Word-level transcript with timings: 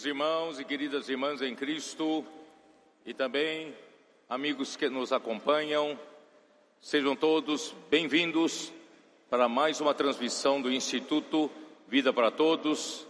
Queridos 0.00 0.06
irmãos 0.06 0.58
e 0.58 0.64
queridas 0.64 1.08
irmãs 1.10 1.42
em 1.42 1.54
Cristo, 1.54 2.24
e 3.04 3.12
também 3.12 3.74
amigos 4.30 4.74
que 4.74 4.88
nos 4.88 5.12
acompanham, 5.12 5.98
sejam 6.80 7.14
todos 7.14 7.74
bem-vindos 7.90 8.72
para 9.28 9.46
mais 9.46 9.78
uma 9.78 9.92
transmissão 9.92 10.62
do 10.62 10.72
Instituto 10.72 11.50
Vida 11.86 12.14
para 12.14 12.30
Todos. 12.30 13.06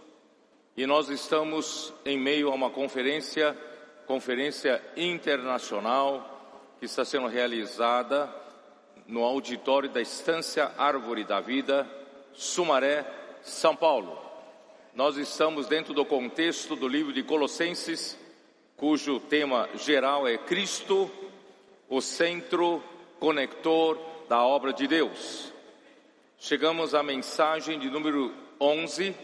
E 0.75 0.85
nós 0.85 1.07
estamos 1.07 1.93
em 2.03 2.19
meio 2.19 2.51
a 2.51 2.55
uma 2.55 2.69
conferência, 2.69 3.57
conferência 4.05 4.83
internacional, 4.97 6.75
que 6.77 6.87
está 6.87 7.05
sendo 7.05 7.27
realizada 7.27 8.29
no 9.07 9.23
auditório 9.23 9.87
da 9.87 10.01
Estância 10.01 10.73
Árvore 10.77 11.23
da 11.23 11.39
Vida, 11.39 11.87
Sumaré, 12.33 13.05
São 13.43 13.77
Paulo. 13.77 14.30
Nós 14.93 15.15
estamos 15.15 15.67
dentro 15.67 15.93
do 15.93 16.03
contexto 16.03 16.75
do 16.75 16.85
livro 16.85 17.13
de 17.13 17.23
Colossenses, 17.23 18.19
cujo 18.75 19.21
tema 19.21 19.69
geral 19.75 20.27
é 20.27 20.37
Cristo, 20.37 21.09
o 21.87 22.01
centro 22.01 22.83
conector 23.17 23.97
da 24.27 24.43
obra 24.43 24.73
de 24.73 24.87
Deus. 24.87 25.53
Chegamos 26.37 26.93
à 26.93 27.01
mensagem 27.01 27.79
de 27.79 27.89
número 27.89 28.33
11, 28.59 29.15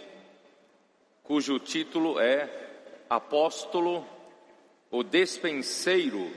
cujo 1.21 1.59
título 1.59 2.17
é 2.17 2.49
Apóstolo, 3.09 4.07
o 4.89 5.03
despenseiro 5.03 6.31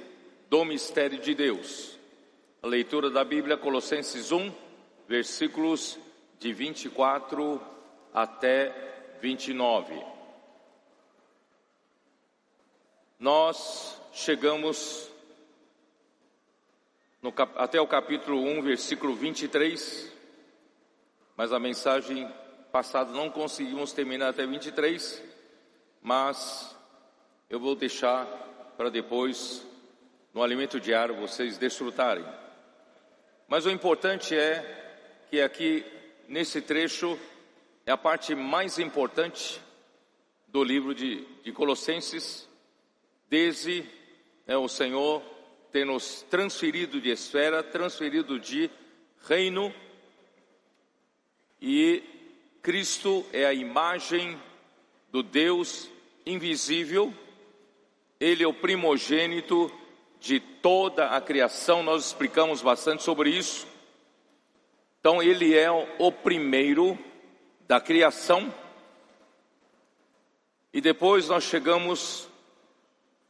do 0.49 0.65
mistério 0.65 1.21
de 1.21 1.37
Deus. 1.37 1.97
A 2.61 2.67
leitura 2.67 3.09
da 3.09 3.23
Bíblia, 3.23 3.57
Colossenses 3.57 4.33
1, 4.33 4.53
versículos 5.07 5.97
de 6.41 6.53
24 6.53 7.61
até 8.13 8.91
29. 9.21 10.03
Nós 13.19 14.01
chegamos 14.13 15.11
no, 17.21 17.33
até 17.57 17.81
o 17.81 17.87
capítulo 17.87 18.41
1, 18.41 18.63
versículo 18.63 19.15
23, 19.15 20.11
mas 21.37 21.53
a 21.53 21.59
mensagem 21.59 22.31
passada 22.73 23.13
não 23.13 23.31
conseguimos 23.31 23.93
terminar 23.93 24.29
até 24.29 24.47
23, 24.47 25.23
mas 26.01 26.75
eu 27.51 27.61
vou 27.61 27.75
deixar 27.75 28.27
para 28.77 28.91
depois, 28.91 29.67
no 30.33 30.43
alimento 30.43 30.81
diário, 30.81 31.15
vocês 31.17 31.59
desfrutarem. 31.59 32.25
Mas 33.47 33.67
o 33.67 33.71
importante 33.71 34.35
é 34.35 35.27
que 35.29 35.41
aqui, 35.43 35.85
nesse 36.27 36.63
trecho, 36.63 37.19
é 37.87 37.93
a 37.93 37.97
parte 37.97 38.35
mais 38.35 38.79
importante 38.79 39.61
do 40.49 40.63
livro 40.63 40.95
de, 40.95 41.25
de 41.43 41.53
Colossenses, 41.53 42.49
desde 43.29 43.85
né, 44.47 44.57
o 44.57 44.69
Senhor 44.69 45.23
ter 45.73 45.87
nos 45.87 46.23
transferido 46.23 47.01
de 47.01 47.11
esfera, 47.11 47.63
transferido 47.63 48.39
de 48.39 48.71
reino, 49.29 49.73
e 51.61 52.03
Cristo 52.63 53.25
é 53.33 53.45
a 53.45 53.55
imagem 53.55 54.41
do 55.11 55.23
Deus 55.23 55.91
invisível, 56.27 57.13
Ele 58.19 58.43
é 58.43 58.49
o 58.49 58.55
primogênito 58.55 59.71
de 60.19 60.41
toda 60.41 61.09
a 61.09 61.21
criação, 61.21 61.83
nós 61.83 62.07
explicamos 62.07 62.61
bastante 62.61 63.03
sobre 63.03 63.31
isso. 63.31 63.67
Então, 65.01 65.23
Ele 65.23 65.57
é 65.57 65.71
o 65.71 66.13
primeiro 66.13 66.99
da 67.71 67.81
criação. 67.81 68.53
E 70.75 70.81
depois 70.81 71.29
nós 71.29 71.45
chegamos 71.45 72.29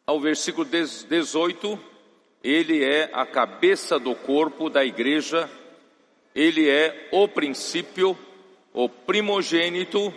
ao 0.06 0.18
versículo 0.18 0.66
18, 0.66 1.78
ele 2.42 2.82
é 2.82 3.10
a 3.12 3.26
cabeça 3.26 3.98
do 3.98 4.14
corpo 4.14 4.70
da 4.70 4.82
igreja, 4.82 5.46
ele 6.34 6.70
é 6.70 7.10
o 7.12 7.28
princípio, 7.28 8.16
o 8.72 8.88
primogênito 8.88 10.10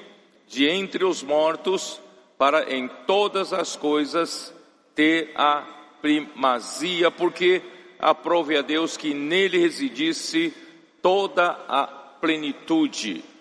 de 0.47 0.69
entre 0.69 1.03
os 1.03 1.21
mortos, 1.21 1.99
para 2.37 2.73
em 2.73 2.87
todas 3.05 3.51
as 3.51 3.75
coisas 3.75 4.55
ter 4.95 5.33
a 5.35 5.63
primazia, 6.01 7.11
porque 7.11 7.61
aprove 7.99 8.57
a 8.57 8.61
Deus 8.61 8.95
que 8.95 9.13
nele 9.13 9.57
residisse 9.57 10.53
toda 11.01 11.59
a 11.67 11.85
plenitude. 11.87 13.32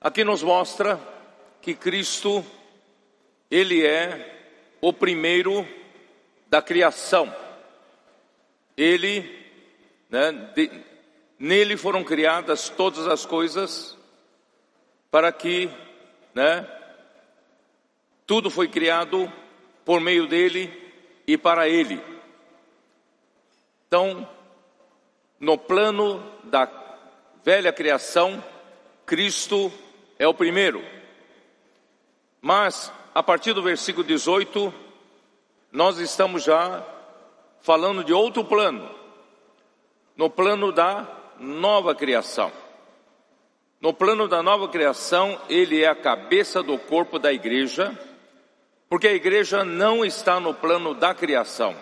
Aqui 0.00 0.22
nos 0.24 0.42
mostra 0.42 1.00
que 1.62 1.74
Cristo, 1.74 2.44
Ele 3.50 3.84
é 3.84 4.34
o 4.80 4.92
primeiro 4.92 5.66
da 6.48 6.60
criação. 6.60 7.34
Ele, 8.76 9.22
né, 10.10 10.32
de, 10.54 10.70
nele 11.38 11.76
foram 11.76 12.04
criadas 12.04 12.68
todas 12.68 13.06
as 13.06 13.24
coisas 13.24 13.96
para 15.10 15.32
que, 15.32 15.70
né, 16.34 16.68
tudo 18.26 18.50
foi 18.50 18.68
criado 18.68 19.32
por 19.84 20.00
meio 20.00 20.26
dele 20.26 20.70
e 21.26 21.38
para 21.38 21.68
ele. 21.68 22.00
Então, 23.88 24.28
no 25.40 25.56
plano 25.56 26.22
da 26.44 26.70
velha 27.42 27.72
criação, 27.72 28.42
Cristo 29.06 29.72
é 30.18 30.26
o 30.26 30.34
primeiro. 30.34 30.84
Mas, 32.40 32.92
a 33.14 33.22
partir 33.22 33.52
do 33.52 33.62
versículo 33.62 34.06
18, 34.06 34.72
nós 35.72 35.98
estamos 35.98 36.44
já 36.44 36.84
falando 37.60 38.04
de 38.04 38.12
outro 38.12 38.44
plano, 38.44 38.88
no 40.16 40.30
plano 40.30 40.72
da 40.72 41.06
nova 41.38 41.94
criação. 41.94 42.52
No 43.80 43.92
plano 43.92 44.26
da 44.26 44.42
nova 44.42 44.68
criação, 44.68 45.38
ele 45.48 45.82
é 45.82 45.88
a 45.88 45.94
cabeça 45.94 46.62
do 46.62 46.78
corpo 46.78 47.18
da 47.18 47.32
igreja, 47.32 47.96
porque 48.88 49.08
a 49.08 49.12
igreja 49.12 49.64
não 49.64 50.04
está 50.04 50.40
no 50.40 50.54
plano 50.54 50.94
da 50.94 51.14
criação, 51.14 51.76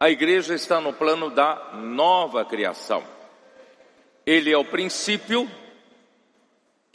a 0.00 0.10
igreja 0.10 0.54
está 0.54 0.80
no 0.80 0.92
plano 0.92 1.30
da 1.30 1.72
nova 1.74 2.44
criação. 2.44 3.04
Ele 4.26 4.50
é 4.50 4.58
o 4.58 4.64
princípio 4.64 5.48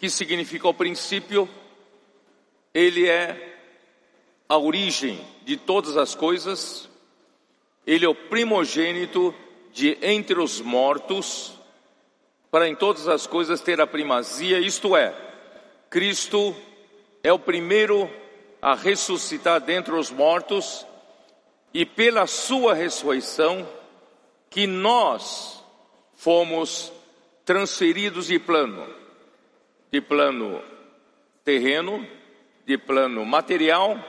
que 0.01 0.09
significa 0.09 0.67
o 0.67 0.73
princípio, 0.73 1.47
ele 2.73 3.07
é 3.07 3.55
a 4.49 4.57
origem 4.57 5.23
de 5.43 5.55
todas 5.55 5.95
as 5.95 6.15
coisas, 6.15 6.89
ele 7.85 8.03
é 8.03 8.09
o 8.09 8.15
primogênito 8.15 9.31
de 9.71 9.99
entre 10.01 10.39
os 10.39 10.59
mortos, 10.59 11.53
para 12.49 12.67
em 12.67 12.75
todas 12.75 13.07
as 13.07 13.27
coisas 13.27 13.61
ter 13.61 13.79
a 13.79 13.85
primazia, 13.85 14.59
isto 14.59 14.97
é, 14.97 15.15
Cristo 15.87 16.55
é 17.23 17.31
o 17.31 17.37
primeiro 17.37 18.09
a 18.59 18.73
ressuscitar 18.73 19.61
dentre 19.61 19.93
os 19.93 20.09
mortos, 20.09 20.83
e 21.71 21.85
pela 21.85 22.25
sua 22.25 22.73
ressurreição, 22.73 23.69
que 24.49 24.65
nós 24.65 25.63
fomos 26.15 26.91
transferidos 27.45 28.25
de 28.25 28.39
plano 28.39 29.00
de 29.91 29.99
plano 29.99 30.61
terreno, 31.43 32.07
de 32.65 32.77
plano 32.77 33.25
material, 33.25 33.99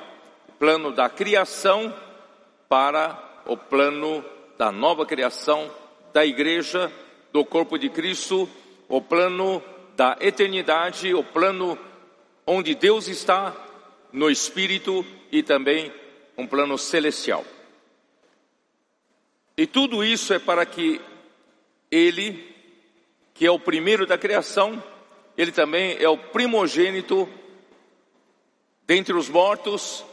plano 0.58 0.92
da 0.92 1.10
criação, 1.10 1.92
para 2.68 3.42
o 3.46 3.56
plano 3.56 4.24
da 4.56 4.70
nova 4.70 5.04
criação 5.04 5.70
da 6.12 6.24
igreja, 6.24 6.90
do 7.32 7.44
corpo 7.44 7.76
de 7.76 7.88
Cristo, 7.88 8.48
o 8.88 9.00
plano 9.00 9.62
da 9.96 10.16
eternidade, 10.20 11.12
o 11.12 11.24
plano 11.24 11.76
onde 12.46 12.74
Deus 12.74 13.08
está 13.08 13.54
no 14.12 14.30
espírito 14.30 15.04
e 15.30 15.42
também 15.42 15.92
um 16.36 16.46
plano 16.46 16.78
celestial. 16.78 17.44
E 19.56 19.66
tudo 19.66 20.04
isso 20.04 20.32
é 20.32 20.38
para 20.38 20.64
que 20.64 21.00
ele, 21.90 22.54
que 23.34 23.44
é 23.44 23.50
o 23.50 23.58
primeiro 23.58 24.06
da 24.06 24.16
criação, 24.16 24.82
ele 25.36 25.52
também 25.52 25.96
é 25.98 26.08
o 26.08 26.16
primogênito 26.16 27.28
dentre 28.86 29.14
os 29.14 29.28
mortos, 29.28 30.04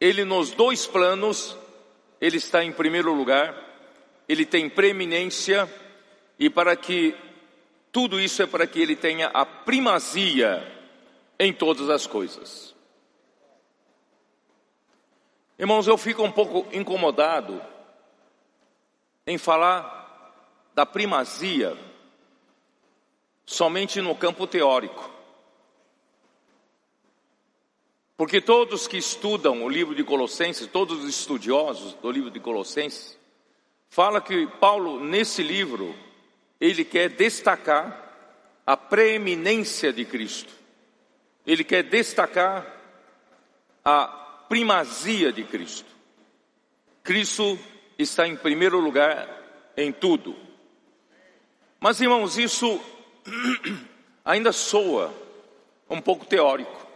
ele 0.00 0.24
nos 0.24 0.50
dois 0.50 0.86
planos, 0.86 1.56
ele 2.20 2.38
está 2.38 2.64
em 2.64 2.72
primeiro 2.72 3.12
lugar, 3.12 3.54
ele 4.28 4.44
tem 4.44 4.68
preeminência, 4.68 5.70
e 6.38 6.50
para 6.50 6.74
que 6.76 7.14
tudo 7.92 8.20
isso 8.20 8.42
é 8.42 8.46
para 8.46 8.66
que 8.66 8.80
ele 8.80 8.96
tenha 8.96 9.28
a 9.28 9.46
primazia 9.46 10.66
em 11.38 11.52
todas 11.52 11.88
as 11.88 12.06
coisas. 12.06 12.74
Irmãos, 15.58 15.86
eu 15.86 15.96
fico 15.96 16.22
um 16.22 16.30
pouco 16.30 16.66
incomodado 16.76 17.62
em 19.26 19.38
falar 19.38 19.94
da 20.74 20.84
primazia 20.84 21.76
somente 23.46 24.00
no 24.00 24.14
campo 24.16 24.46
teórico. 24.46 25.08
Porque 28.16 28.40
todos 28.40 28.88
que 28.88 28.96
estudam 28.96 29.62
o 29.62 29.68
livro 29.68 29.94
de 29.94 30.02
Colossenses, 30.02 30.66
todos 30.66 31.04
os 31.04 31.08
estudiosos 31.08 31.94
do 31.94 32.10
livro 32.10 32.30
de 32.30 32.40
Colossenses, 32.40 33.16
fala 33.88 34.20
que 34.20 34.46
Paulo 34.58 34.98
nesse 34.98 35.42
livro 35.42 35.94
ele 36.60 36.84
quer 36.84 37.10
destacar 37.10 38.02
a 38.66 38.76
preeminência 38.76 39.92
de 39.92 40.04
Cristo. 40.04 40.52
Ele 41.46 41.62
quer 41.62 41.84
destacar 41.84 42.66
a 43.84 44.06
primazia 44.48 45.30
de 45.30 45.44
Cristo. 45.44 45.94
Cristo 47.04 47.58
está 47.98 48.26
em 48.26 48.34
primeiro 48.34 48.80
lugar 48.80 49.28
em 49.76 49.92
tudo. 49.92 50.34
Mas, 51.78 52.00
irmãos, 52.00 52.38
isso 52.38 52.80
ainda 54.24 54.52
soa 54.52 55.12
um 55.88 56.00
pouco 56.00 56.26
teórico. 56.26 56.86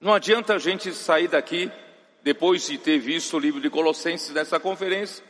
Não 0.00 0.14
adianta 0.14 0.54
a 0.54 0.58
gente 0.58 0.92
sair 0.92 1.28
daqui, 1.28 1.70
depois 2.22 2.66
de 2.66 2.78
ter 2.78 2.98
visto 2.98 3.36
o 3.36 3.40
livro 3.40 3.60
de 3.60 3.68
Colossenses 3.68 4.30
nessa 4.30 4.60
conferência, 4.60 5.24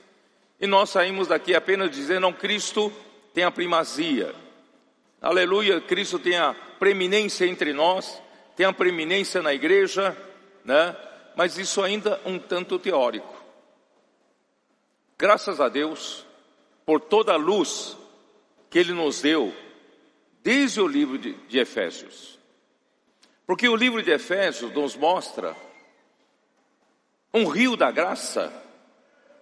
e 0.60 0.66
nós 0.66 0.90
saímos 0.90 1.28
daqui 1.28 1.54
apenas 1.54 1.90
dizendo, 1.90 2.20
não, 2.20 2.32
Cristo 2.32 2.92
tem 3.32 3.44
a 3.44 3.50
primazia. 3.50 4.34
Aleluia, 5.20 5.80
Cristo 5.80 6.18
tem 6.18 6.36
a 6.36 6.54
preeminência 6.78 7.46
entre 7.46 7.72
nós, 7.72 8.20
tem 8.56 8.66
a 8.66 8.72
preeminência 8.72 9.40
na 9.40 9.54
igreja, 9.54 10.16
né? 10.64 10.94
Mas 11.36 11.56
isso 11.56 11.82
ainda 11.82 12.20
um 12.26 12.38
tanto 12.38 12.78
teórico. 12.78 13.42
Graças 15.16 15.60
a 15.60 15.68
Deus 15.68 16.26
por 16.88 17.02
toda 17.02 17.34
a 17.34 17.36
luz 17.36 17.98
que 18.70 18.78
Ele 18.78 18.94
nos 18.94 19.20
deu 19.20 19.54
desde 20.42 20.80
o 20.80 20.86
livro 20.86 21.18
de, 21.18 21.34
de 21.34 21.58
Efésios. 21.58 22.38
Porque 23.46 23.68
o 23.68 23.76
livro 23.76 24.02
de 24.02 24.10
Efésios 24.10 24.72
nos 24.72 24.96
mostra 24.96 25.54
um 27.34 27.46
rio 27.46 27.76
da 27.76 27.90
graça 27.90 28.50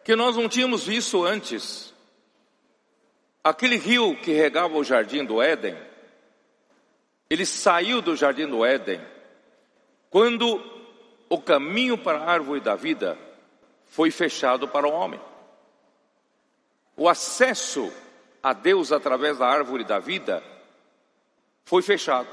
que 0.02 0.16
nós 0.16 0.34
não 0.34 0.48
tínhamos 0.48 0.88
visto 0.88 1.24
antes. 1.24 1.94
Aquele 3.44 3.76
rio 3.76 4.16
que 4.16 4.32
regava 4.32 4.76
o 4.76 4.82
jardim 4.82 5.24
do 5.24 5.40
Éden, 5.40 5.78
ele 7.30 7.46
saiu 7.46 8.02
do 8.02 8.16
jardim 8.16 8.48
do 8.48 8.64
Éden 8.64 9.00
quando 10.10 10.60
o 11.28 11.40
caminho 11.40 11.96
para 11.96 12.18
a 12.18 12.28
árvore 12.28 12.60
da 12.60 12.74
vida 12.74 13.16
foi 13.84 14.10
fechado 14.10 14.66
para 14.66 14.88
o 14.88 14.92
homem. 14.92 15.20
O 16.96 17.08
acesso 17.08 17.92
a 18.42 18.52
Deus 18.52 18.90
através 18.90 19.38
da 19.38 19.46
árvore 19.46 19.84
da 19.84 19.98
vida 19.98 20.42
foi 21.64 21.82
fechado. 21.82 22.28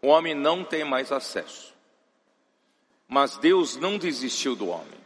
O 0.00 0.06
homem 0.06 0.34
não 0.34 0.64
tem 0.64 0.84
mais 0.84 1.12
acesso. 1.12 1.74
Mas 3.06 3.36
Deus 3.36 3.76
não 3.76 3.98
desistiu 3.98 4.56
do 4.56 4.68
homem. 4.68 5.00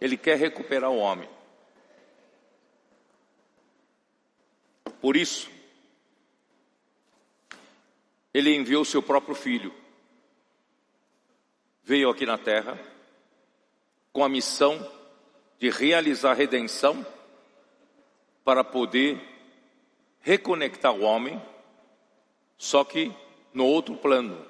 Ele 0.00 0.16
quer 0.16 0.36
recuperar 0.36 0.90
o 0.90 0.98
homem. 0.98 1.28
Por 5.00 5.16
isso, 5.16 5.50
ele 8.32 8.54
enviou 8.54 8.84
seu 8.84 9.02
próprio 9.02 9.34
filho. 9.34 9.72
Veio 11.82 12.10
aqui 12.10 12.26
na 12.26 12.36
terra 12.36 12.78
com 14.12 14.24
a 14.24 14.28
missão 14.28 14.90
de 15.58 15.70
realizar 15.70 16.32
a 16.32 16.34
redenção 16.34 17.06
para 18.44 18.62
poder 18.62 19.20
reconectar 20.20 20.92
o 20.92 21.02
homem, 21.02 21.40
só 22.58 22.84
que 22.84 23.12
no 23.52 23.66
outro 23.66 23.96
plano, 23.96 24.44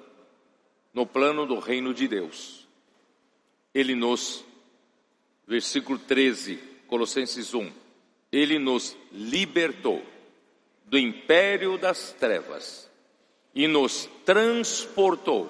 no 0.93 1.05
plano 1.05 1.45
do 1.45 1.59
reino 1.59 1.93
de 1.93 2.07
Deus. 2.07 2.67
Ele 3.73 3.95
nos, 3.95 4.43
versículo 5.47 5.97
13, 5.99 6.57
Colossenses 6.87 7.53
1, 7.53 7.71
ele 8.31 8.59
nos 8.59 8.97
libertou 9.11 10.03
do 10.85 10.97
império 10.97 11.77
das 11.77 12.13
trevas 12.13 12.89
e 13.53 13.67
nos 13.67 14.09
transportou 14.25 15.49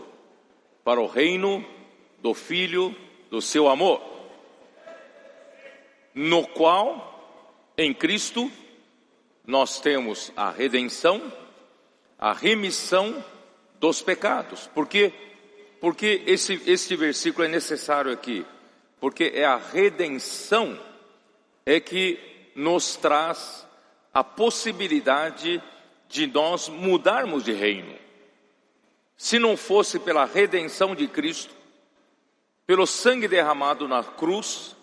para 0.83 1.01
o 1.01 1.07
reino 1.07 1.65
do 2.19 2.33
Filho 2.33 2.95
do 3.29 3.41
seu 3.41 3.67
amor, 3.67 4.01
no 6.13 6.47
qual, 6.47 7.14
em 7.77 7.93
Cristo, 7.93 8.51
nós 9.45 9.79
temos 9.79 10.31
a 10.35 10.49
redenção, 10.49 11.31
a 12.17 12.33
remissão 12.33 13.23
dos 13.79 14.01
pecados. 14.01 14.67
Por 14.67 14.87
quê? 14.87 15.13
Porque 15.81 16.23
esse, 16.25 16.61
esse 16.65 16.95
versículo 16.95 17.45
é 17.45 17.47
necessário 17.47 18.11
aqui, 18.11 18.45
porque 18.99 19.31
é 19.35 19.45
a 19.45 19.57
redenção 19.57 20.79
é 21.65 21.79
que 21.79 22.19
nos 22.55 22.95
traz 22.95 23.67
a 24.13 24.23
possibilidade 24.23 25.61
de 26.07 26.27
nós 26.27 26.69
mudarmos 26.69 27.43
de 27.43 27.51
reino. 27.51 27.93
Se 29.17 29.37
não 29.37 29.57
fosse 29.57 29.99
pela 29.99 30.25
redenção 30.25 30.95
de 30.95 31.07
Cristo, 31.07 31.53
pelo 32.65 32.85
sangue 32.87 33.27
derramado 33.27 33.87
na 33.87 34.03
cruz, 34.03 34.75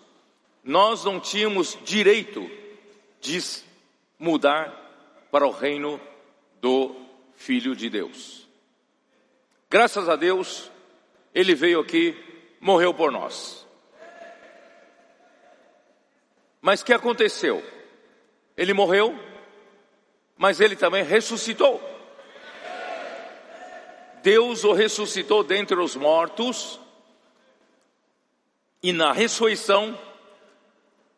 nós 0.63 1.03
não 1.03 1.19
tínhamos 1.19 1.77
direito 1.83 2.49
de 3.23 3.63
mudar 4.19 4.69
para 5.31 5.47
o 5.47 5.51
reino 5.51 5.99
do 6.59 6.95
Filho 7.35 7.75
de 7.75 7.89
Deus. 7.89 8.47
Graças 9.69 10.07
a 10.07 10.15
Deus, 10.15 10.69
ele 11.33 11.55
veio 11.55 11.79
aqui, 11.79 12.15
morreu 12.59 12.93
por 12.93 13.11
nós. 13.11 13.65
Mas 16.61 16.81
o 16.81 16.85
que 16.85 16.93
aconteceu? 16.93 17.63
Ele 18.55 18.73
morreu, 18.73 19.17
mas 20.37 20.59
ele 20.59 20.75
também 20.75 21.03
ressuscitou. 21.03 21.81
Deus 24.21 24.63
o 24.63 24.73
ressuscitou 24.73 25.43
dentre 25.43 25.79
os 25.79 25.95
mortos, 25.95 26.79
e 28.81 28.91
na 28.91 29.13
ressurreição, 29.13 29.97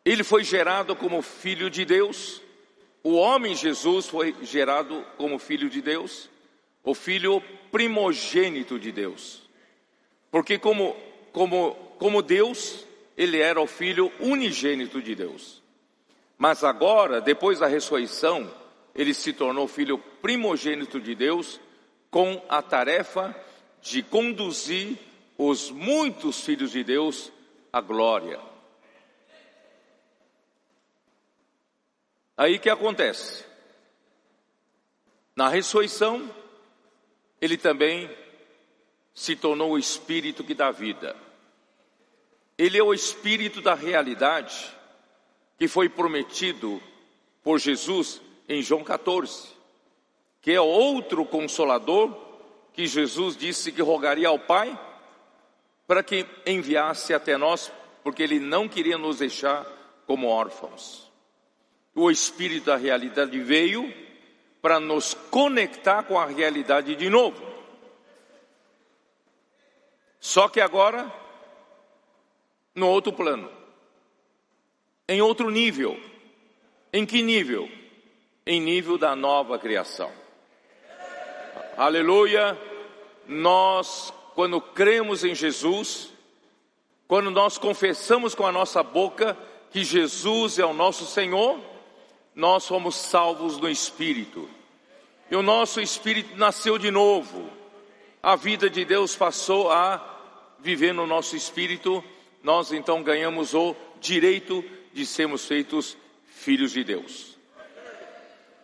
ele 0.06 0.22
foi 0.22 0.44
gerado 0.44 0.94
como 0.94 1.20
filho 1.20 1.68
de 1.68 1.84
Deus. 1.84 2.40
O 3.02 3.14
homem 3.14 3.56
Jesus 3.56 4.06
foi 4.06 4.36
gerado 4.42 5.04
como 5.16 5.36
filho 5.36 5.68
de 5.68 5.82
Deus, 5.82 6.30
o 6.84 6.94
filho 6.94 7.42
primogênito 7.72 8.78
de 8.78 8.92
Deus. 8.92 9.42
Porque 10.30 10.58
como 10.58 10.96
como 11.32 11.74
como 11.98 12.22
Deus, 12.22 12.86
ele 13.16 13.40
era 13.40 13.60
o 13.60 13.66
filho 13.66 14.12
unigênito 14.20 15.02
de 15.02 15.14
Deus. 15.16 15.60
Mas 16.38 16.62
agora, 16.62 17.20
depois 17.20 17.58
da 17.58 17.66
ressurreição, 17.66 18.48
ele 18.94 19.12
se 19.12 19.32
tornou 19.32 19.66
filho 19.66 19.98
primogênito 20.22 21.00
de 21.00 21.14
Deus, 21.14 21.58
com 22.10 22.40
a 22.48 22.62
tarefa 22.62 23.34
de 23.82 24.02
conduzir 24.02 24.98
os 25.36 25.70
muitos 25.70 26.42
filhos 26.42 26.70
de 26.70 26.84
Deus 26.84 27.32
à 27.72 27.80
glória. 27.80 28.38
Aí 32.36 32.58
que 32.58 32.68
acontece? 32.68 33.44
Na 35.34 35.48
ressurreição, 35.48 36.30
ele 37.40 37.56
também 37.56 38.10
se 39.14 39.34
tornou 39.34 39.72
o 39.72 39.78
espírito 39.78 40.44
que 40.44 40.54
dá 40.54 40.70
vida. 40.70 41.16
Ele 42.58 42.78
é 42.78 42.82
o 42.82 42.92
espírito 42.92 43.60
da 43.60 43.74
realidade 43.74 44.74
que 45.58 45.66
foi 45.66 45.88
prometido 45.88 46.82
por 47.42 47.58
Jesus 47.58 48.20
em 48.48 48.62
João 48.62 48.84
14, 48.84 49.48
que 50.42 50.52
é 50.52 50.60
outro 50.60 51.24
consolador 51.24 52.14
que 52.72 52.86
Jesus 52.86 53.36
disse 53.36 53.72
que 53.72 53.80
rogaria 53.80 54.28
ao 54.28 54.38
Pai 54.38 54.78
para 55.86 56.02
que 56.02 56.26
enviasse 56.44 57.14
até 57.14 57.36
nós, 57.36 57.72
porque 58.02 58.22
ele 58.22 58.38
não 58.38 58.68
queria 58.68 58.98
nos 58.98 59.18
deixar 59.18 59.64
como 60.06 60.28
órfãos. 60.28 61.05
O 61.96 62.08
Espírito 62.10 62.66
da 62.66 62.76
realidade 62.76 63.40
veio 63.40 63.92
para 64.62 64.78
nos 64.78 65.14
conectar 65.14 66.04
com 66.04 66.16
a 66.16 66.26
realidade 66.26 66.94
de 66.94 67.10
novo. 67.10 67.44
Só 70.20 70.48
que 70.48 70.60
agora, 70.60 71.12
no 72.72 72.88
outro 72.88 73.12
plano 73.12 73.56
em 75.08 75.22
outro 75.22 75.50
nível. 75.50 75.98
Em 76.92 77.06
que 77.06 77.22
nível? 77.22 77.70
Em 78.44 78.60
nível 78.60 78.98
da 78.98 79.14
nova 79.14 79.58
criação. 79.58 80.10
Aleluia! 81.76 82.58
Nós, 83.28 84.12
quando 84.34 84.60
cremos 84.60 85.24
em 85.24 85.34
Jesus, 85.34 86.12
quando 87.06 87.30
nós 87.30 87.58
confessamos 87.58 88.34
com 88.34 88.46
a 88.46 88.52
nossa 88.52 88.82
boca 88.82 89.36
que 89.70 89.84
Jesus 89.84 90.58
é 90.58 90.64
o 90.64 90.72
nosso 90.72 91.04
Senhor, 91.06 91.60
nós 92.36 92.64
somos 92.64 92.94
salvos 92.94 93.58
no 93.58 93.68
Espírito. 93.68 94.48
E 95.30 95.34
o 95.34 95.42
nosso 95.42 95.80
Espírito 95.80 96.36
nasceu 96.36 96.78
de 96.78 96.90
novo. 96.90 97.50
a 98.22 98.36
vida 98.36 98.68
de 98.68 98.84
Deus 98.84 99.16
passou 99.16 99.70
a 99.70 100.16
viver 100.58 100.92
no 100.92 101.06
nosso 101.06 101.36
espírito, 101.36 102.02
nós 102.42 102.72
então 102.72 103.00
ganhamos 103.02 103.54
o 103.54 103.74
direito 104.00 104.64
de 104.92 105.06
sermos 105.06 105.46
feitos 105.46 105.96
filhos 106.26 106.72
de 106.72 106.82
Deus. 106.82 107.36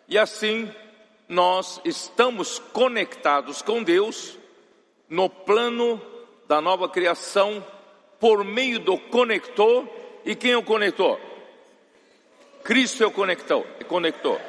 E 0.09 0.19
assim, 0.19 0.69
nós 1.29 1.81
estamos 1.85 2.59
conectados 2.59 3.62
com 3.62 3.85
Deus 3.85 4.37
no 5.09 5.31
plano 5.31 6.02
da 6.49 6.61
nova 6.61 6.88
criação 6.88 7.64
por 8.19 8.45
meio 8.45 8.81
do 8.81 8.99
conector. 8.99 9.88
E 10.25 10.35
quem 10.35 10.52
é 10.52 10.57
o 10.57 10.62
conector? 10.62 11.21
Cristo 12.64 13.02
é 13.02 13.07
o 13.07 13.11
conector. 13.11 13.64
conector. 13.88 14.40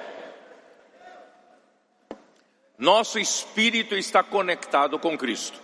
Nosso 2.77 3.17
espírito 3.17 3.96
está 3.96 4.22
conectado 4.24 5.00
com 5.00 5.17
Cristo 5.17 5.60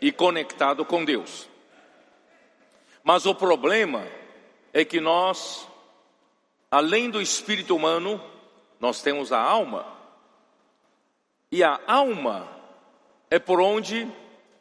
e 0.00 0.12
conectado 0.12 0.84
com 0.84 1.04
Deus. 1.04 1.48
Mas 3.02 3.26
o 3.26 3.34
problema 3.34 4.06
é 4.72 4.84
que 4.84 5.00
nós, 5.00 5.66
além 6.70 7.10
do 7.10 7.20
espírito 7.20 7.74
humano, 7.74 8.22
nós 8.78 9.02
temos 9.02 9.32
a 9.32 9.40
alma. 9.40 9.86
E 11.50 11.64
a 11.64 11.80
alma 11.86 12.48
é 13.30 13.38
por 13.38 13.60
onde 13.60 14.06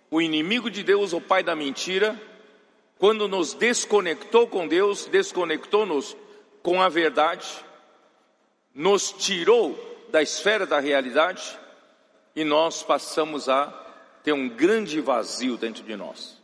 o 0.09 0.21
inimigo 0.21 0.71
de 0.71 0.83
Deus, 0.83 1.13
o 1.13 1.21
pai 1.21 1.43
da 1.43 1.55
mentira, 1.55 2.19
quando 2.97 3.27
nos 3.27 3.53
desconectou 3.53 4.47
com 4.47 4.67
Deus, 4.67 5.05
desconectou-nos 5.05 6.17
com 6.61 6.81
a 6.81 6.89
verdade, 6.89 7.47
nos 8.73 9.11
tirou 9.11 9.77
da 10.09 10.21
esfera 10.21 10.65
da 10.65 10.79
realidade 10.79 11.57
e 12.35 12.43
nós 12.43 12.83
passamos 12.83 13.49
a 13.49 13.67
ter 14.23 14.33
um 14.33 14.49
grande 14.49 15.01
vazio 15.01 15.57
dentro 15.57 15.83
de 15.83 15.95
nós. 15.95 16.37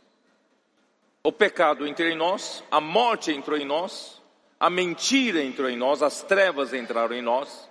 O 1.22 1.32
pecado 1.32 1.86
entrou 1.86 2.08
em 2.08 2.16
nós, 2.16 2.62
a 2.70 2.80
morte 2.80 3.32
entrou 3.32 3.58
em 3.58 3.64
nós, 3.64 4.22
a 4.58 4.70
mentira 4.70 5.42
entrou 5.42 5.68
em 5.68 5.76
nós, 5.76 6.02
as 6.02 6.22
trevas 6.22 6.72
entraram 6.72 7.14
em 7.14 7.22
nós, 7.22 7.68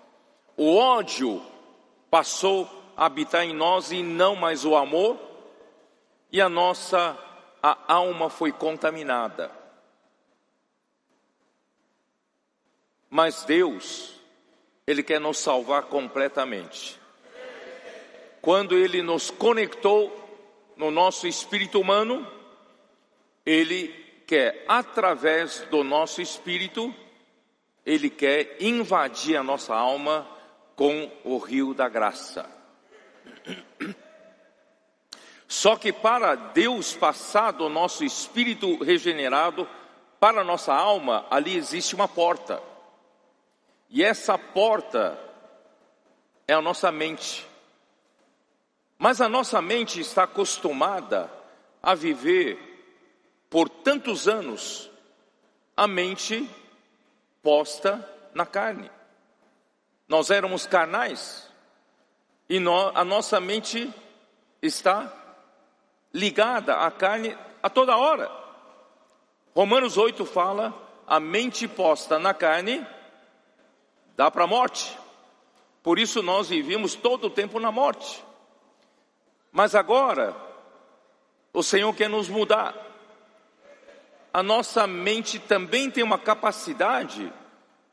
o 0.57 0.75
ódio 0.75 1.41
passou 2.09 2.69
a 2.95 3.05
habitar 3.05 3.43
em 3.43 3.53
nós 3.53 3.91
e 3.91 4.03
não 4.03 4.35
mais 4.35 4.65
o 4.65 4.75
amor, 4.75 5.17
e 6.31 6.41
a 6.41 6.49
nossa 6.49 7.17
a 7.61 7.77
alma 7.87 8.29
foi 8.29 8.51
contaminada. 8.51 9.49
Mas 13.15 13.45
Deus, 13.45 14.13
Ele 14.85 15.01
quer 15.01 15.21
nos 15.21 15.37
salvar 15.37 15.83
completamente. 15.83 16.99
Quando 18.41 18.77
Ele 18.77 19.01
nos 19.01 19.31
conectou 19.31 20.11
no 20.75 20.91
nosso 20.91 21.25
espírito 21.25 21.79
humano, 21.79 22.29
Ele 23.45 23.87
quer, 24.27 24.65
através 24.67 25.61
do 25.71 25.81
nosso 25.81 26.21
espírito, 26.21 26.93
Ele 27.85 28.09
quer 28.09 28.57
invadir 28.59 29.37
a 29.37 29.43
nossa 29.43 29.73
alma 29.73 30.27
com 30.75 31.09
o 31.23 31.37
rio 31.37 31.73
da 31.73 31.87
graça. 31.87 32.49
Só 35.47 35.77
que 35.77 35.93
para 35.93 36.35
Deus 36.35 36.93
passar 36.93 37.51
do 37.51 37.69
nosso 37.69 38.03
espírito 38.03 38.83
regenerado 38.83 39.65
para 40.19 40.41
a 40.41 40.43
nossa 40.43 40.73
alma, 40.73 41.25
ali 41.31 41.55
existe 41.55 41.95
uma 41.95 42.09
porta. 42.09 42.74
E 43.95 44.03
essa 44.03 44.37
porta 44.37 45.17
é 46.45 46.53
a 46.53 46.61
nossa 46.61 46.91
mente. 46.91 47.47
Mas 48.97 49.21
a 49.21 49.29
nossa 49.29 49.61
mente 49.61 50.01
está 50.01 50.23
acostumada 50.23 51.31
a 51.81 51.95
viver 51.95 52.59
por 53.49 53.69
tantos 53.69 54.27
anos 54.27 54.91
a 55.77 55.87
mente 55.87 56.45
posta 57.41 58.05
na 58.33 58.45
carne. 58.45 58.91
Nós 60.09 60.29
éramos 60.29 60.67
carnais 60.67 61.49
e 62.49 62.57
a 62.93 63.05
nossa 63.05 63.39
mente 63.39 63.93
está 64.61 65.09
ligada 66.13 66.81
à 66.81 66.91
carne 66.91 67.37
a 67.63 67.69
toda 67.69 67.95
hora. 67.95 68.29
Romanos 69.55 69.95
8 69.95 70.25
fala: 70.25 70.73
a 71.07 71.17
mente 71.17 71.65
posta 71.65 72.19
na 72.19 72.33
carne 72.33 72.85
dá 74.15 74.31
para 74.31 74.43
a 74.45 74.47
morte. 74.47 74.97
Por 75.83 75.99
isso 75.99 76.23
nós 76.23 76.49
vivemos 76.49 76.95
todo 76.95 77.27
o 77.27 77.29
tempo 77.29 77.59
na 77.59 77.71
morte. 77.71 78.23
Mas 79.51 79.75
agora, 79.75 80.35
o 81.53 81.61
Senhor 81.61 81.93
quer 81.93 82.09
nos 82.09 82.27
mudar. 82.27 82.75
A 84.33 84.43
nossa 84.43 84.85
mente 84.85 85.39
também 85.39 85.89
tem 85.89 86.03
uma 86.03 86.17
capacidade 86.17 87.31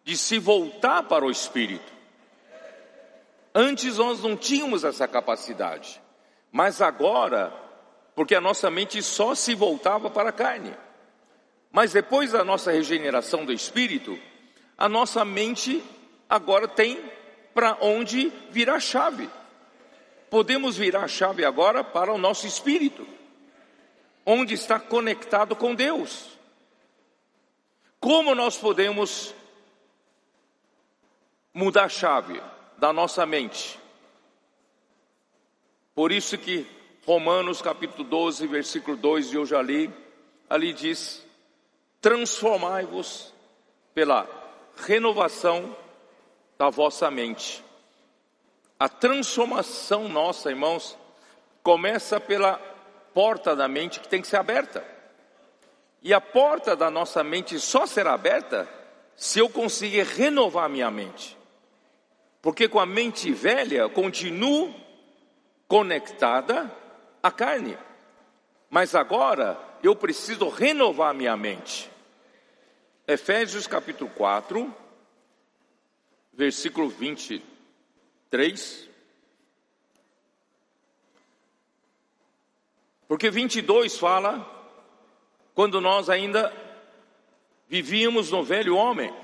de 0.05 0.17
se 0.17 0.39
voltar 0.39 1.05
para 1.05 1.25
o 1.25 1.31
Espírito. 1.31 1.93
Antes 3.55 3.99
nós 3.99 4.23
não 4.23 4.37
tínhamos 4.37 4.83
essa 4.83 5.07
capacidade, 5.07 6.01
mas 6.51 6.81
agora, 6.81 7.53
porque 8.15 8.35
a 8.35 8.41
nossa 8.41 8.71
mente 8.71 9.03
só 9.03 9.35
se 9.35 9.55
voltava 9.55 10.11
para 10.11 10.31
a 10.31 10.33
carne. 10.33 10.75
Mas 11.71 11.93
depois 11.93 12.33
da 12.33 12.43
nossa 12.43 12.73
regeneração 12.73 13.45
do 13.45 13.53
Espírito, 13.53 14.19
a 14.77 14.89
nossa 14.89 15.25
mente 15.25 15.85
agora 16.35 16.67
tem 16.67 16.99
para 17.55 17.77
onde 17.81 18.33
virar 18.51 18.81
chave 18.81 19.29
podemos 20.33 20.79
virar 20.79 21.07
chave 21.09 21.45
agora 21.45 21.85
para 21.85 22.11
o 22.11 22.17
nosso 22.17 22.47
espírito, 22.47 23.07
onde 24.25 24.55
está 24.55 24.81
conectado 24.81 25.55
com 25.55 25.75
Deus. 25.75 26.27
Como 28.01 28.35
nós 28.35 28.57
podemos 28.57 29.35
mudar 31.53 31.85
a 31.85 31.89
chave 31.91 32.43
da 32.79 32.95
nossa 32.95 33.27
mente? 33.27 33.79
Por 35.95 36.11
isso 36.11 36.39
que 36.39 36.67
Romanos 37.05 37.61
capítulo 37.61 38.03
12, 38.03 38.47
versículo 38.47 38.97
2, 38.97 39.35
eu 39.35 39.45
já 39.45 39.61
li, 39.61 39.93
ali 40.49 40.73
diz: 40.73 41.23
transformai-vos 42.01 43.35
pela 43.93 44.27
renovação 44.79 45.77
da 46.59 46.71
vossa 46.71 47.11
mente 47.11 47.63
a 48.83 48.89
transformação 48.89 50.09
nossa, 50.09 50.51
irmãos, 50.51 50.99
começa 51.63 52.19
pela 52.19 52.55
porta 53.15 53.55
da 53.55 53.69
mente 53.69 54.01
que 54.01 54.09
tem 54.09 54.21
que 54.21 54.27
ser 54.27 54.39
aberta. 54.39 54.85
E 56.03 56.13
a 56.13 56.21
porta 56.21 56.75
da 56.75 56.91
nossa 56.91 57.23
mente 57.23 57.61
só 57.61 57.87
será 57.87 58.13
aberta 58.13 58.69
se 59.15 59.39
eu 59.39 59.49
conseguir 59.49 60.05
renovar 60.05 60.69
minha 60.69 60.91
mente. 60.91 61.39
Porque 62.41 62.67
com 62.67 62.81
a 62.81 62.85
mente 62.85 63.31
velha 63.31 63.89
continuo 63.89 64.75
conectada 65.69 66.69
à 67.23 67.31
carne. 67.31 67.79
Mas 68.69 68.97
agora 68.97 69.57
eu 69.81 69.95
preciso 69.95 70.49
renovar 70.49 71.15
minha 71.15 71.37
mente. 71.37 71.89
Efésios 73.07 73.69
capítulo 73.69 74.11
4, 74.11 74.75
versículo 76.33 76.89
20 76.89 77.43
3. 78.33 78.89
Porque 83.07 83.31
22 83.31 83.99
fala 83.99 84.49
quando 85.55 85.83
nós 85.83 86.09
ainda 86.09 86.51
vivíamos 87.69 88.31
no 88.31 88.43
velho 88.43 88.75
homem, 88.75 89.15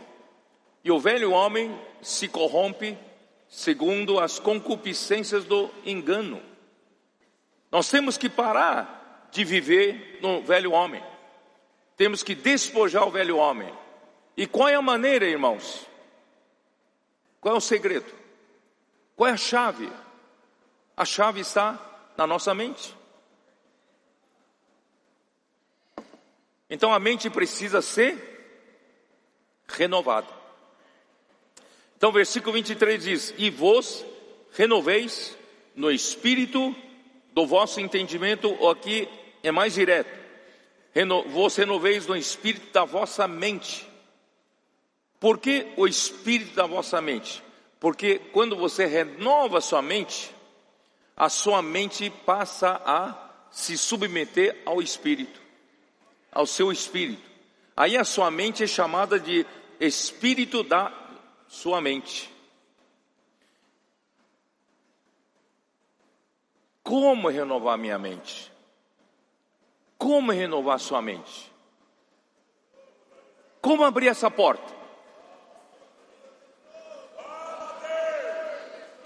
e 0.84 0.90
o 0.90 1.00
velho 1.00 1.32
homem 1.32 1.74
se 2.02 2.28
corrompe 2.28 2.98
segundo 3.48 4.20
as 4.20 4.38
concupiscências 4.38 5.46
do 5.46 5.70
engano. 5.86 6.42
Nós 7.72 7.90
temos 7.90 8.18
que 8.18 8.28
parar 8.28 9.28
de 9.32 9.42
viver 9.42 10.18
no 10.20 10.42
velho 10.42 10.72
homem. 10.72 11.02
Temos 11.96 12.22
que 12.22 12.34
despojar 12.34 13.08
o 13.08 13.10
velho 13.10 13.38
homem. 13.38 13.72
E 14.36 14.46
qual 14.46 14.68
é 14.68 14.74
a 14.74 14.82
maneira, 14.82 15.24
irmãos? 15.24 15.87
Qual 17.40 17.54
é 17.54 17.58
o 17.58 17.60
segredo? 17.60 18.12
Qual 19.16 19.28
é 19.28 19.32
a 19.32 19.36
chave? 19.36 19.90
A 20.96 21.04
chave 21.04 21.40
está 21.40 21.78
na 22.16 22.26
nossa 22.26 22.54
mente. 22.54 22.96
Então 26.68 26.92
a 26.92 26.98
mente 26.98 27.30
precisa 27.30 27.80
ser 27.80 28.36
renovada. 29.66 30.38
Então, 31.96 32.12
versículo 32.12 32.52
23 32.52 33.02
diz: 33.02 33.34
E 33.36 33.50
vos 33.50 34.04
renoveis 34.52 35.36
no 35.74 35.90
espírito 35.90 36.74
do 37.32 37.46
vosso 37.46 37.80
entendimento, 37.80 38.56
ou 38.60 38.70
aqui 38.70 39.08
é 39.42 39.50
mais 39.50 39.74
direto, 39.74 40.10
reno, 40.92 41.22
vos 41.28 41.56
renoveis 41.56 42.06
no 42.06 42.16
espírito 42.16 42.72
da 42.72 42.84
vossa 42.84 43.26
mente. 43.26 43.87
Por 45.20 45.38
que 45.38 45.72
o 45.76 45.86
espírito 45.86 46.54
da 46.54 46.66
vossa 46.66 47.00
mente? 47.00 47.42
Porque 47.80 48.18
quando 48.32 48.56
você 48.56 48.86
renova 48.86 49.60
sua 49.60 49.82
mente, 49.82 50.34
a 51.16 51.28
sua 51.28 51.60
mente 51.60 52.10
passa 52.10 52.80
a 52.84 53.28
se 53.50 53.76
submeter 53.76 54.62
ao 54.64 54.80
espírito, 54.80 55.40
ao 56.30 56.46
seu 56.46 56.70
espírito. 56.70 57.28
Aí 57.76 57.96
a 57.96 58.04
sua 58.04 58.30
mente 58.30 58.62
é 58.62 58.66
chamada 58.66 59.18
de 59.18 59.44
espírito 59.80 60.62
da 60.62 60.92
sua 61.48 61.80
mente. 61.80 62.32
Como 66.82 67.28
renovar 67.28 67.76
minha 67.76 67.98
mente? 67.98 68.50
Como 69.96 70.32
renovar 70.32 70.78
sua 70.78 71.02
mente? 71.02 71.52
Como 73.60 73.84
abrir 73.84 74.08
essa 74.08 74.30
porta? 74.30 74.77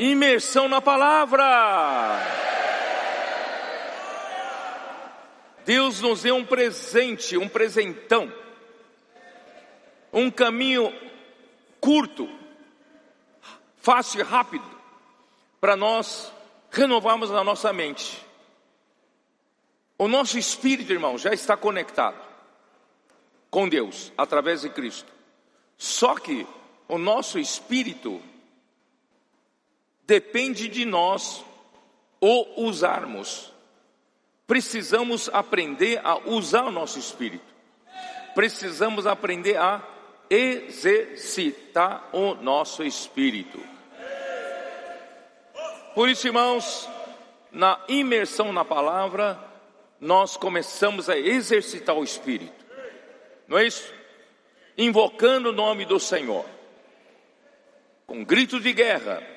Imersão 0.03 0.69
na 0.69 0.81
palavra. 0.81 1.45
Deus 5.65 6.01
nos 6.01 6.23
deu 6.23 6.35
um 6.35 6.45
presente, 6.45 7.37
um 7.37 7.49
presentão, 7.49 8.33
um 10.13 10.29
caminho 10.29 10.93
curto, 11.81 12.29
fácil 13.77 14.19
e 14.19 14.25
rápido, 14.25 14.69
para 15.61 15.77
nós 15.77 16.33
renovarmos 16.73 17.31
a 17.31 17.45
nossa 17.45 17.73
mente. 17.73 18.27
O 19.97 20.09
nosso 20.09 20.37
espírito, 20.37 20.93
irmão, 20.93 21.17
já 21.17 21.33
está 21.33 21.57
conectado 21.57 22.21
com 23.49 23.69
Deus 23.69 24.13
através 24.19 24.63
de 24.63 24.69
Cristo. 24.69 25.13
Só 25.79 26.17
que 26.17 26.45
o 26.89 26.99
nosso 26.99 27.39
espírito 27.39 28.21
depende 30.13 30.69
de 30.69 30.85
nós 30.85 31.43
o 32.21 32.65
usarmos. 32.67 33.51
Precisamos 34.47 35.31
aprender 35.33 36.03
a 36.05 36.19
usar 36.29 36.65
o 36.65 36.71
nosso 36.71 36.99
espírito. 36.99 37.55
Precisamos 38.35 39.07
aprender 39.07 39.57
a 39.57 39.83
exercitar 40.29 42.11
o 42.13 42.35
nosso 42.35 42.85
espírito. 42.85 43.59
Por 45.95 46.11
isso, 46.11 46.27
irmãos, 46.27 46.87
na 47.51 47.81
imersão 47.89 48.53
na 48.53 48.67
palavra, 48.67 49.43
nós 49.99 50.37
começamos 50.37 51.09
a 51.09 51.17
exercitar 51.17 51.97
o 51.97 52.05
espírito. 52.05 52.67
Não 53.49 53.57
é 53.57 53.67
isso? 53.67 53.91
Invocando 54.77 55.49
o 55.49 55.55
nome 55.55 55.87
do 55.87 55.99
Senhor. 55.99 56.45
Com 58.07 58.23
gritos 58.23 58.63
de 58.63 58.75
guerra. 58.75 59.33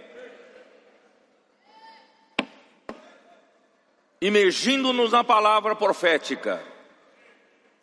Imergindo-nos 4.26 5.12
na 5.12 5.24
palavra 5.24 5.76
profética. 5.76 6.60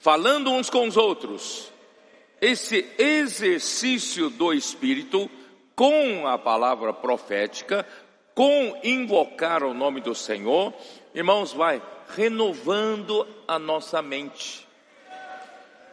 Falando 0.00 0.50
uns 0.50 0.68
com 0.68 0.88
os 0.88 0.96
outros. 0.96 1.70
Esse 2.40 2.84
exercício 2.98 4.28
do 4.28 4.52
espírito 4.52 5.30
com 5.76 6.26
a 6.26 6.36
palavra 6.36 6.92
profética 6.92 7.86
com 8.34 8.76
invocar 8.82 9.62
o 9.62 9.72
nome 9.72 10.00
do 10.00 10.16
Senhor, 10.16 10.74
irmãos, 11.14 11.52
vai 11.52 11.80
renovando 12.08 13.24
a 13.46 13.56
nossa 13.56 14.02
mente. 14.02 14.66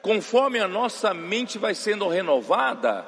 Conforme 0.01 0.59
a 0.59 0.67
nossa 0.67 1.13
mente 1.13 1.59
vai 1.59 1.75
sendo 1.75 2.07
renovada, 2.07 3.07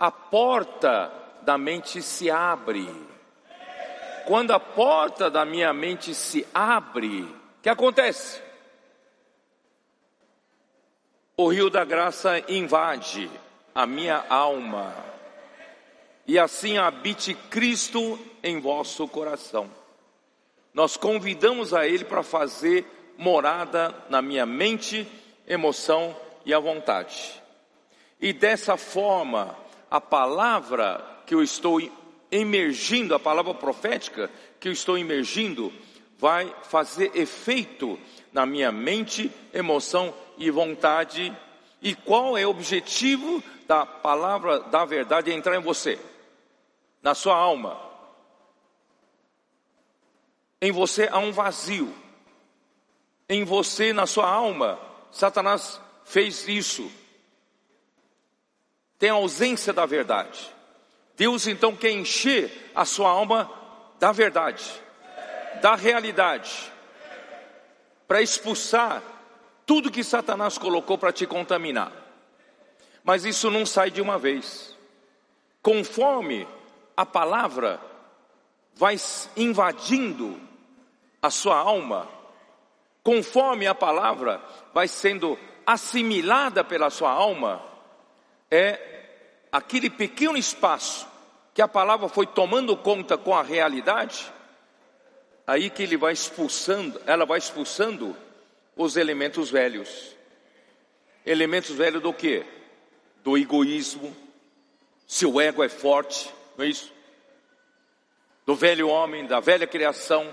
a 0.00 0.10
porta 0.10 1.12
da 1.42 1.58
mente 1.58 2.00
se 2.00 2.30
abre. 2.30 3.11
Quando 4.26 4.52
a 4.52 4.60
porta 4.60 5.30
da 5.30 5.44
minha 5.44 5.72
mente 5.72 6.14
se 6.14 6.46
abre, 6.54 7.22
o 7.22 7.62
que 7.62 7.68
acontece? 7.68 8.42
O 11.36 11.48
rio 11.48 11.70
da 11.70 11.84
graça 11.84 12.38
invade 12.50 13.30
a 13.74 13.86
minha 13.86 14.24
alma 14.28 14.94
e 16.26 16.38
assim 16.38 16.78
habite 16.78 17.34
Cristo 17.34 18.18
em 18.42 18.60
vosso 18.60 19.08
coração. 19.08 19.68
Nós 20.72 20.96
convidamos 20.96 21.74
a 21.74 21.86
Ele 21.86 22.04
para 22.04 22.22
fazer 22.22 22.86
morada 23.18 23.94
na 24.08 24.22
minha 24.22 24.46
mente, 24.46 25.06
emoção 25.46 26.16
e 26.44 26.54
a 26.54 26.58
vontade. 26.58 27.42
E 28.20 28.32
dessa 28.32 28.76
forma, 28.76 29.56
a 29.90 30.00
palavra 30.00 31.04
que 31.26 31.34
eu 31.34 31.42
estou 31.42 31.80
emergindo, 32.32 33.14
a 33.14 33.20
palavra 33.20 33.54
profética 33.54 34.28
que 34.58 34.66
eu 34.66 34.72
estou 34.72 34.98
emergindo, 34.98 35.72
vai 36.18 36.52
fazer 36.64 37.12
efeito 37.14 37.96
na 38.32 38.44
minha 38.44 38.72
mente, 38.72 39.30
emoção 39.54 40.12
e 40.36 40.50
vontade. 40.50 41.32
E 41.80 41.94
qual 41.94 42.36
é 42.36 42.44
o 42.44 42.50
objetivo 42.50 43.40
da 43.68 43.86
palavra 43.86 44.58
da 44.58 44.84
verdade 44.84 45.30
entrar 45.30 45.56
em 45.56 45.62
você? 45.62 45.98
na 47.02 47.14
sua 47.14 47.34
alma. 47.34 47.78
Em 50.60 50.70
você 50.70 51.08
há 51.10 51.18
um 51.18 51.32
vazio. 51.32 51.92
Em 53.28 53.44
você, 53.44 53.92
na 53.92 54.06
sua 54.06 54.30
alma, 54.30 54.78
Satanás 55.10 55.80
fez 56.04 56.46
isso. 56.46 56.90
Tem 58.98 59.10
ausência 59.10 59.72
da 59.72 59.84
verdade. 59.84 60.54
Deus 61.16 61.46
então 61.46 61.76
quer 61.76 61.90
encher 61.90 62.70
a 62.74 62.84
sua 62.84 63.10
alma 63.10 63.50
da 63.98 64.12
verdade, 64.12 64.64
da 65.60 65.74
realidade, 65.74 66.72
para 68.08 68.22
expulsar 68.22 69.02
tudo 69.64 69.90
que 69.90 70.02
Satanás 70.02 70.58
colocou 70.58 70.98
para 70.98 71.12
te 71.12 71.26
contaminar. 71.26 71.92
Mas 73.04 73.24
isso 73.24 73.50
não 73.50 73.64
sai 73.66 73.90
de 73.90 74.00
uma 74.00 74.18
vez. 74.18 74.76
Conforme 75.62 76.46
a 76.96 77.06
palavra 77.06 77.80
vai 78.74 78.96
invadindo 79.36 80.40
a 81.20 81.30
sua 81.30 81.56
alma, 81.56 82.08
conforme 83.02 83.66
a 83.66 83.74
palavra 83.74 84.42
vai 84.74 84.88
sendo 84.88 85.38
assimilada 85.66 86.64
pela 86.64 86.90
sua 86.90 87.10
alma, 87.10 87.62
é 88.50 89.01
aquele 89.52 89.90
pequeno 89.90 90.38
espaço 90.38 91.06
que 91.52 91.60
a 91.60 91.68
palavra 91.68 92.08
foi 92.08 92.26
tomando 92.26 92.74
conta 92.74 93.18
com 93.18 93.34
a 93.34 93.42
realidade, 93.42 94.32
aí 95.46 95.68
que 95.68 95.82
ele 95.82 95.98
vai 95.98 96.14
expulsando, 96.14 96.98
ela 97.04 97.26
vai 97.26 97.38
expulsando 97.38 98.16
os 98.74 98.96
elementos 98.96 99.50
velhos. 99.50 100.16
Elementos 101.26 101.76
velhos 101.76 102.02
do 102.02 102.12
que? 102.12 102.44
Do 103.22 103.36
egoísmo, 103.36 104.16
seu 105.06 105.38
ego 105.38 105.62
é 105.62 105.68
forte, 105.68 106.32
não 106.56 106.64
é 106.64 106.68
isso? 106.68 106.90
Do 108.46 108.56
velho 108.56 108.88
homem, 108.88 109.26
da 109.26 109.38
velha 109.38 109.66
criação, 109.66 110.26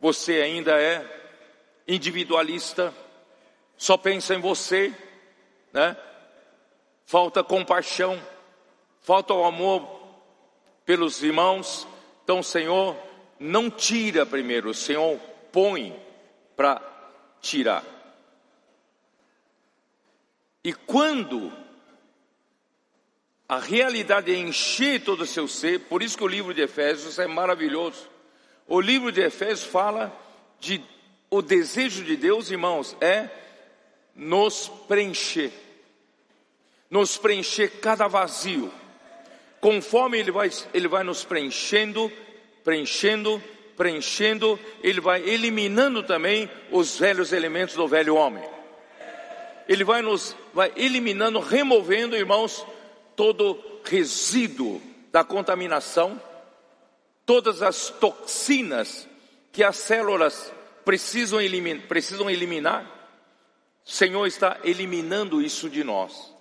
você 0.00 0.40
ainda 0.40 0.80
é 0.80 1.04
individualista, 1.86 2.94
só 3.76 3.96
pensa 3.96 4.34
em 4.34 4.40
você, 4.40 4.94
né? 5.72 5.96
Falta 7.06 7.44
compaixão, 7.44 8.20
falta 9.00 9.34
o 9.34 9.44
amor 9.44 9.86
pelos 10.84 11.22
irmãos. 11.22 11.86
Então, 12.22 12.42
Senhor, 12.42 12.96
não 13.38 13.70
tira 13.70 14.24
primeiro, 14.24 14.70
o 14.70 14.74
Senhor 14.74 15.18
põe 15.52 15.94
para 16.56 16.80
tirar. 17.40 17.84
E 20.62 20.72
quando 20.72 21.52
a 23.46 23.58
realidade 23.58 24.32
é 24.32 24.38
encher 24.38 25.04
todo 25.04 25.20
o 25.20 25.26
seu 25.26 25.46
ser, 25.46 25.80
por 25.80 26.02
isso 26.02 26.16
que 26.16 26.24
o 26.24 26.28
livro 26.28 26.54
de 26.54 26.62
Efésios 26.62 27.18
é 27.18 27.26
maravilhoso. 27.26 28.08
O 28.66 28.80
livro 28.80 29.12
de 29.12 29.20
Efésios 29.20 29.64
fala 29.64 30.10
de 30.58 30.82
o 31.28 31.42
desejo 31.42 32.02
de 32.04 32.16
Deus, 32.16 32.50
irmãos, 32.50 32.96
é 33.00 33.28
nos 34.14 34.68
preencher. 34.88 35.52
Nos 36.90 37.16
preencher 37.16 37.80
cada 37.80 38.06
vazio. 38.06 38.72
Conforme 39.60 40.18
ele 40.18 40.30
vai, 40.30 40.50
ele 40.72 40.88
vai 40.88 41.02
nos 41.02 41.24
preenchendo, 41.24 42.12
preenchendo, 42.62 43.42
preenchendo, 43.76 44.58
ele 44.82 45.00
vai 45.00 45.22
eliminando 45.22 46.02
também 46.02 46.50
os 46.70 46.98
velhos 46.98 47.32
elementos 47.32 47.74
do 47.74 47.88
velho 47.88 48.14
homem. 48.14 48.44
Ele 49.68 49.84
vai 49.84 50.02
nos 50.02 50.36
vai 50.52 50.72
eliminando, 50.76 51.40
removendo, 51.40 52.16
irmãos, 52.16 52.64
todo 53.16 53.62
resíduo 53.84 54.80
da 55.10 55.24
contaminação, 55.24 56.20
todas 57.24 57.62
as 57.62 57.88
toxinas 57.88 59.08
que 59.52 59.62
as 59.62 59.76
células 59.76 60.52
precisam 60.84 61.40
eliminar, 61.40 61.86
precisam 61.86 62.28
eliminar, 62.28 62.90
o 63.86 63.90
Senhor 63.90 64.26
está 64.26 64.58
eliminando 64.64 65.40
isso 65.40 65.70
de 65.70 65.84
nós. 65.84 66.33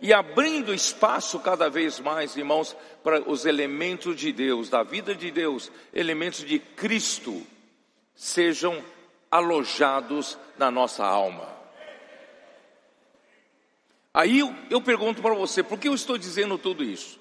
E 0.00 0.12
abrindo 0.12 0.72
espaço 0.72 1.40
cada 1.40 1.68
vez 1.68 1.98
mais, 1.98 2.36
irmãos, 2.36 2.76
para 3.02 3.20
os 3.28 3.44
elementos 3.44 4.16
de 4.16 4.32
Deus, 4.32 4.68
da 4.68 4.82
vida 4.82 5.14
de 5.14 5.30
Deus, 5.30 5.72
elementos 5.92 6.44
de 6.44 6.58
Cristo, 6.58 7.44
sejam 8.14 8.82
alojados 9.30 10.38
na 10.56 10.70
nossa 10.70 11.04
alma. 11.04 11.48
Aí 14.14 14.40
eu, 14.70 14.80
pergunto 14.80 15.20
para 15.20 15.34
você, 15.34 15.62
por 15.62 15.78
que 15.78 15.88
eu 15.88 15.94
estou 15.94 16.16
dizendo 16.16 16.58
tudo 16.58 16.82
isso? 16.82 17.20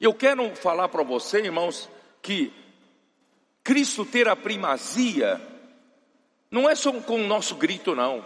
Eu 0.00 0.14
quero 0.14 0.54
falar 0.56 0.88
para 0.88 1.02
você, 1.02 1.38
irmãos, 1.40 1.88
que 2.22 2.52
Cristo 3.62 4.04
ter 4.04 4.28
a 4.28 4.36
primazia 4.36 5.40
não 6.50 6.68
é 6.68 6.74
só 6.74 6.92
com 6.92 7.16
o 7.16 7.26
nosso 7.26 7.54
grito, 7.54 7.94
não. 7.94 8.24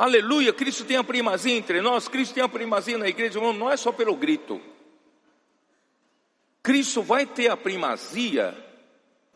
Aleluia, 0.00 0.50
Cristo 0.50 0.86
tem 0.86 0.96
a 0.96 1.04
primazia 1.04 1.54
entre 1.54 1.82
nós, 1.82 2.08
Cristo 2.08 2.32
tem 2.32 2.42
a 2.42 2.48
primazia 2.48 2.96
na 2.96 3.06
igreja, 3.06 3.36
irmão, 3.36 3.52
não 3.52 3.70
é 3.70 3.76
só 3.76 3.92
pelo 3.92 4.16
grito. 4.16 4.58
Cristo 6.62 7.02
vai 7.02 7.26
ter 7.26 7.50
a 7.50 7.56
primazia 7.56 8.56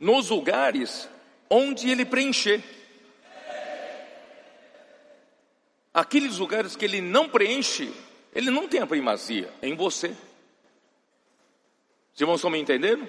nos 0.00 0.30
lugares 0.30 1.06
onde 1.50 1.90
ele 1.90 2.06
preencher. 2.06 2.64
Aqueles 5.92 6.38
lugares 6.38 6.74
que 6.74 6.86
ele 6.86 7.02
não 7.02 7.28
preenche, 7.28 7.92
ele 8.34 8.50
não 8.50 8.66
tem 8.66 8.80
a 8.80 8.86
primazia 8.86 9.52
é 9.60 9.68
em 9.68 9.76
você. 9.76 10.16
Os 12.14 12.20
irmãos 12.22 12.36
estão 12.36 12.48
me 12.48 12.58
entendendo? 12.58 13.06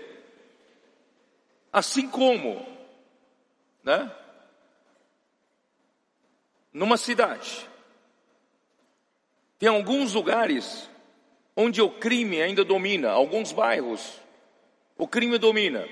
Assim 1.72 2.10
como, 2.10 2.68
né? 3.82 4.14
Numa 6.76 6.98
cidade, 6.98 7.66
tem 9.58 9.70
alguns 9.70 10.14
lugares 10.14 10.90
onde 11.56 11.82
o 11.82 11.90
crime 11.90 12.42
ainda 12.42 12.66
domina, 12.66 13.12
alguns 13.12 13.54
bairros, 13.54 14.20
o 14.98 15.08
crime 15.08 15.38
domina. 15.38 15.88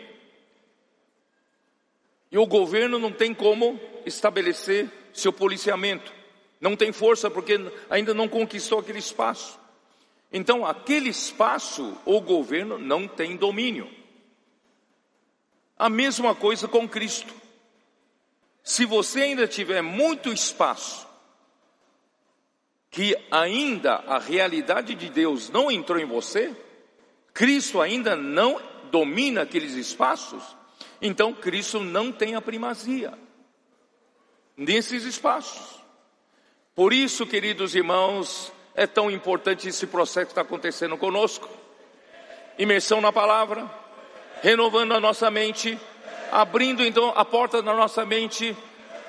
E 2.30 2.38
o 2.38 2.46
governo 2.46 3.00
não 3.00 3.14
tem 3.14 3.34
como 3.34 3.80
estabelecer 4.06 4.92
seu 5.14 5.32
policiamento. 5.32 6.14
Não 6.60 6.76
tem 6.76 6.92
força 6.92 7.32
porque 7.32 7.58
ainda 7.90 8.14
não 8.14 8.28
conquistou 8.28 8.80
aquele 8.80 9.00
espaço. 9.00 9.58
Então, 10.34 10.66
aquele 10.66 11.08
espaço, 11.08 11.98
o 12.04 12.20
governo 12.20 12.78
não 12.78 13.08
tem 13.08 13.38
domínio. 13.38 13.90
A 15.80 15.90
mesma 15.90 16.36
coisa 16.36 16.68
com 16.68 16.90
Cristo. 16.90 17.43
Se 18.64 18.86
você 18.86 19.24
ainda 19.24 19.46
tiver 19.46 19.82
muito 19.82 20.32
espaço, 20.32 21.06
que 22.90 23.18
ainda 23.30 23.96
a 23.96 24.18
realidade 24.18 24.96
de 24.96 25.10
Deus 25.10 25.50
não 25.50 25.70
entrou 25.70 26.00
em 26.00 26.06
você, 26.06 26.56
Cristo 27.34 27.82
ainda 27.82 28.16
não 28.16 28.62
domina 28.90 29.42
aqueles 29.42 29.74
espaços, 29.74 30.56
então 31.02 31.34
Cristo 31.34 31.80
não 31.80 32.12
tem 32.12 32.36
a 32.36 32.42
primazia 32.42 33.14
nesses 34.56 35.04
espaços. 35.04 35.82
Por 36.76 36.94
isso, 36.94 37.26
queridos 37.26 37.76
irmãos, 37.76 38.52
é 38.74 38.88
tão 38.88 39.12
importante 39.12 39.68
esse 39.68 39.88
processo 39.88 40.28
que 40.28 40.32
está 40.32 40.42
acontecendo 40.42 40.98
conosco. 40.98 41.50
Imersão 42.58 43.02
na 43.02 43.12
palavra, 43.12 43.70
renovando 44.42 44.94
a 44.94 45.00
nossa 45.00 45.30
mente, 45.30 45.80
abrindo 46.34 46.84
então 46.84 47.14
a 47.16 47.24
porta 47.24 47.62
da 47.62 47.74
nossa 47.74 48.06
mente. 48.06 48.56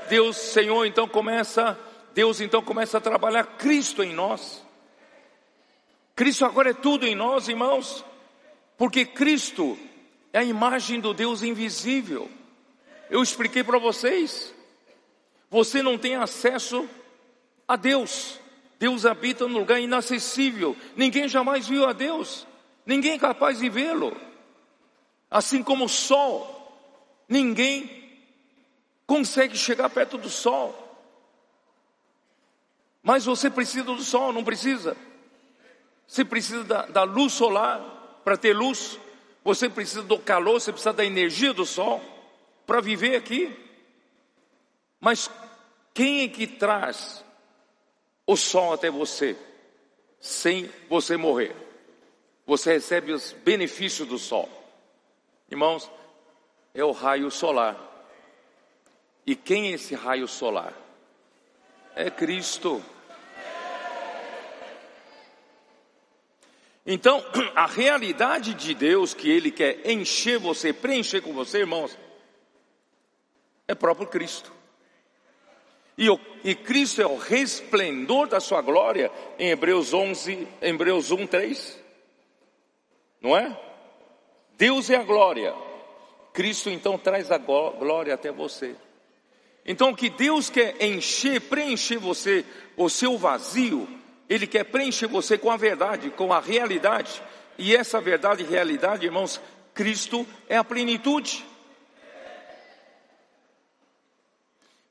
Deus, 0.08 0.36
Senhor, 0.36 0.84
então 0.84 1.08
começa, 1.08 1.78
Deus 2.14 2.40
então 2.40 2.62
começa 2.62 2.98
a 2.98 3.00
trabalhar 3.00 3.44
Cristo 3.56 4.02
em 4.02 4.12
nós. 4.12 4.62
Cristo 6.14 6.44
agora 6.44 6.70
é 6.70 6.74
tudo 6.74 7.06
em 7.06 7.14
nós, 7.14 7.48
irmãos, 7.48 8.04
porque 8.76 9.06
Cristo 9.06 9.78
é 10.32 10.40
a 10.40 10.44
imagem 10.44 11.00
do 11.00 11.14
Deus 11.14 11.42
invisível. 11.42 12.30
Eu 13.10 13.22
expliquei 13.22 13.64
para 13.64 13.78
vocês. 13.78 14.54
Você 15.50 15.82
não 15.82 15.96
tem 15.96 16.16
acesso 16.16 16.88
a 17.66 17.76
Deus. 17.76 18.38
Deus 18.78 19.06
habita 19.06 19.48
num 19.48 19.58
lugar 19.58 19.80
inacessível. 19.80 20.76
Ninguém 20.94 21.28
jamais 21.28 21.66
viu 21.66 21.88
a 21.88 21.92
Deus. 21.92 22.46
Ninguém 22.84 23.12
é 23.12 23.18
capaz 23.18 23.58
de 23.58 23.68
vê-lo. 23.68 24.14
Assim 25.30 25.62
como 25.62 25.86
o 25.86 25.88
sol, 25.88 26.63
ninguém 27.28 28.04
consegue 29.06 29.56
chegar 29.56 29.90
perto 29.90 30.16
do 30.18 30.28
sol. 30.28 30.80
Mas 33.02 33.24
você 33.24 33.50
precisa 33.50 33.84
do 33.84 34.02
sol, 34.02 34.32
não 34.32 34.42
precisa? 34.42 34.96
Você 36.06 36.24
precisa 36.24 36.64
da, 36.64 36.86
da 36.86 37.02
luz 37.02 37.32
solar 37.34 38.22
para 38.24 38.36
ter 38.36 38.54
luz. 38.54 38.98
Você 39.42 39.68
precisa 39.68 40.02
do 40.02 40.18
calor, 40.18 40.60
você 40.60 40.72
precisa 40.72 40.92
da 40.92 41.04
energia 41.04 41.52
do 41.52 41.66
sol 41.66 42.00
para 42.66 42.80
viver 42.80 43.16
aqui. 43.16 43.54
Mas 45.00 45.30
quem 45.92 46.22
é 46.22 46.28
que 46.28 46.46
traz 46.46 47.22
o 48.26 48.36
sol 48.36 48.72
até 48.72 48.90
você 48.90 49.36
sem 50.18 50.70
você 50.88 51.16
morrer? 51.16 51.54
Você 52.46 52.72
recebe 52.72 53.12
os 53.12 53.32
benefícios 53.32 54.08
do 54.08 54.18
sol. 54.18 54.48
Irmãos, 55.50 55.90
é 56.74 56.84
o 56.84 56.90
raio 56.90 57.30
solar. 57.30 57.76
E 59.24 59.36
quem 59.36 59.68
é 59.68 59.70
esse 59.74 59.94
raio 59.94 60.26
solar? 60.26 60.74
É 61.94 62.10
Cristo. 62.10 62.84
Então, 66.84 67.24
a 67.54 67.66
realidade 67.66 68.52
de 68.52 68.74
Deus 68.74 69.14
que 69.14 69.30
Ele 69.30 69.50
quer 69.50 69.88
encher 69.88 70.38
você, 70.38 70.72
preencher 70.72 71.20
com 71.20 71.32
você, 71.32 71.60
irmãos, 71.60 71.96
é 73.68 73.74
próprio 73.74 74.08
Cristo. 74.08 74.52
E, 75.96 76.10
o, 76.10 76.18
e 76.42 76.56
Cristo 76.56 77.00
é 77.00 77.06
o 77.06 77.16
resplendor 77.16 78.26
da 78.26 78.40
sua 78.40 78.60
glória 78.60 79.12
em 79.38 79.50
Hebreus 79.50 79.94
11, 79.94 80.48
Hebreus 80.60 81.12
1, 81.12 81.26
3. 81.28 81.80
Não 83.20 83.36
é? 83.36 83.58
Deus 84.58 84.90
é 84.90 84.96
a 84.96 85.04
glória. 85.04 85.54
Cristo 86.34 86.68
então 86.68 86.98
traz 86.98 87.30
a 87.30 87.38
glória 87.38 88.12
até 88.12 88.32
você. 88.32 88.74
Então 89.64 89.90
o 89.90 89.96
que 89.96 90.10
Deus 90.10 90.50
quer 90.50 90.82
encher, 90.82 91.40
preencher 91.40 91.96
você, 91.96 92.44
o 92.76 92.90
seu 92.90 93.16
vazio, 93.16 93.88
ele 94.28 94.44
quer 94.44 94.64
preencher 94.64 95.06
você 95.06 95.38
com 95.38 95.48
a 95.48 95.56
verdade, 95.56 96.10
com 96.10 96.32
a 96.32 96.40
realidade. 96.40 97.22
E 97.56 97.74
essa 97.74 98.00
verdade 98.00 98.42
e 98.42 98.46
realidade, 98.46 99.06
irmãos, 99.06 99.40
Cristo 99.72 100.26
é 100.48 100.56
a 100.56 100.64
plenitude. 100.64 101.44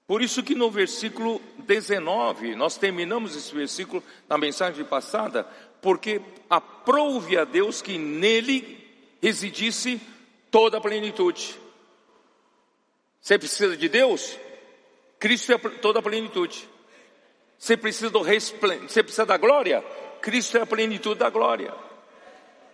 Por 0.07 0.21
isso 0.21 0.41
que 0.43 0.55
no 0.55 0.71
versículo 0.71 1.41
19, 1.57 2.55
nós 2.55 2.77
terminamos 2.77 3.35
esse 3.35 3.53
versículo 3.53 4.01
na 4.29 4.37
mensagem 4.37 4.85
passada, 4.85 5.45
porque 5.81 6.21
aprove 6.49 7.37
a 7.37 7.43
Deus 7.43 7.81
que 7.81 7.97
nele 7.97 8.81
residisse 9.21 9.99
toda 10.53 10.77
a 10.77 10.81
plenitude. 10.81 11.59
Você 13.19 13.39
precisa 13.39 13.75
de 13.75 13.89
Deus? 13.89 14.37
Cristo 15.17 15.51
é 15.51 15.57
toda 15.57 15.97
a 15.97 16.01
plenitude. 16.03 16.69
Você 17.57 17.75
precisa 17.75 18.11
do 18.11 18.21
resplendor, 18.21 18.87
você 18.87 19.01
precisa 19.01 19.25
da 19.25 19.35
glória? 19.35 19.83
Cristo 20.21 20.59
é 20.59 20.61
a 20.61 20.65
plenitude 20.65 21.19
da 21.19 21.31
glória. 21.31 21.73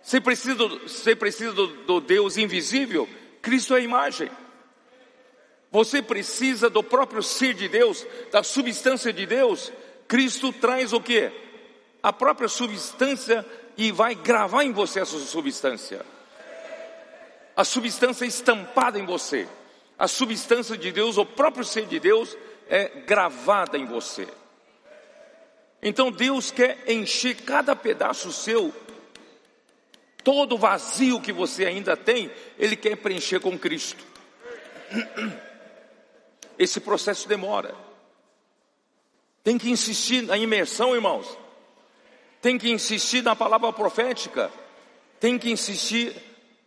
Você 0.02 0.20
precisa 0.20 0.56
do, 0.56 0.80
você 0.80 1.16
precisa 1.16 1.52
do, 1.52 1.68
do 1.84 2.00
Deus 2.02 2.36
invisível? 2.36 3.08
Cristo 3.40 3.74
é 3.74 3.78
a 3.78 3.82
imagem. 3.82 4.30
Você 5.70 6.02
precisa 6.02 6.68
do 6.68 6.82
próprio 6.82 7.22
ser 7.22 7.54
de 7.54 7.66
Deus, 7.66 8.06
da 8.30 8.42
substância 8.42 9.10
de 9.10 9.24
Deus. 9.24 9.72
Cristo 10.06 10.52
traz 10.52 10.92
o 10.92 11.00
que? 11.00 11.32
A 12.02 12.12
própria 12.12 12.48
substância 12.48 13.46
e 13.74 13.90
vai 13.90 14.14
gravar 14.14 14.64
em 14.64 14.72
você 14.72 15.00
essa 15.00 15.18
substância. 15.20 16.04
A 17.60 17.64
substância 17.64 18.24
estampada 18.24 18.98
em 18.98 19.04
você. 19.04 19.46
A 19.98 20.08
substância 20.08 20.78
de 20.78 20.90
Deus, 20.90 21.18
o 21.18 21.26
próprio 21.26 21.62
ser 21.62 21.84
de 21.84 22.00
Deus 22.00 22.34
é 22.66 22.88
gravada 23.06 23.76
em 23.76 23.84
você. 23.84 24.26
Então 25.82 26.10
Deus 26.10 26.50
quer 26.50 26.82
encher 26.90 27.36
cada 27.42 27.76
pedaço 27.76 28.32
seu, 28.32 28.74
todo 30.24 30.56
vazio 30.56 31.20
que 31.20 31.34
você 31.34 31.66
ainda 31.66 31.98
tem, 31.98 32.30
Ele 32.58 32.74
quer 32.76 32.96
preencher 32.96 33.40
com 33.40 33.58
Cristo. 33.58 34.02
Esse 36.58 36.80
processo 36.80 37.28
demora. 37.28 37.74
Tem 39.44 39.58
que 39.58 39.68
insistir 39.68 40.22
na 40.22 40.38
imersão, 40.38 40.94
irmãos. 40.94 41.36
Tem 42.40 42.56
que 42.56 42.70
insistir 42.70 43.22
na 43.22 43.36
palavra 43.36 43.70
profética. 43.70 44.50
Tem 45.20 45.38
que 45.38 45.50
insistir, 45.50 46.16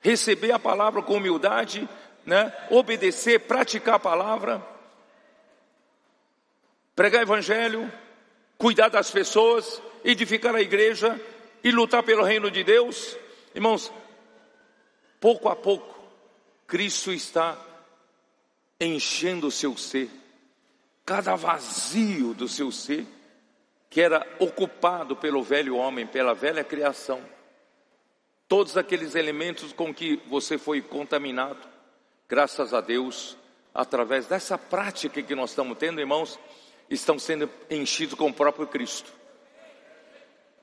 receber 0.04 0.52
a 0.52 0.60
palavra 0.60 1.02
com 1.02 1.16
humildade, 1.16 1.88
né? 2.26 2.54
obedecer, 2.70 3.40
praticar 3.40 3.96
a 3.96 4.00
palavra, 4.00 4.62
pregar 6.96 7.22
evangelho, 7.22 7.92
cuidar 8.58 8.90
das 8.90 9.10
pessoas, 9.10 9.82
edificar 10.04 10.54
a 10.54 10.62
igreja 10.62 11.20
e 11.64 11.72
lutar 11.72 12.04
pelo 12.04 12.24
reino 12.24 12.52
de 12.52 12.64
Deus. 12.64 13.18
Irmãos, 13.56 13.92
pouco 15.20 15.48
a 15.48 15.56
pouco, 15.56 15.98
Cristo 16.68 17.12
está 17.12 17.58
enchendo 18.80 19.48
o 19.48 19.52
seu 19.52 19.78
ser, 19.78 20.10
cada 21.06 21.36
vazio 21.36 22.34
do 22.34 22.48
seu 22.48 22.72
ser, 22.72 23.06
que 23.90 24.02
era 24.02 24.28
ocupado 24.40 25.16
pelo 25.16 25.44
velho 25.44 25.78
homem, 25.78 26.06
pela 26.06 26.34
velha 26.34 26.64
criação, 26.64 27.22
todos 28.48 28.78
aqueles 28.78 29.16
elementos 29.16 29.74
com 29.74 29.94
que 29.94 30.18
você 30.28 30.58
foi 30.58 30.82
contaminado, 30.82 31.60
graças 32.28 32.74
a 32.74 32.82
Deus, 32.82 33.38
através 33.74 34.28
dessa 34.28 34.58
prática 34.58 35.22
que 35.22 35.36
nós 35.36 35.50
estamos 35.52 35.78
tendo, 35.78 36.00
irmãos, 36.00 36.40
estão 36.90 37.18
sendo 37.18 37.50
enchidos 37.70 38.16
com 38.16 38.30
o 38.30 38.34
próprio 38.34 38.68
Cristo. 38.68 39.12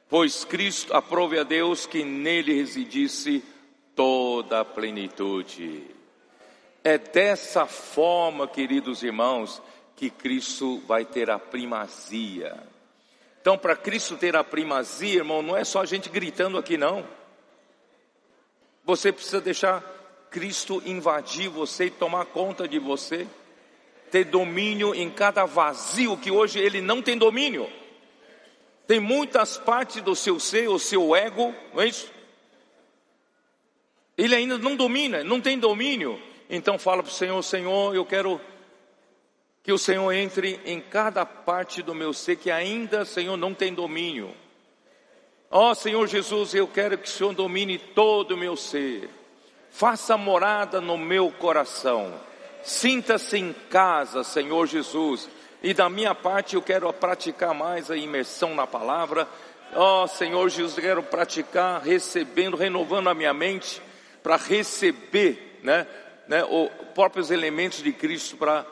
Pois 0.08 0.44
Cristo 0.44 0.94
aprove 0.94 1.38
a 1.38 1.42
Deus 1.42 1.86
que 1.86 2.04
nele 2.04 2.54
residisse 2.54 3.44
toda 3.94 4.60
a 4.60 4.64
plenitude. 4.64 5.86
É 6.82 6.98
dessa 6.98 7.66
forma, 7.66 8.48
queridos 8.48 9.02
irmãos, 9.02 9.62
que 9.94 10.10
Cristo 10.10 10.80
vai 10.86 11.04
ter 11.04 11.30
a 11.30 11.38
primazia. 11.38 12.56
Então, 13.40 13.56
para 13.56 13.76
Cristo 13.76 14.16
ter 14.16 14.34
a 14.34 14.42
primazia, 14.42 15.18
irmão, 15.18 15.42
não 15.42 15.56
é 15.56 15.62
só 15.62 15.80
a 15.80 15.86
gente 15.86 16.08
gritando 16.08 16.58
aqui, 16.58 16.76
não. 16.76 17.06
Você 18.90 19.12
precisa 19.12 19.40
deixar 19.40 19.80
Cristo 20.32 20.82
invadir 20.84 21.48
você 21.48 21.84
e 21.84 21.90
tomar 21.90 22.24
conta 22.24 22.66
de 22.66 22.80
você, 22.80 23.24
ter 24.10 24.24
domínio 24.24 24.92
em 24.92 25.08
cada 25.08 25.44
vazio 25.44 26.16
que 26.16 26.28
hoje 26.28 26.58
ele 26.58 26.80
não 26.80 27.00
tem 27.00 27.16
domínio. 27.16 27.70
Tem 28.88 28.98
muitas 28.98 29.56
partes 29.56 30.02
do 30.02 30.16
seu 30.16 30.40
ser, 30.40 30.68
o 30.68 30.76
seu 30.76 31.14
ego, 31.14 31.54
não 31.72 31.82
é 31.82 31.86
isso? 31.86 32.10
Ele 34.18 34.34
ainda 34.34 34.58
não 34.58 34.74
domina, 34.74 35.22
não 35.22 35.40
tem 35.40 35.56
domínio. 35.56 36.20
Então 36.48 36.76
fala 36.76 37.00
para 37.00 37.12
o 37.12 37.14
Senhor, 37.14 37.40
Senhor, 37.44 37.94
eu 37.94 38.04
quero 38.04 38.40
que 39.62 39.72
o 39.72 39.78
Senhor 39.78 40.10
entre 40.10 40.58
em 40.64 40.80
cada 40.80 41.24
parte 41.24 41.80
do 41.80 41.94
meu 41.94 42.12
ser 42.12 42.34
que 42.34 42.50
ainda, 42.50 43.04
Senhor, 43.04 43.36
não 43.36 43.54
tem 43.54 43.72
domínio. 43.72 44.34
Ó 45.50 45.70
oh, 45.70 45.74
Senhor 45.74 46.06
Jesus, 46.06 46.54
eu 46.54 46.68
quero 46.68 46.96
que 46.96 47.08
o 47.08 47.10
Senhor 47.10 47.34
domine 47.34 47.76
todo 47.76 48.32
o 48.32 48.36
meu 48.36 48.54
ser 48.54 49.10
faça 49.70 50.16
morada 50.16 50.80
no 50.80 50.98
meu 50.98 51.30
coração. 51.30 52.12
Sinta-se 52.62 53.38
em 53.38 53.52
casa, 53.70 54.22
Senhor 54.22 54.66
Jesus. 54.66 55.28
E 55.62 55.72
da 55.72 55.88
minha 55.88 56.14
parte 56.14 56.54
eu 56.54 56.62
quero 56.62 56.92
praticar 56.92 57.54
mais 57.54 57.90
a 57.90 57.96
imersão 57.96 58.54
na 58.54 58.66
palavra. 58.66 59.26
Ó 59.74 60.04
oh, 60.04 60.06
Senhor 60.06 60.48
Jesus, 60.48 60.76
eu 60.76 60.82
quero 60.82 61.02
praticar 61.02 61.80
recebendo, 61.80 62.56
renovando 62.56 63.08
a 63.08 63.14
minha 63.14 63.32
mente 63.32 63.80
para 64.22 64.36
receber, 64.36 65.58
né, 65.62 65.86
né, 66.28 66.44
os 66.44 66.68
próprios 66.94 67.30
elementos 67.30 67.82
de 67.82 67.92
Cristo 67.92 68.36
para 68.36 68.66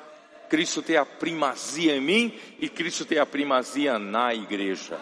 Cristo 0.51 0.83
ter 0.83 0.97
a 0.97 1.05
primazia 1.05 1.95
em 1.95 2.01
mim 2.01 2.38
e 2.59 2.69
Cristo 2.69 3.05
ter 3.05 3.19
a 3.19 3.27
primazia 3.27 3.99
na 3.99 4.35
igreja. 4.35 4.99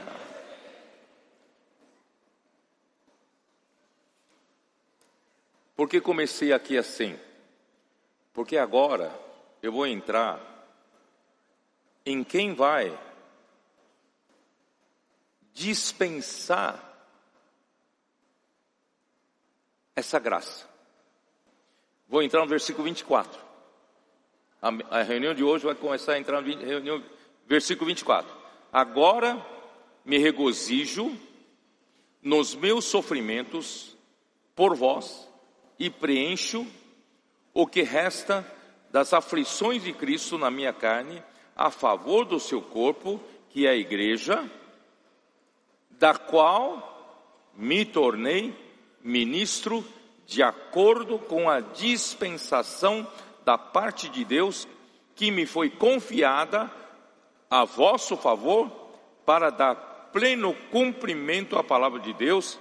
Por 5.77 5.91
que 5.91 6.01
comecei 6.01 6.55
aqui 6.55 6.79
assim? 6.79 7.19
Porque 8.33 8.57
agora 8.57 9.13
eu 9.63 9.71
vou 9.71 9.87
entrar 9.87 10.41
em 12.05 12.25
quem 12.25 12.55
vai 12.55 12.99
dispensar 15.53 16.83
essa 19.95 20.19
graça. 20.19 20.67
Vou 22.09 22.23
entrar 22.23 22.41
no 22.41 22.47
versículo 22.47 22.85
24. 22.85 23.39
A, 24.63 25.03
reunião 25.03 25.35
de 25.35 25.45
hoje 25.45 25.67
vai 25.67 25.75
começar 25.75 26.15
a 26.15 26.19
entrar 26.19 26.41
no 26.41 26.49
reunião, 26.49 27.05
versículo 27.47 27.89
24. 27.89 28.35
Agora 28.73 29.45
me 30.05 30.17
regozijo 30.19 31.15
nos 32.23 32.55
meus 32.55 32.85
sofrimentos 32.87 33.97
por 34.55 34.75
vós 34.75 35.29
e 35.79 35.91
preencho 35.91 36.67
o 37.53 37.67
que 37.67 37.83
resta 37.83 38.47
das 38.91 39.13
aflições 39.13 39.83
de 39.83 39.93
Cristo 39.93 40.39
na 40.39 40.51
minha 40.51 40.73
carne, 40.73 41.23
a 41.55 41.71
favor 41.71 42.25
do 42.25 42.39
seu 42.39 42.61
corpo, 42.61 43.21
que 43.51 43.67
é 43.67 43.71
a 43.71 43.77
igreja, 43.77 44.45
da 45.91 46.15
qual 46.15 47.53
me 47.55 47.85
tornei 47.85 48.55
ministro 49.03 49.85
de 50.27 50.43
acordo 50.43 51.19
com 51.19 51.49
a 51.49 51.61
dispensação 51.61 53.07
da 53.45 53.57
parte 53.57 54.09
de 54.09 54.25
Deus 54.25 54.69
que 55.15 55.31
me 55.31 55.47
foi 55.47 55.71
confiada 55.71 56.71
a 57.49 57.65
vosso 57.65 58.17
favor 58.17 58.71
para 59.25 59.51
dar 59.51 59.75
pleno 60.13 60.55
cumprimento 60.71 61.57
à 61.57 61.65
palavra 61.65 62.01
de 62.01 62.13
Deus. 62.13 62.59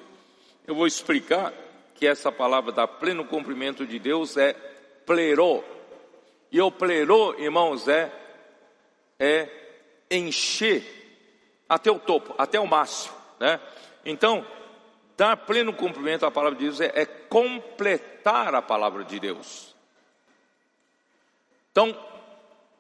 Eu 0.65 0.75
vou 0.75 0.87
explicar 0.87 1.53
que 1.95 2.05
essa 2.05 2.31
palavra 2.31 2.71
da 2.71 2.87
pleno 2.87 3.25
cumprimento 3.25 3.85
de 3.85 3.97
Deus 3.97 4.35
é 4.35 4.53
plerô. 5.05 5.63
E 6.51 6.61
o 6.61 6.69
plerô, 6.69 7.33
irmãos, 7.39 7.87
é, 7.87 8.11
é 9.17 9.49
encher 10.11 10.83
até 11.67 11.89
o 11.89 11.97
topo, 11.97 12.35
até 12.37 12.59
o 12.59 12.67
máximo, 12.67 13.15
né? 13.39 13.59
Então, 14.05 14.45
dar 15.17 15.37
pleno 15.37 15.73
cumprimento 15.73 16.25
à 16.25 16.31
palavra 16.31 16.59
de 16.59 16.65
Deus 16.65 16.81
é, 16.81 16.91
é 16.93 17.05
completar 17.05 18.53
a 18.53 18.61
palavra 18.61 19.03
de 19.03 19.19
Deus. 19.19 19.73
Então, 21.71 21.97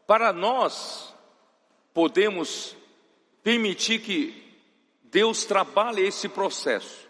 para 0.05 0.31
nós 0.31 1.15
podemos 1.93 2.75
permitir 3.41 3.99
que 3.99 4.59
Deus 5.03 5.45
trabalhe 5.45 6.05
esse 6.05 6.27
processo 6.27 7.04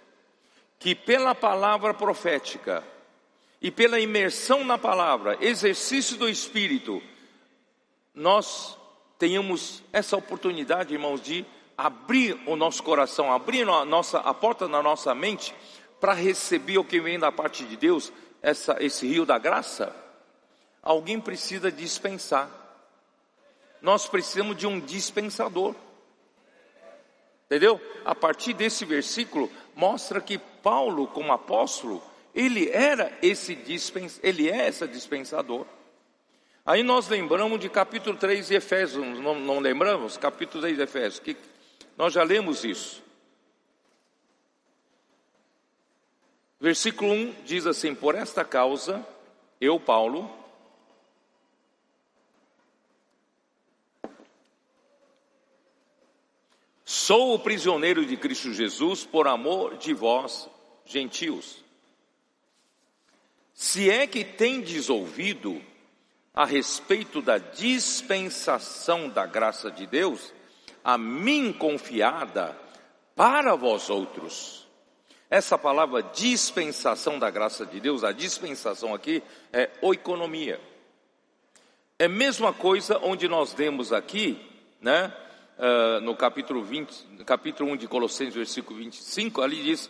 que 0.86 0.94
pela 0.94 1.34
palavra 1.34 1.96
profética 1.96 2.84
e 3.60 3.72
pela 3.72 4.00
imersão 4.00 4.64
na 4.64 4.78
palavra, 4.78 5.36
exercício 5.42 6.16
do 6.16 6.30
Espírito, 6.30 7.02
nós 8.14 8.78
tenhamos 9.18 9.82
essa 9.92 10.16
oportunidade, 10.16 10.94
irmãos, 10.94 11.24
de 11.24 11.44
abrir 11.76 12.40
o 12.46 12.56
nosso 12.56 12.84
coração, 12.84 13.34
abrir 13.34 13.68
a, 13.68 13.84
nossa, 13.84 14.20
a 14.20 14.32
porta 14.32 14.68
da 14.68 14.84
nossa 14.84 15.16
mente 15.16 15.56
para 16.00 16.14
receber 16.14 16.78
o 16.78 16.86
que 16.86 17.02
vem 17.02 17.18
da 17.18 17.32
parte 17.32 17.66
de 17.66 17.76
Deus, 17.76 18.14
essa, 18.40 18.78
esse 18.80 19.08
rio 19.08 19.26
da 19.26 19.40
graça. 19.40 19.92
Alguém 20.84 21.20
precisa 21.20 21.72
dispensar. 21.72 22.48
Nós 23.82 24.08
precisamos 24.08 24.56
de 24.56 24.68
um 24.68 24.80
dispensador. 24.80 25.74
Entendeu? 27.46 27.82
A 28.04 28.14
partir 28.14 28.54
desse 28.54 28.86
versículo, 28.86 29.50
mostra 29.76 30.22
que 30.22 30.38
Paulo, 30.38 31.08
como 31.08 31.32
apóstolo, 31.32 32.02
ele 32.34 32.70
era 32.70 33.12
esse 33.22 33.56
dispens, 33.56 34.20
ele 34.24 34.50
é 34.50 34.68
esse 34.68 34.88
dispensador. 34.88 35.66
Aí 36.66 36.82
nós 36.82 37.08
lembramos 37.08 37.60
de 37.60 37.70
capítulo 37.70 38.18
3 38.18 38.48
de 38.48 38.56
Efésios, 38.56 39.20
não, 39.20 39.36
não 39.40 39.60
lembramos? 39.60 40.18
Capítulo 40.18 40.62
3 40.62 40.78
de 40.78 40.84
Efésios, 40.84 41.20
que 41.20 41.38
nós 41.96 42.12
já 42.12 42.24
lemos 42.24 42.64
isso. 42.64 43.04
Versículo 46.60 47.12
1 47.12 47.36
diz 47.46 47.68
assim: 47.68 47.94
Por 47.94 48.16
esta 48.16 48.44
causa, 48.44 49.06
eu, 49.62 49.80
Paulo, 49.80 50.30
Sou 56.86 57.34
o 57.34 57.40
prisioneiro 57.40 58.06
de 58.06 58.16
Cristo 58.16 58.54
Jesus 58.54 59.04
por 59.04 59.28
amor 59.28 59.76
de 59.76 59.92
vós, 59.92 60.48
gentios. 60.86 61.64
Se 63.56 63.90
é 63.90 64.06
que 64.06 64.24
tendes 64.24 64.88
ouvido 64.88 65.60
a 66.32 66.46
respeito 66.46 67.24
da 67.24 67.40
dispensação 67.40 69.10
da 69.10 69.26
graça 69.26 69.72
de 69.72 69.88
Deus, 69.88 70.32
a 70.84 70.96
mim 70.96 71.52
confiada 71.52 72.56
para 73.16 73.56
vós 73.56 73.90
outros. 73.90 74.68
Essa 75.28 75.58
palavra 75.58 76.04
dispensação 76.04 77.18
da 77.18 77.32
graça 77.32 77.66
de 77.66 77.80
Deus, 77.80 78.04
a 78.04 78.12
dispensação 78.12 78.94
aqui 78.94 79.24
é 79.52 79.72
oikonomia. 79.82 80.62
É 81.98 82.06
a 82.06 82.10
mesma 82.10 82.54
coisa 82.54 83.00
onde 83.02 83.28
nós 83.28 83.54
demos 83.54 83.92
aqui, 83.92 84.40
né? 84.80 85.12
Uh, 85.58 86.02
no 86.02 86.16
capítulo 86.16 86.64
20, 86.64 87.24
capítulo 87.26 87.72
1 87.72 87.78
de 87.78 87.88
Colossenses, 87.88 88.36
versículo 88.36 88.80
25, 88.80 89.42
ali 89.42 89.64
diz, 89.64 89.90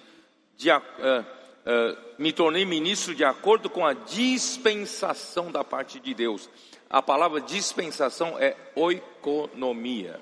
de, 0.55 0.71
uh, 0.71 0.75
uh, 0.75 1.97
me 2.17 2.31
tornei 2.31 2.65
ministro 2.65 3.13
de 3.13 3.23
acordo 3.23 3.69
com 3.69 3.85
a 3.85 3.93
dispensação 3.93 5.51
da 5.51 5.63
parte 5.63 5.99
de 5.99 6.13
Deus. 6.13 6.49
A 6.89 7.01
palavra 7.01 7.41
dispensação 7.41 8.37
é 8.39 8.55
oikonomia. 8.75 10.19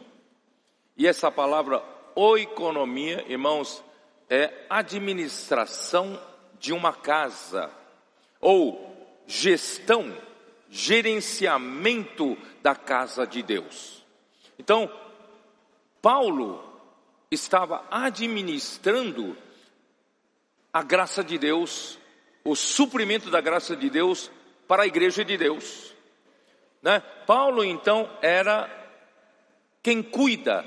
E 0.95 1.07
essa 1.07 1.31
palavra 1.31 1.83
oikonomia, 2.15 3.25
irmãos, 3.27 3.83
é 4.29 4.65
administração 4.69 6.19
de 6.59 6.71
uma 6.71 6.93
casa 6.93 7.69
ou 8.39 8.93
gestão, 9.27 10.15
gerenciamento 10.69 12.37
da 12.61 12.75
casa 12.75 13.27
de 13.27 13.43
Deus. 13.43 14.03
Então, 14.57 14.89
Paulo 16.03 16.61
estava 17.31 17.87
administrando 17.89 19.37
a 20.73 20.83
graça 20.83 21.23
de 21.23 21.37
Deus, 21.37 21.97
o 22.43 22.57
suprimento 22.57 23.31
da 23.31 23.39
graça 23.39 23.73
de 23.73 23.89
Deus 23.89 24.29
para 24.67 24.83
a 24.83 24.85
igreja 24.85 25.23
de 25.23 25.37
Deus. 25.37 25.95
Né? 26.81 26.99
Paulo 27.25 27.63
então 27.63 28.11
era 28.21 28.69
quem 29.81 30.03
cuida 30.03 30.65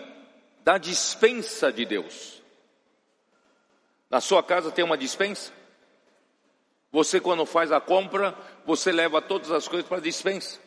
da 0.65 0.79
dispensa 0.79 1.71
de 1.71 1.85
Deus. 1.85 2.43
Na 4.09 4.23
sua 4.23 4.43
casa 4.43 4.73
tem 4.73 4.87
uma 4.87 4.97
dispensa? 4.97 5.53
Você, 6.91 7.21
quando 7.21 7.45
faz 7.45 7.71
a 7.71 7.79
compra, 7.81 8.35
você 8.65 8.91
leva 8.91 9.21
todas 9.21 9.51
as 9.51 9.69
coisas 9.69 9.87
para 9.87 9.99
a 9.99 10.01
dispensa. 10.01 10.59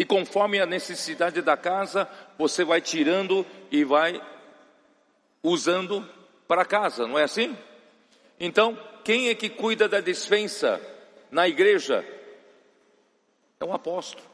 E 0.00 0.04
conforme 0.06 0.58
a 0.58 0.64
necessidade 0.64 1.42
da 1.42 1.58
casa, 1.58 2.08
você 2.38 2.64
vai 2.64 2.80
tirando 2.80 3.44
e 3.70 3.84
vai 3.84 4.18
usando 5.42 6.08
para 6.48 6.64
casa, 6.64 7.06
não 7.06 7.18
é 7.18 7.24
assim? 7.24 7.54
Então, 8.40 8.78
quem 9.04 9.28
é 9.28 9.34
que 9.34 9.50
cuida 9.50 9.86
da 9.86 10.00
dispensa 10.00 10.80
na 11.30 11.46
igreja? 11.46 12.02
É 13.60 13.64
um 13.66 13.74
apóstolo. 13.74 14.24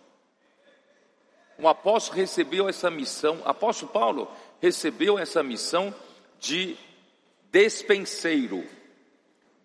Um 1.59 1.67
apóstolo 1.67 2.17
recebeu 2.17 2.69
essa 2.69 2.89
missão, 2.89 3.43
apóstolo 3.45 3.91
Paulo 3.91 4.31
recebeu 4.63 5.19
essa 5.19 5.43
missão 5.43 5.93
de 6.39 6.77
despenseiro. 7.51 8.65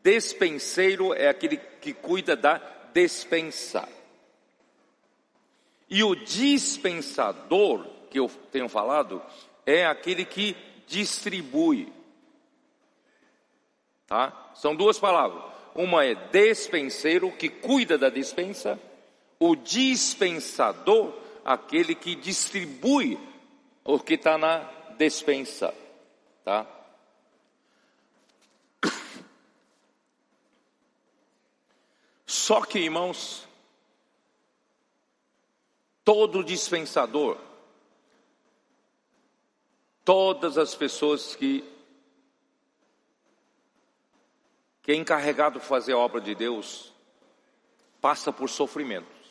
Despenseiro 0.01 1.13
é 1.13 1.27
aquele 1.27 1.57
que 1.57 1.93
cuida 1.93 2.35
da 2.35 2.59
despensa. 2.91 3.87
E 5.91 6.05
o 6.05 6.15
dispensador, 6.15 7.85
que 8.09 8.17
eu 8.17 8.31
tenho 8.49 8.69
falado, 8.69 9.21
é 9.65 9.85
aquele 9.85 10.23
que 10.23 10.55
distribui. 10.87 11.91
Tá? 14.07 14.51
São 14.55 14.73
duas 14.73 14.97
palavras. 14.97 15.43
Uma 15.75 16.05
é 16.05 16.15
despenseiro, 16.15 17.29
que 17.29 17.49
cuida 17.49 17.97
da 17.97 18.09
dispensa. 18.09 18.79
O 19.37 19.53
dispensador, 19.53 21.13
aquele 21.43 21.93
que 21.93 22.15
distribui 22.15 23.19
o 23.83 23.99
que 23.99 24.13
está 24.13 24.37
na 24.37 24.59
despensa. 24.97 25.73
Tá? 26.45 26.65
Só 32.25 32.61
que, 32.61 32.79
irmãos, 32.79 33.45
todo 36.03 36.43
dispensador, 36.43 37.37
todas 40.03 40.57
as 40.57 40.75
pessoas 40.75 41.35
que 41.35 41.63
que 44.81 44.91
é 44.91 44.95
encarregado 44.95 45.59
de 45.59 45.65
fazer 45.65 45.93
a 45.93 45.97
obra 45.97 46.19
de 46.19 46.33
Deus 46.33 46.91
passa 48.01 48.33
por 48.33 48.49
sofrimentos. 48.49 49.21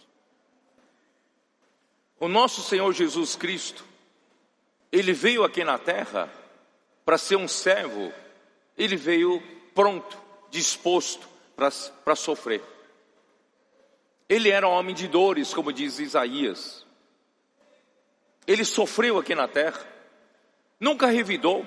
O 2.21 2.29
nosso 2.29 2.63
Senhor 2.63 2.93
Jesus 2.93 3.35
Cristo, 3.35 3.85
ele 4.93 5.13
veio 5.13 5.43
aqui 5.43 5.65
na 5.65 5.77
terra 5.77 6.33
para 7.05 7.19
ser 7.19 7.37
um 7.37 7.49
servo, 7.49 8.13
ele 8.79 8.97
veio 8.97 9.43
pronto, 9.75 10.17
disposto 10.51 11.29
para 11.57 12.15
sofrer. 12.15 12.63
Ele 14.31 14.49
era 14.49 14.69
um 14.69 14.71
homem 14.71 14.95
de 14.95 15.09
dores, 15.09 15.53
como 15.53 15.73
diz 15.73 15.99
Isaías. 15.99 16.87
Ele 18.47 18.65
sofreu 18.65 19.19
aqui 19.19 19.35
na 19.35 19.49
terra, 19.49 19.85
nunca 20.79 21.09
revidou, 21.09 21.67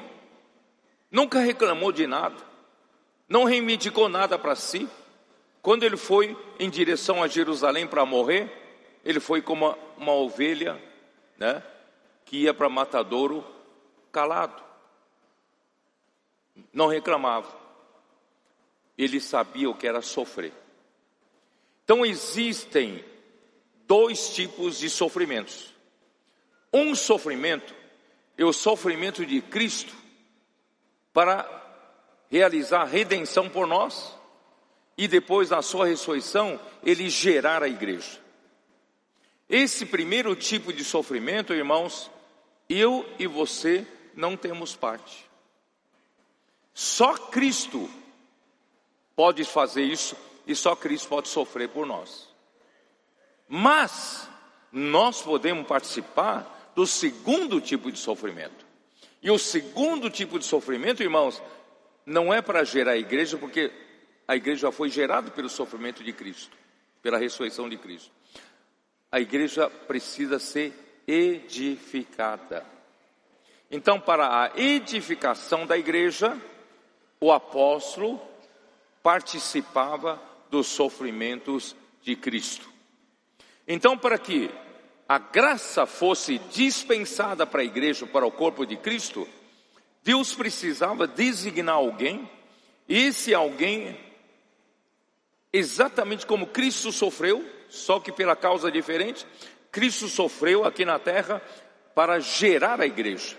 nunca 1.11 1.39
reclamou 1.39 1.91
de 1.91 2.07
nada, 2.07 2.37
não 3.27 3.43
reivindicou 3.43 4.07
nada 4.07 4.39
para 4.39 4.55
si. 4.55 4.87
Quando 5.61 5.83
ele 5.83 5.97
foi 5.97 6.37
em 6.57 6.69
direção 6.69 7.21
a 7.21 7.27
Jerusalém 7.27 7.85
para 7.85 8.05
morrer, 8.05 8.49
ele 9.03 9.19
foi 9.19 9.41
como 9.41 9.65
uma, 9.65 9.77
uma 9.97 10.13
ovelha, 10.13 10.81
né, 11.37 11.61
que 12.23 12.43
ia 12.43 12.53
para 12.53 12.69
matadouro 12.69 13.45
calado. 14.09 14.63
Não 16.71 16.87
reclamava. 16.87 17.53
Ele 18.97 19.19
sabia 19.19 19.69
o 19.69 19.75
que 19.75 19.85
era 19.85 20.01
sofrer. 20.01 20.62
Então 21.83 22.05
existem 22.05 23.03
dois 23.85 24.33
tipos 24.33 24.79
de 24.79 24.89
sofrimentos. 24.89 25.73
Um 26.71 26.95
sofrimento 26.95 27.73
é 28.37 28.43
o 28.43 28.53
sofrimento 28.53 29.25
de 29.25 29.41
Cristo 29.41 29.93
para 31.11 31.47
realizar 32.29 32.81
a 32.81 32.85
redenção 32.85 33.49
por 33.49 33.67
nós 33.67 34.17
e 34.97 35.07
depois 35.07 35.49
na 35.49 35.61
sua 35.61 35.85
ressurreição 35.85 36.59
ele 36.83 37.09
gerar 37.09 37.61
a 37.61 37.67
igreja. 37.67 38.19
Esse 39.47 39.85
primeiro 39.85 40.35
tipo 40.35 40.73
de 40.73 40.83
sofrimento, 40.83 41.53
irmãos, 41.53 42.09
eu 42.67 43.07
e 43.19 43.27
você 43.27 43.85
não 44.15 44.35
temos 44.35 44.75
parte. 44.75 45.29
Só 46.73 47.15
Cristo 47.15 47.87
pode 49.15 49.43
fazer 49.43 49.83
isso 49.83 50.15
e 50.45 50.55
só 50.55 50.75
Cristo 50.75 51.07
pode 51.07 51.27
sofrer 51.27 51.69
por 51.69 51.85
nós. 51.85 52.27
Mas 53.47 54.27
nós 54.71 55.21
podemos 55.21 55.67
participar 55.67 56.71
do 56.75 56.87
segundo 56.87 57.61
tipo 57.61 57.91
de 57.91 57.99
sofrimento. 57.99 58.65
E 59.21 59.29
o 59.31 59.37
segundo 59.37 60.09
tipo 60.09 60.37
de 60.37 60.45
sofrimento, 60.45 61.03
irmãos, 61.03 61.41
não 62.05 62.33
é 62.33 62.41
para 62.41 62.63
gerar 62.63 62.93
a 62.93 62.97
igreja, 62.97 63.37
porque 63.37 63.71
a 64.27 64.35
igreja 64.35 64.61
já 64.61 64.71
foi 64.71 64.89
gerada 64.89 65.31
pelo 65.31 65.49
sofrimento 65.49 66.03
de 66.03 66.11
Cristo, 66.11 66.55
pela 67.01 67.17
ressurreição 67.17 67.69
de 67.69 67.77
Cristo. 67.77 68.11
A 69.11 69.19
igreja 69.19 69.69
precisa 69.69 70.39
ser 70.39 70.73
edificada. 71.07 72.65
Então, 73.69 73.99
para 73.99 74.43
a 74.43 74.59
edificação 74.59 75.65
da 75.65 75.77
igreja, 75.77 76.37
o 77.19 77.31
apóstolo 77.31 78.21
participava 79.01 80.21
dos 80.53 80.67
sofrimentos 80.67 81.75
de 82.03 82.15
Cristo. 82.15 82.69
Então, 83.67 83.97
para 83.97 84.19
que 84.19 84.51
a 85.09 85.17
graça 85.17 85.87
fosse 85.87 86.37
dispensada 86.37 87.43
para 87.47 87.61
a 87.61 87.65
igreja, 87.65 88.05
para 88.05 88.23
o 88.23 88.31
corpo 88.31 88.63
de 88.63 88.77
Cristo, 88.77 89.27
Deus 90.03 90.35
precisava 90.35 91.07
designar 91.07 91.73
alguém, 91.73 92.29
esse 92.87 93.33
alguém, 93.33 93.99
exatamente 95.51 96.27
como 96.27 96.45
Cristo 96.45 96.91
sofreu, 96.91 97.43
só 97.67 97.99
que 97.99 98.11
pela 98.11 98.35
causa 98.35 98.71
diferente, 98.71 99.25
Cristo 99.71 100.07
sofreu 100.07 100.65
aqui 100.65 100.85
na 100.85 100.99
terra 100.99 101.41
para 101.95 102.19
gerar 102.19 102.79
a 102.79 102.85
igreja. 102.85 103.35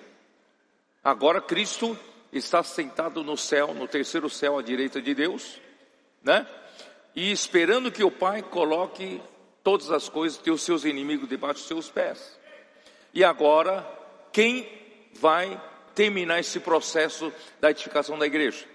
Agora 1.00 1.40
Cristo 1.40 1.96
está 2.32 2.64
sentado 2.64 3.22
no 3.22 3.36
céu, 3.36 3.72
no 3.72 3.86
terceiro 3.86 4.28
céu 4.28 4.58
à 4.58 4.62
direita 4.62 5.00
de 5.00 5.14
Deus, 5.14 5.60
né? 6.20 6.44
E 7.14 7.30
esperando 7.30 7.92
que 7.92 8.02
o 8.02 8.10
Pai 8.10 8.42
coloque 8.42 9.20
todas 9.62 9.90
as 9.90 10.08
coisas, 10.08 10.38
ter 10.38 10.50
os 10.50 10.62
seus 10.62 10.84
inimigos 10.84 11.28
debaixo 11.28 11.60
dos 11.60 11.68
seus 11.68 11.88
pés. 11.88 12.38
E 13.12 13.22
agora, 13.22 13.86
quem 14.32 14.68
vai 15.14 15.60
terminar 15.94 16.40
esse 16.40 16.60
processo 16.60 17.32
da 17.60 17.70
edificação 17.70 18.18
da 18.18 18.26
igreja? 18.26 18.66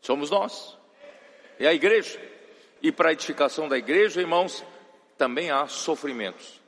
Somos 0.00 0.30
nós. 0.30 0.76
É 1.58 1.66
a 1.66 1.74
igreja. 1.74 2.20
E 2.82 2.92
para 2.92 3.08
a 3.08 3.12
edificação 3.12 3.68
da 3.68 3.78
igreja, 3.78 4.20
irmãos, 4.20 4.62
também 5.16 5.50
há 5.50 5.66
sofrimentos. 5.66 6.60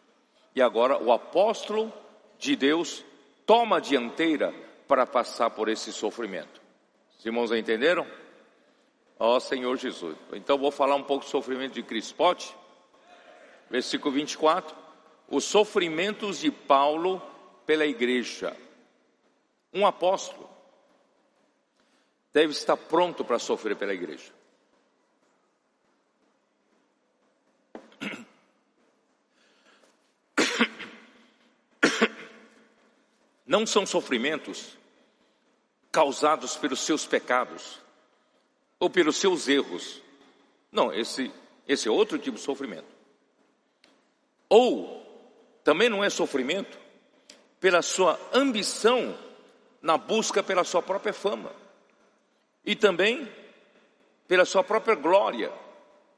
E 0.56 0.62
agora 0.62 0.98
o 0.98 1.12
apóstolo 1.12 1.92
de 2.38 2.56
Deus 2.56 3.04
toma 3.46 3.76
a 3.76 3.80
dianteira 3.80 4.52
para 4.88 5.06
passar 5.06 5.50
por 5.50 5.68
esse 5.68 5.92
sofrimento. 5.92 6.60
Os 7.18 7.24
irmãos 7.24 7.52
entenderam? 7.52 8.06
Ó 9.18 9.40
Senhor 9.40 9.76
Jesus. 9.76 10.16
Então 10.32 10.56
vou 10.56 10.70
falar 10.70 10.94
um 10.94 11.02
pouco 11.02 11.24
do 11.24 11.30
sofrimento 11.30 11.74
de 11.74 11.82
Cristo. 11.82 12.14
Pode? 12.14 12.54
Versículo 13.68 14.14
24. 14.14 14.76
Os 15.28 15.44
sofrimentos 15.44 16.38
de 16.38 16.50
Paulo 16.50 17.20
pela 17.66 17.84
igreja. 17.84 18.56
Um 19.72 19.86
apóstolo 19.86 20.48
deve 22.32 22.52
estar 22.52 22.76
pronto 22.76 23.24
para 23.24 23.38
sofrer 23.38 23.76
pela 23.76 23.92
igreja. 23.92 24.32
não 33.48 33.66
são 33.66 33.86
sofrimentos 33.86 34.76
causados 35.90 36.54
pelos 36.54 36.80
seus 36.80 37.06
pecados 37.06 37.80
ou 38.78 38.88
pelos 38.88 39.16
seus 39.16 39.48
erros. 39.48 40.00
Não, 40.70 40.92
esse, 40.92 41.32
esse 41.66 41.88
é 41.88 41.90
outro 41.90 42.18
tipo 42.18 42.36
de 42.36 42.42
sofrimento. 42.42 42.86
Ou 44.48 44.98
também 45.64 45.88
não 45.88 46.02
é 46.02 46.10
sofrimento 46.10 46.78
pela 47.60 47.82
sua 47.82 48.18
ambição 48.32 49.16
na 49.82 49.96
busca 49.96 50.42
pela 50.42 50.64
sua 50.64 50.82
própria 50.82 51.12
fama 51.12 51.52
e 52.64 52.74
também 52.74 53.28
pela 54.26 54.44
sua 54.44 54.62
própria 54.62 54.94
glória 54.94 55.52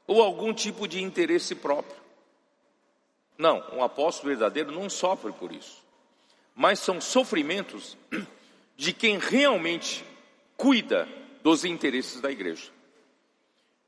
ou 0.07 0.21
algum 0.21 0.53
tipo 0.53 0.87
de 0.87 1.01
interesse 1.01 1.55
próprio. 1.55 1.99
Não, 3.37 3.63
um 3.73 3.83
apóstolo 3.83 4.29
verdadeiro 4.29 4.71
não 4.71 4.89
sofre 4.89 5.31
por 5.31 5.51
isso, 5.51 5.83
mas 6.55 6.79
são 6.79 6.99
sofrimentos 6.99 7.97
de 8.75 8.93
quem 8.93 9.17
realmente 9.17 10.05
cuida 10.57 11.07
dos 11.41 11.65
interesses 11.65 12.21
da 12.21 12.31
igreja. 12.31 12.71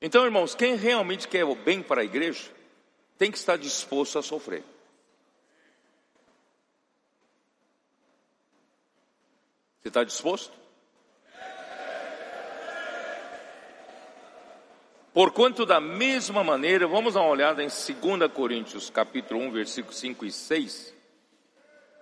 Então, 0.02 0.26
irmãos, 0.26 0.54
quem 0.54 0.76
realmente 0.76 1.28
quer 1.28 1.46
o 1.46 1.56
bem 1.56 1.82
para 1.82 2.02
a 2.02 2.04
igreja 2.06 2.52
tem 3.18 3.32
que 3.32 3.38
estar 3.38 3.58
disposto 3.58 4.20
a 4.20 4.22
sofrer. 4.22 4.64
Você 9.82 9.88
está 9.88 10.04
disposto? 10.04 10.64
Porquanto 15.14 15.66
da 15.66 15.80
mesma 15.80 16.44
maneira, 16.44 16.88
vamos 16.88 17.14
dar 17.14 17.22
uma 17.22 17.30
olhada 17.30 17.62
em 17.64 17.68
2 17.68 18.32
Coríntios, 18.34 18.90
capítulo 18.90 19.40
1, 19.42 19.52
versículos 19.52 20.00
5 20.00 20.26
e 20.26 20.32
6. 20.32 20.94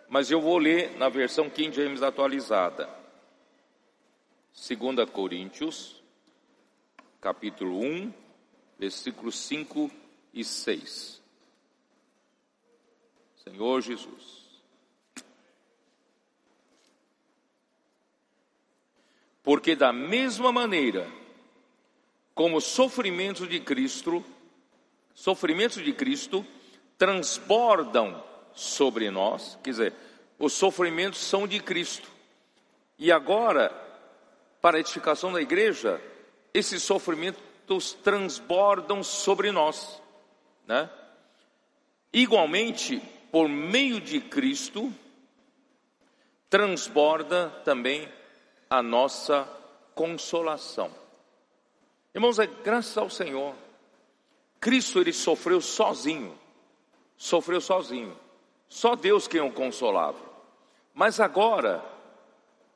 Mas 0.08 0.32
eu 0.32 0.39
vou 0.39 0.58
ler 0.58 0.97
na 0.97 1.10
versão 1.10 1.49
King 1.49 1.76
James 1.76 2.02
atualizada. 2.02 3.01
2 4.62 5.09
Coríntios, 5.09 6.03
capítulo 7.20 7.80
1, 7.80 8.14
versículos 8.78 9.36
5 9.39 9.89
e 10.32 10.43
6. 10.43 11.20
Senhor 13.43 13.82
Jesus. 13.82 14.62
Porque 19.41 19.76
da 19.76 19.91
mesma 19.91 20.51
maneira 20.51 21.12
como 22.36 22.57
os 22.57 22.66
sofrimentos 22.66 23.49
de 23.49 23.59
Cristo, 23.59 24.24
sofrimentos 25.16 25.84
de 25.84 25.91
Cristo 25.91 26.45
transbordam 26.99 28.24
sobre 28.53 29.09
nós, 29.09 29.57
quer 29.64 29.72
dizer, 29.72 29.93
os 30.38 30.53
sofrimentos 30.53 31.20
são 31.20 31.47
de 31.47 31.59
Cristo. 31.59 32.07
E 32.99 33.12
agora, 33.12 33.89
para 34.62 34.78
a 34.78 34.80
edificação 34.80 35.34
da 35.34 35.41
igreja, 35.41 36.01
esses 36.53 36.84
sofrimentos 36.84 37.93
transbordam 38.03 39.03
sobre 39.03 39.51
nós, 39.51 40.01
né? 40.68 40.89
Igualmente, 42.14 43.01
por 43.32 43.47
meio 43.47 43.99
de 44.01 44.20
Cristo, 44.20 44.93
transborda 46.49 47.49
também 47.64 48.12
a 48.70 48.84
nossa 48.84 49.47
consolação. 49.95 50.91
Irmãos, 52.14 52.39
é 52.39 52.45
graças 52.45 52.97
ao 52.97 53.09
Senhor. 53.09 53.55
Cristo 54.59 54.99
ele 54.99 55.14
sofreu 55.14 55.62
sozinho. 55.62 56.38
Sofreu 57.18 57.62
sozinho. 57.62 58.18
Só 58.68 58.95
Deus 58.95 59.28
quem 59.28 59.39
o 59.39 59.51
consolava. 59.51 60.20
Mas 60.93 61.20
agora 61.20 61.84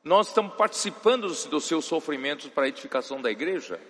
nós 0.06 0.28
estamos 0.28 0.54
participando 0.54 1.26
dos 1.26 1.64
seus 1.64 1.84
sofrimentos 1.84 2.46
para 2.46 2.66
a 2.66 2.68
edificação 2.68 3.20
da 3.20 3.28
igreja. 3.28 3.80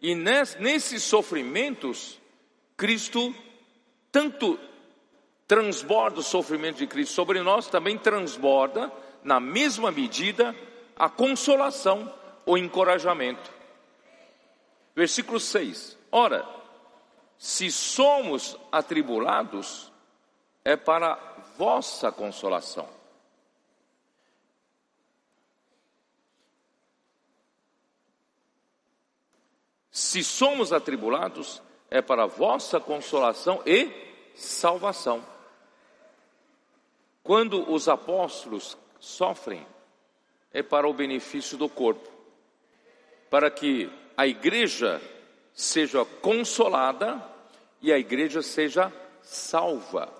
E 0.00 0.14
nesses 0.14 1.02
sofrimentos, 1.02 2.20
Cristo 2.76 3.34
tanto 4.12 4.60
transborda 5.44 6.20
o 6.20 6.22
sofrimento 6.22 6.76
de 6.76 6.86
Cristo 6.86 7.12
sobre 7.14 7.42
nós, 7.42 7.66
também 7.66 7.98
transborda, 7.98 8.92
na 9.24 9.40
mesma 9.40 9.90
medida, 9.90 10.54
a 10.94 11.08
consolação, 11.08 12.14
o 12.46 12.56
encorajamento. 12.56 13.50
Versículo 14.94 15.40
6. 15.40 15.98
Ora, 16.12 16.46
se 17.36 17.72
somos 17.72 18.56
atribulados, 18.70 19.90
é 20.64 20.76
para 20.76 21.18
vossa 21.58 22.12
consolação. 22.12 22.95
Se 30.16 30.24
somos 30.24 30.72
atribulados, 30.72 31.60
é 31.90 32.00
para 32.00 32.24
vossa 32.24 32.80
consolação 32.80 33.60
e 33.66 33.90
salvação. 34.34 35.22
Quando 37.22 37.70
os 37.70 37.86
apóstolos 37.86 38.78
sofrem, 38.98 39.66
é 40.54 40.62
para 40.62 40.88
o 40.88 40.94
benefício 40.94 41.58
do 41.58 41.68
corpo, 41.68 42.08
para 43.28 43.50
que 43.50 43.92
a 44.16 44.26
igreja 44.26 45.02
seja 45.52 46.02
consolada 46.06 47.22
e 47.82 47.92
a 47.92 47.98
igreja 47.98 48.40
seja 48.40 48.90
salva. 49.20 50.10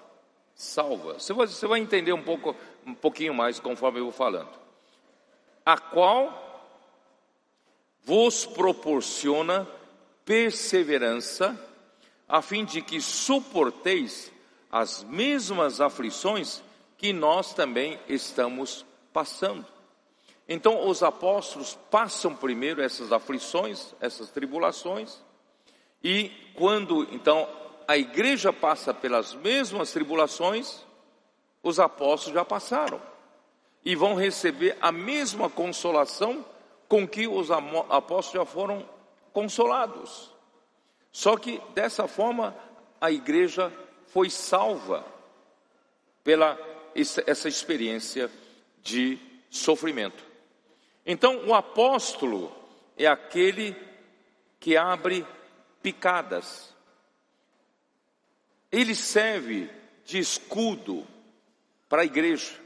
Salva. 0.55 1.14
Você 1.14 1.66
vai, 1.66 1.80
entender 1.80 2.12
um 2.12 2.22
pouco, 2.22 2.55
um 2.84 2.92
pouquinho 2.92 3.32
mais 3.32 3.59
conforme 3.59 3.99
eu 3.99 4.05
vou 4.05 4.12
falando. 4.12 4.51
A 5.64 5.78
qual 5.78 6.44
vos 8.05 8.44
proporciona 8.44 9.66
perseverança, 10.26 11.58
a 12.28 12.42
fim 12.42 12.64
de 12.64 12.82
que 12.82 13.00
suporteis 13.00 14.32
as 14.70 15.04
mesmas 15.04 15.80
aflições 15.80 16.62
que 16.98 17.12
nós 17.12 17.54
também 17.54 17.98
estamos 18.08 18.84
passando. 19.12 19.64
Então, 20.48 20.88
os 20.88 21.02
apóstolos 21.02 21.78
passam 21.90 22.34
primeiro 22.34 22.82
essas 22.82 23.12
aflições, 23.12 23.94
essas 24.00 24.28
tribulações, 24.30 25.18
e 26.02 26.30
quando 26.54 27.06
então 27.12 27.48
a 27.86 27.96
igreja 27.96 28.52
passa 28.52 28.92
pelas 28.92 29.32
mesmas 29.34 29.92
tribulações, 29.92 30.84
os 31.62 31.78
apóstolos 31.78 32.34
já 32.34 32.44
passaram 32.44 33.00
e 33.84 33.94
vão 33.94 34.14
receber 34.14 34.76
a 34.80 34.90
mesma 34.90 35.48
consolação 35.48 36.44
com 36.88 37.06
que 37.06 37.26
os 37.28 37.50
apóstolos 37.50 38.32
já 38.32 38.44
foram 38.44 38.95
consolados. 39.37 40.34
Só 41.12 41.37
que 41.37 41.61
dessa 41.74 42.09
forma 42.09 42.57
a 42.99 43.11
igreja 43.11 43.70
foi 44.07 44.30
salva 44.30 45.05
pela 46.24 46.59
essa 46.95 47.47
experiência 47.47 48.30
de 48.82 49.18
sofrimento. 49.51 50.24
Então, 51.05 51.47
o 51.47 51.55
apóstolo 51.55 52.51
é 52.97 53.07
aquele 53.07 53.76
que 54.59 54.74
abre 54.74 55.26
picadas. 55.82 56.74
Ele 58.72 58.95
serve 58.95 59.70
de 60.07 60.18
escudo 60.18 61.07
para 61.91 62.01
a 62.01 62.07
igreja. 62.07 62.59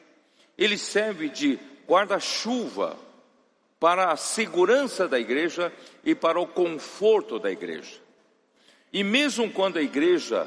Ele 0.56 0.78
serve 0.78 1.30
de 1.30 1.58
guarda-chuva 1.88 2.96
para 3.80 4.12
a 4.12 4.16
segurança 4.16 5.08
da 5.08 5.18
igreja 5.18 5.72
e 6.04 6.14
para 6.14 6.38
o 6.38 6.46
conforto 6.46 7.38
da 7.38 7.50
igreja. 7.50 7.98
E 8.92 9.02
mesmo 9.02 9.50
quando 9.50 9.78
a 9.78 9.82
igreja 9.82 10.46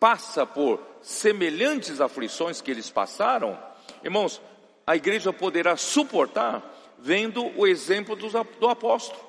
passa 0.00 0.44
por 0.44 0.80
semelhantes 1.00 2.00
aflições 2.00 2.60
que 2.60 2.72
eles 2.72 2.90
passaram, 2.90 3.56
irmãos, 4.02 4.42
a 4.84 4.96
igreja 4.96 5.32
poderá 5.32 5.76
suportar 5.76 6.62
vendo 6.98 7.56
o 7.56 7.66
exemplo 7.68 8.16
do, 8.16 8.28
do 8.58 8.68
apóstolo. 8.68 9.20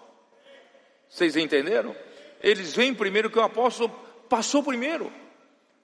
Vocês 1.08 1.36
entenderam? 1.36 1.96
Eles 2.42 2.74
veem 2.74 2.94
primeiro 2.94 3.30
que 3.30 3.38
o 3.38 3.44
apóstolo 3.44 3.90
passou 4.28 4.64
primeiro. 4.64 5.14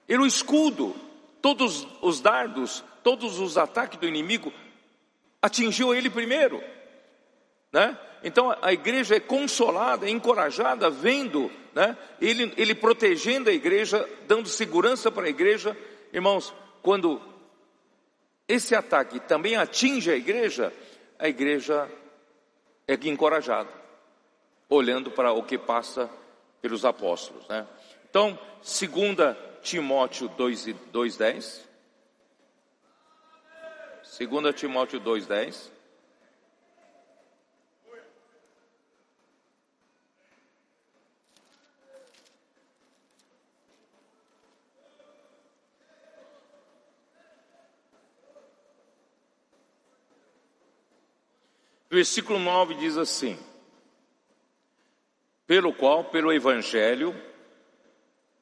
Ele 0.08 0.22
o 0.22 0.26
escudo, 0.26 0.96
todos 1.40 1.86
os 2.02 2.20
dardos, 2.20 2.82
todos 3.04 3.38
os 3.38 3.56
ataques 3.56 3.98
do 3.98 4.08
inimigo 4.08 4.52
atingiu 5.40 5.94
ele 5.94 6.10
primeiro, 6.10 6.62
né? 7.72 7.98
Então 8.22 8.54
a 8.60 8.72
igreja 8.72 9.16
é 9.16 9.20
consolada, 9.20 10.06
é 10.06 10.10
encorajada, 10.10 10.90
vendo, 10.90 11.50
né? 11.74 11.96
Ele, 12.20 12.52
ele 12.56 12.74
protegendo 12.74 13.48
a 13.48 13.52
igreja, 13.52 14.08
dando 14.26 14.48
segurança 14.48 15.10
para 15.10 15.26
a 15.26 15.30
igreja, 15.30 15.76
irmãos. 16.12 16.52
Quando 16.82 17.20
esse 18.48 18.74
ataque 18.74 19.20
também 19.20 19.56
atinge 19.56 20.10
a 20.10 20.16
igreja, 20.16 20.72
a 21.18 21.28
igreja 21.28 21.88
é 22.88 22.94
encorajada, 23.08 23.70
olhando 24.68 25.10
para 25.10 25.32
o 25.32 25.42
que 25.42 25.56
passa 25.56 26.10
pelos 26.60 26.84
apóstolos. 26.84 27.46
Né? 27.48 27.66
Então, 28.08 28.38
2 28.62 29.36
Timóteo 29.62 30.28
2,10. 30.30 31.60
2 34.18 34.54
Timóteo 34.54 35.00
2,10. 35.00 35.70
Versículo 51.90 52.38
9 52.38 52.76
diz 52.76 52.96
assim: 52.96 53.36
Pelo 55.44 55.74
qual, 55.74 56.04
pelo 56.04 56.32
Evangelho, 56.32 57.12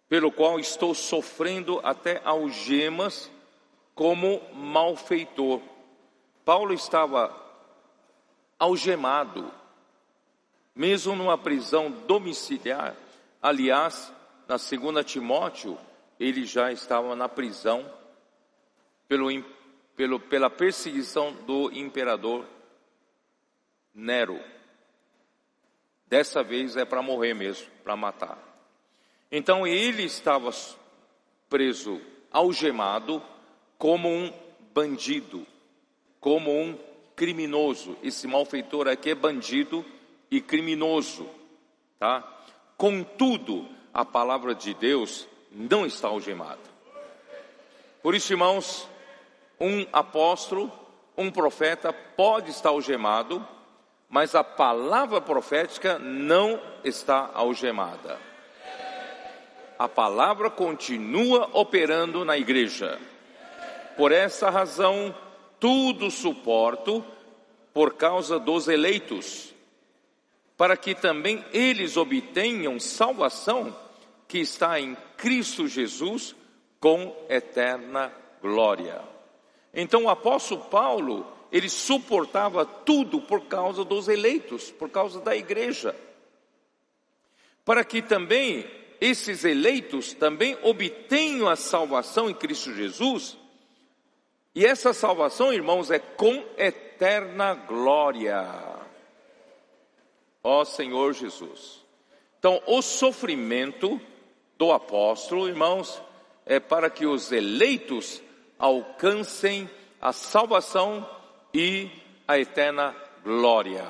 pelo 0.07 0.31
qual 0.31 0.61
estou 0.61 0.95
sofrendo 0.95 1.81
até 1.83 2.21
algemas 2.25 3.31
como 3.95 4.43
malfeitor. 4.53 5.63
Paulo 6.45 6.75
estava 6.75 7.35
algemado, 8.59 9.51
mesmo 10.75 11.17
numa 11.17 11.39
prisão 11.39 11.91
domiciliar. 11.91 12.95
Aliás, 13.41 14.13
na 14.47 14.59
segunda 14.59 15.03
Timóteo, 15.03 15.79
ele 16.21 16.45
já 16.45 16.71
estava 16.71 17.17
na 17.17 17.31
prisão 17.31 17.91
pelo, 19.09 19.29
pelo, 19.97 20.21
pela 20.21 20.51
perseguição 20.51 21.33
do 21.47 21.73
imperador 21.73 22.45
Nero. 23.99 24.41
Dessa 26.07 26.41
vez 26.41 26.77
é 26.77 26.85
para 26.85 27.03
morrer 27.03 27.35
mesmo, 27.35 27.67
para 27.83 27.97
matar. 27.97 28.39
Então 29.31 29.67
ele 29.67 30.05
estava 30.05 30.53
preso, 31.51 32.01
algemado, 32.31 33.21
como 33.77 34.09
um 34.09 34.33
bandido, 34.73 35.45
como 36.21 36.49
um 36.49 36.79
criminoso. 37.17 37.99
Esse 38.01 38.29
malfeitor 38.29 38.87
aqui 38.87 39.11
é 39.11 39.15
bandido 39.17 39.85
e 40.31 40.41
criminoso, 40.41 41.29
tá? 41.99 42.23
Contudo, 42.77 43.69
a 43.93 44.05
palavra 44.05 44.55
de 44.55 44.75
Deus 44.75 45.27
não 45.51 45.85
está 45.85 46.07
algemada. 46.07 46.61
Por 48.01 48.15
isso, 48.15 48.33
irmãos, 48.33 48.89
um 49.59 49.85
apóstolo, 49.93 50.71
um 51.17 51.33
profeta 51.33 51.93
pode 51.93 52.51
estar 52.51 52.69
algemado, 52.69 53.45
mas 54.09 54.35
a 54.35 54.43
palavra 54.43 55.21
profética 55.21 55.99
não 55.99 56.61
está 56.83 57.31
algemada. 57.35 58.19
A 59.79 59.89
palavra 59.89 60.51
continua 60.51 61.51
operando 61.53 62.25
na 62.25 62.37
igreja. 62.37 62.99
Por 63.97 64.11
essa 64.11 64.51
razão, 64.51 65.15
tudo 65.61 66.11
suporto 66.11 67.05
por 67.75 67.95
causa 67.95 68.39
dos 68.39 68.67
eleitos, 68.67 69.55
para 70.57 70.77
que 70.77 70.95
também 70.95 71.45
eles 71.53 71.97
obtenham 71.97 72.81
salvação 72.81 73.77
que 74.27 74.39
está 74.39 74.81
em 74.81 74.97
Cristo 75.17 75.69
Jesus 75.69 76.35
com 76.81 77.15
eterna 77.29 78.13
glória. 78.41 79.01
Então 79.73 80.05
o 80.05 80.11
apóstolo 80.11 80.63
Paulo 80.63 81.38
ele 81.51 81.69
suportava 81.69 82.65
tudo 82.65 83.21
por 83.21 83.47
causa 83.47 83.85
dos 83.85 84.09
eleitos, 84.09 84.71
por 84.71 84.91
causa 84.91 85.21
da 85.21 85.37
igreja. 85.37 85.95
Para 87.65 87.85
que 87.85 88.03
também 88.03 88.69
esses 89.01 89.45
eleitos 89.45 90.13
também 90.13 90.59
obtenham 90.63 91.49
a 91.49 91.57
salvação 91.57 92.29
em 92.29 92.35
Cristo 92.35 92.75
Jesus. 92.75 93.37
E 94.55 94.67
essa 94.67 94.93
salvação, 94.93 95.53
irmãos, 95.53 95.91
é 95.91 95.99
com 95.99 96.45
eterna 96.57 97.55
glória. 97.55 98.45
Ó 100.43 100.65
Senhor 100.65 101.13
Jesus. 101.13 101.85
Então, 102.39 102.63
o 102.67 102.83
sofrimento 102.83 104.01
do 104.57 104.73
apóstolo, 104.73 105.49
irmãos, 105.49 106.03
é 106.45 106.59
para 106.59 106.91
que 106.91 107.07
os 107.07 107.31
eleitos 107.33 108.23
alcancem 108.59 109.69
a 110.01 110.13
salvação 110.13 111.09
e 111.53 111.91
a 112.27 112.39
eterna 112.39 112.95
glória. 113.23 113.85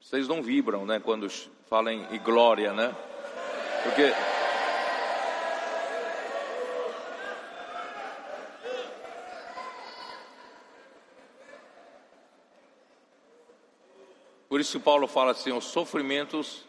Vocês 0.00 0.28
não 0.28 0.42
vibram, 0.42 0.84
né, 0.84 1.00
quando 1.00 1.28
falam 1.68 1.92
em 1.92 2.18
glória, 2.18 2.72
né? 2.72 2.94
Porque 3.82 4.12
Por 14.54 14.60
isso 14.60 14.78
Paulo 14.78 15.08
fala 15.08 15.32
assim: 15.32 15.50
os 15.50 15.64
sofrimentos 15.64 16.64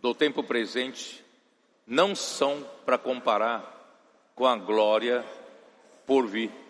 do 0.00 0.12
tempo 0.12 0.42
presente 0.42 1.24
não 1.86 2.12
são 2.12 2.68
para 2.84 2.98
comparar 2.98 3.72
com 4.34 4.44
a 4.44 4.56
glória 4.56 5.24
por 6.04 6.26
vir. 6.26 6.65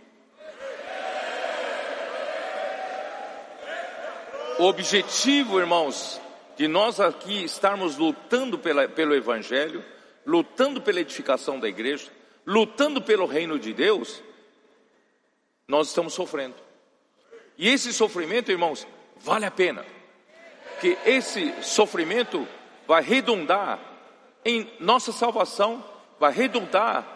O 4.58 4.64
objetivo, 4.64 5.60
irmãos, 5.60 6.18
de 6.56 6.66
nós 6.66 6.98
aqui 6.98 7.44
estarmos 7.44 7.98
lutando 7.98 8.58
pela, 8.58 8.88
pelo 8.88 9.14
Evangelho, 9.14 9.84
lutando 10.24 10.80
pela 10.80 11.00
edificação 11.00 11.60
da 11.60 11.68
igreja, 11.68 12.10
lutando 12.46 13.02
pelo 13.02 13.26
reino 13.26 13.58
de 13.58 13.74
Deus, 13.74 14.22
nós 15.68 15.88
estamos 15.88 16.14
sofrendo. 16.14 16.54
E 17.58 17.68
esse 17.68 17.92
sofrimento, 17.92 18.50
irmãos, 18.50 18.86
vale 19.16 19.44
a 19.44 19.50
pena. 19.50 19.84
Que 20.80 20.96
esse 21.04 21.52
sofrimento 21.62 22.48
vai 22.86 23.02
redundar 23.02 23.78
em 24.42 24.72
nossa 24.80 25.12
salvação, 25.12 25.84
vai 26.18 26.32
redundar 26.32 27.06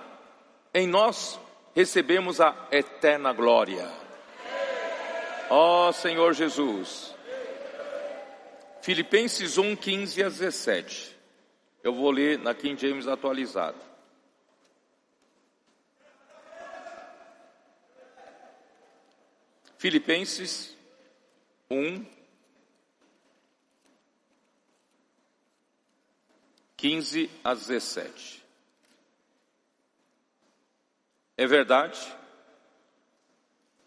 em 0.75 0.87
nós 0.87 1.41
recebemos 1.75 2.39
a 2.39 2.55
eterna 2.71 3.33
glória. 3.33 3.91
Ó 5.49 5.89
oh, 5.89 5.93
Senhor 5.93 6.35
Jesus. 6.35 7.15
Filipenses 8.83 9.59
1, 9.59 9.77
15 9.77 10.23
a 10.23 10.29
17. 10.29 11.17
Eu 11.83 11.95
vou 11.95 12.11
ler 12.11 12.39
na 12.39 12.55
King 12.55 12.81
James 12.81 13.07
atualizado. 13.07 13.79
Filipenses 19.77 20.77
1, 21.71 22.05
15 26.77 27.31
a 27.45 27.55
17. 27.55 28.45
É 31.37 31.47
verdade, 31.47 31.99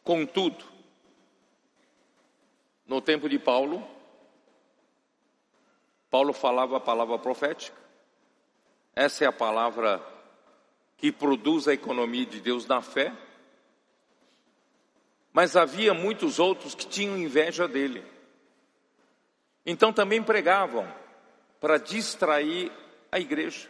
contudo, 0.03 0.65
no 2.87 2.99
tempo 3.01 3.29
de 3.29 3.37
Paulo, 3.37 3.87
Paulo 6.13 6.31
falava 6.31 6.77
a 6.77 6.79
palavra 6.79 7.17
profética. 7.17 7.75
Essa 8.95 9.23
é 9.23 9.27
a 9.27 9.31
palavra 9.31 9.99
que 10.95 11.11
produz 11.11 11.67
a 11.67 11.73
economia 11.73 12.23
de 12.23 12.39
Deus 12.39 12.67
na 12.67 12.83
fé. 12.83 13.11
Mas 15.33 15.55
havia 15.55 15.91
muitos 15.91 16.37
outros 16.37 16.75
que 16.75 16.85
tinham 16.85 17.17
inveja 17.17 17.67
dele. 17.67 18.05
Então 19.65 19.91
também 19.91 20.21
pregavam 20.21 20.87
para 21.59 21.79
distrair 21.79 22.71
a 23.11 23.19
igreja 23.19 23.67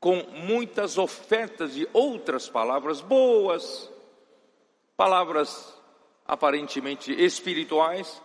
com 0.00 0.22
muitas 0.32 0.96
ofertas 0.96 1.74
de 1.74 1.86
outras 1.92 2.48
palavras 2.48 3.02
boas, 3.02 3.92
palavras 4.96 5.78
aparentemente 6.26 7.12
espirituais, 7.12 8.18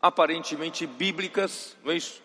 aparentemente 0.00 0.86
bíblicas, 0.86 1.76
não 1.84 1.92
é 1.92 1.96
isso? 1.96 2.22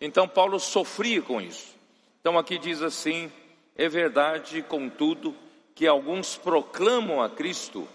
Então 0.00 0.28
Paulo 0.28 0.58
sofria 0.58 1.20
com 1.20 1.40
isso. 1.40 1.74
Então 2.20 2.38
aqui 2.38 2.58
diz 2.58 2.82
assim: 2.82 3.30
é 3.76 3.88
verdade, 3.88 4.62
contudo, 4.62 5.34
que 5.74 5.86
alguns 5.86 6.36
proclamam 6.36 7.22
a 7.22 7.28
Cristo 7.28 7.88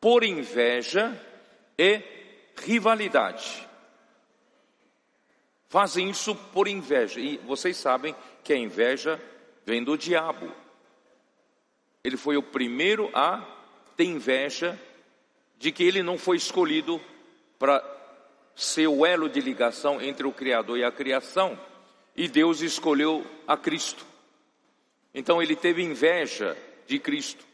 por 0.00 0.22
inveja 0.22 1.18
e 1.78 2.02
rivalidade. 2.56 3.66
Fazem 5.68 6.10
isso 6.10 6.34
por 6.34 6.68
inveja. 6.68 7.18
E 7.18 7.38
vocês 7.38 7.76
sabem 7.76 8.14
que 8.44 8.52
a 8.52 8.56
inveja 8.56 9.20
vem 9.64 9.82
do 9.82 9.96
diabo. 9.96 10.52
Ele 12.04 12.16
foi 12.16 12.36
o 12.36 12.42
primeiro 12.42 13.10
a 13.14 13.42
ter 13.96 14.04
inveja 14.04 14.78
de 15.58 15.72
que 15.72 15.82
ele 15.82 16.02
não 16.02 16.18
foi 16.18 16.36
escolhido 16.36 17.00
para 17.58 17.78
ser 18.54 18.86
o 18.86 19.04
elo 19.04 19.28
de 19.28 19.40
ligação 19.40 20.00
entre 20.00 20.26
o 20.26 20.32
Criador 20.32 20.78
e 20.78 20.84
a 20.84 20.92
criação, 20.92 21.58
e 22.16 22.28
Deus 22.28 22.60
escolheu 22.60 23.26
a 23.46 23.56
Cristo. 23.56 24.06
Então 25.12 25.42
ele 25.42 25.56
teve 25.56 25.82
inveja 25.82 26.56
de 26.86 26.98
Cristo. 26.98 27.44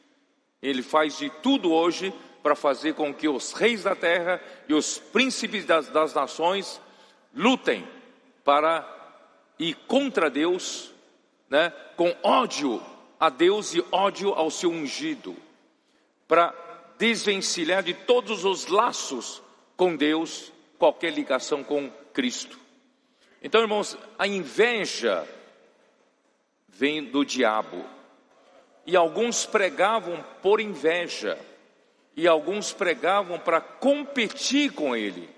Ele 0.63 0.83
faz 0.83 1.19
de 1.19 1.31
tudo 1.43 1.73
hoje 1.73 2.13
para 2.43 2.55
fazer 2.55 2.95
com 2.95 3.13
que 3.13 3.29
os 3.29 3.53
reis 3.53 3.83
da 3.83 3.95
terra 3.95 4.43
e 4.69 4.75
os 4.75 4.99
príncipes 4.99 5.65
das, 5.65 5.89
das 5.89 6.15
nações 6.15 6.81
lutem 7.35 7.87
para 8.45 8.87
ir 9.59 9.75
contra 9.87 10.31
Deus, 10.31 10.93
né, 11.49 11.71
com 11.97 12.15
ódio 12.23 12.83
a 13.19 13.29
Deus 13.29 13.75
e 13.75 13.85
ódio 13.93 14.33
ao 14.33 14.51
seu 14.51 14.71
ungido, 14.71 15.37
para 16.27 16.55
desvencilhar 16.99 17.83
de 17.83 17.93
todos 17.93 18.45
os 18.45 18.67
laços 18.67 19.43
com 19.77 19.95
Deus, 19.95 20.51
qualquer 20.81 21.13
ligação 21.13 21.63
com 21.63 21.91
Cristo. 22.15 22.59
Então, 23.43 23.61
irmãos, 23.61 23.99
a 24.19 24.27
inveja 24.27 25.29
vem 26.67 27.05
do 27.05 27.23
diabo. 27.23 27.85
E 28.87 28.97
alguns 28.97 29.45
pregavam 29.45 30.25
por 30.43 30.59
inveja, 30.59 31.39
e 32.17 32.27
alguns 32.27 32.73
pregavam 32.73 33.39
para 33.39 33.61
competir 33.61 34.73
com 34.73 34.97
ele, 34.97 35.29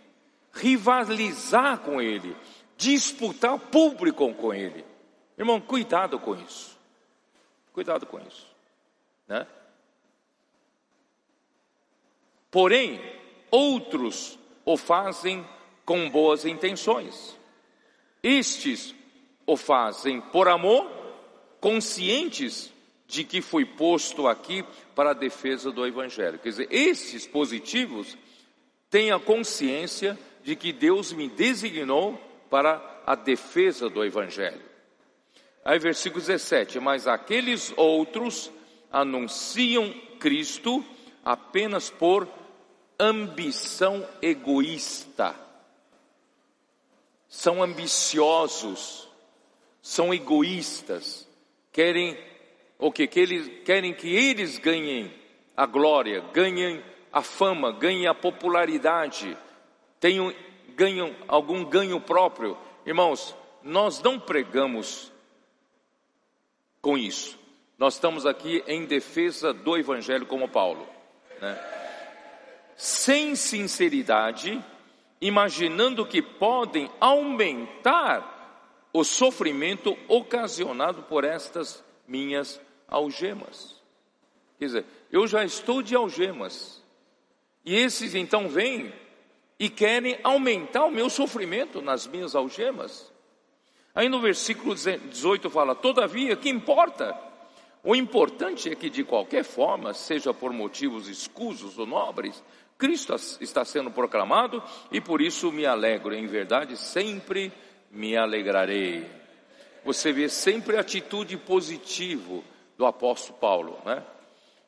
rivalizar 0.52 1.80
com 1.80 2.00
ele, 2.00 2.36
disputar 2.76 3.58
público 3.58 4.32
com 4.34 4.54
ele. 4.54 4.84
Irmão, 5.36 5.60
cuidado 5.60 6.20
com 6.20 6.36
isso. 6.36 6.78
Cuidado 7.72 8.06
com 8.06 8.20
isso. 8.20 8.46
Né? 9.26 9.44
Porém, 12.48 13.00
outros 13.50 14.38
o 14.64 14.76
fazem 14.76 15.46
com 15.84 16.08
boas 16.08 16.44
intenções. 16.44 17.36
Estes 18.22 18.94
o 19.46 19.56
fazem 19.56 20.20
por 20.20 20.48
amor, 20.48 20.90
conscientes 21.60 22.72
de 23.06 23.24
que 23.24 23.42
foi 23.42 23.64
posto 23.64 24.26
aqui 24.26 24.64
para 24.94 25.10
a 25.10 25.14
defesa 25.14 25.70
do 25.70 25.86
Evangelho. 25.86 26.38
Quer 26.38 26.48
dizer, 26.48 26.68
esses 26.70 27.26
positivos 27.26 28.16
têm 28.88 29.10
a 29.10 29.18
consciência 29.18 30.18
de 30.42 30.56
que 30.56 30.72
Deus 30.72 31.12
me 31.12 31.28
designou 31.28 32.18
para 32.48 33.02
a 33.06 33.14
defesa 33.14 33.88
do 33.88 34.04
Evangelho. 34.04 34.62
Aí, 35.64 35.78
versículo 35.78 36.20
17: 36.20 36.80
Mas 36.80 37.06
aqueles 37.06 37.72
outros 37.76 38.50
anunciam 38.90 39.92
Cristo 40.18 40.84
apenas 41.24 41.90
por 41.90 42.26
ambição 43.02 44.08
egoísta. 44.20 45.34
São 47.28 47.62
ambiciosos, 47.62 49.08
são 49.80 50.14
egoístas, 50.14 51.26
querem 51.72 52.16
o 52.78 52.92
que? 52.92 53.06
que 53.06 53.18
eles, 53.18 53.64
querem 53.64 53.92
que 53.94 54.14
eles 54.14 54.58
ganhem 54.58 55.12
a 55.56 55.66
glória, 55.66 56.20
ganhem 56.32 56.82
a 57.12 57.22
fama, 57.22 57.72
ganhem 57.72 58.06
a 58.06 58.14
popularidade, 58.14 59.36
tenham, 59.98 60.32
ganham 60.76 61.14
algum 61.26 61.64
ganho 61.64 62.00
próprio. 62.00 62.56
Irmãos, 62.86 63.34
nós 63.62 64.00
não 64.02 64.20
pregamos 64.20 65.10
com 66.80 66.96
isso. 66.96 67.38
Nós 67.78 67.94
estamos 67.94 68.26
aqui 68.26 68.62
em 68.66 68.84
defesa 68.84 69.52
do 69.52 69.76
Evangelho 69.76 70.26
como 70.26 70.48
Paulo. 70.48 70.86
Né? 71.40 71.81
Sem 72.82 73.36
sinceridade, 73.36 74.60
imaginando 75.20 76.04
que 76.04 76.20
podem 76.20 76.90
aumentar 76.98 78.88
o 78.92 79.04
sofrimento 79.04 79.96
ocasionado 80.08 81.04
por 81.04 81.22
estas 81.22 81.80
minhas 82.08 82.60
algemas. 82.88 83.80
Quer 84.58 84.64
dizer, 84.64 84.84
eu 85.12 85.28
já 85.28 85.44
estou 85.44 85.80
de 85.80 85.94
algemas. 85.94 86.82
E 87.64 87.76
esses 87.76 88.16
então 88.16 88.48
vêm 88.48 88.92
e 89.60 89.70
querem 89.70 90.18
aumentar 90.24 90.84
o 90.84 90.90
meu 90.90 91.08
sofrimento 91.08 91.80
nas 91.80 92.08
minhas 92.08 92.34
algemas. 92.34 93.12
Aí 93.94 94.08
no 94.08 94.20
versículo 94.20 94.74
18 94.74 95.48
fala: 95.50 95.76
Todavia, 95.76 96.34
que 96.34 96.48
importa? 96.48 97.16
O 97.84 97.96
importante 97.96 98.70
é 98.70 98.76
que, 98.76 98.88
de 98.88 99.02
qualquer 99.02 99.42
forma, 99.42 99.92
seja 99.92 100.32
por 100.32 100.52
motivos 100.52 101.08
escusos 101.08 101.76
ou 101.78 101.84
nobres, 101.86 102.42
Cristo 102.82 103.14
está 103.40 103.64
sendo 103.64 103.92
proclamado 103.92 104.60
e 104.90 105.00
por 105.00 105.22
isso 105.22 105.52
me 105.52 105.64
alegro. 105.64 106.12
Em 106.12 106.26
verdade, 106.26 106.76
sempre 106.76 107.52
me 107.92 108.16
alegrarei. 108.16 109.08
Você 109.84 110.12
vê 110.12 110.28
sempre 110.28 110.76
a 110.76 110.80
atitude 110.80 111.36
positiva 111.36 112.42
do 112.76 112.84
apóstolo 112.84 113.38
Paulo, 113.38 113.80
né? 113.84 114.04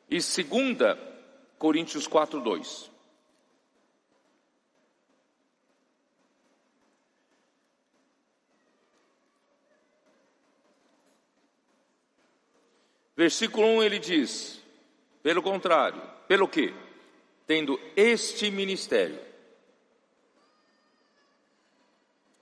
E 0.09 0.21
segunda, 0.21 0.97
Coríntios 1.59 2.07
4, 2.07 2.39
2. 2.39 2.89
Versículo 13.17 13.67
1 13.67 13.83
ele 13.83 13.99
diz: 13.99 14.63
pelo 15.21 15.41
contrário, 15.41 16.01
pelo 16.29 16.47
que? 16.47 16.84
Tendo 17.47 17.79
este 17.95 18.49
ministério. 18.49 19.19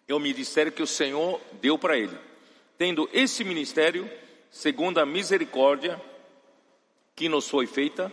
É 0.08 0.14
o 0.14 0.20
ministério 0.20 0.72
que 0.72 0.84
o 0.84 0.88
Senhor 0.88 1.40
deu 1.62 1.78
para 1.78 1.98
ele. 1.98 2.18
Tendo 2.78 3.10
esse 3.14 3.44
ministério, 3.44 4.10
segundo 4.52 5.00
a 5.00 5.06
misericórdia 5.06 6.02
que 7.16 7.30
nos 7.30 7.50
foi 7.50 7.68
feita, 7.68 8.12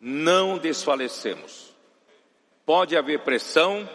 não 0.00 0.58
desfalecemos. 0.58 1.74
Pode 2.64 2.96
haver 2.96 3.20
pressão, 3.20 3.88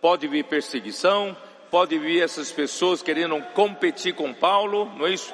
pode 0.00 0.28
vir 0.28 0.44
perseguição, 0.44 1.36
pode 1.70 1.98
vir 1.98 2.22
essas 2.22 2.50
pessoas 2.52 3.02
querendo 3.02 3.40
competir 3.52 4.14
com 4.14 4.32
Paulo, 4.34 4.86
não 4.96 5.06
é 5.06 5.12
isso? 5.12 5.32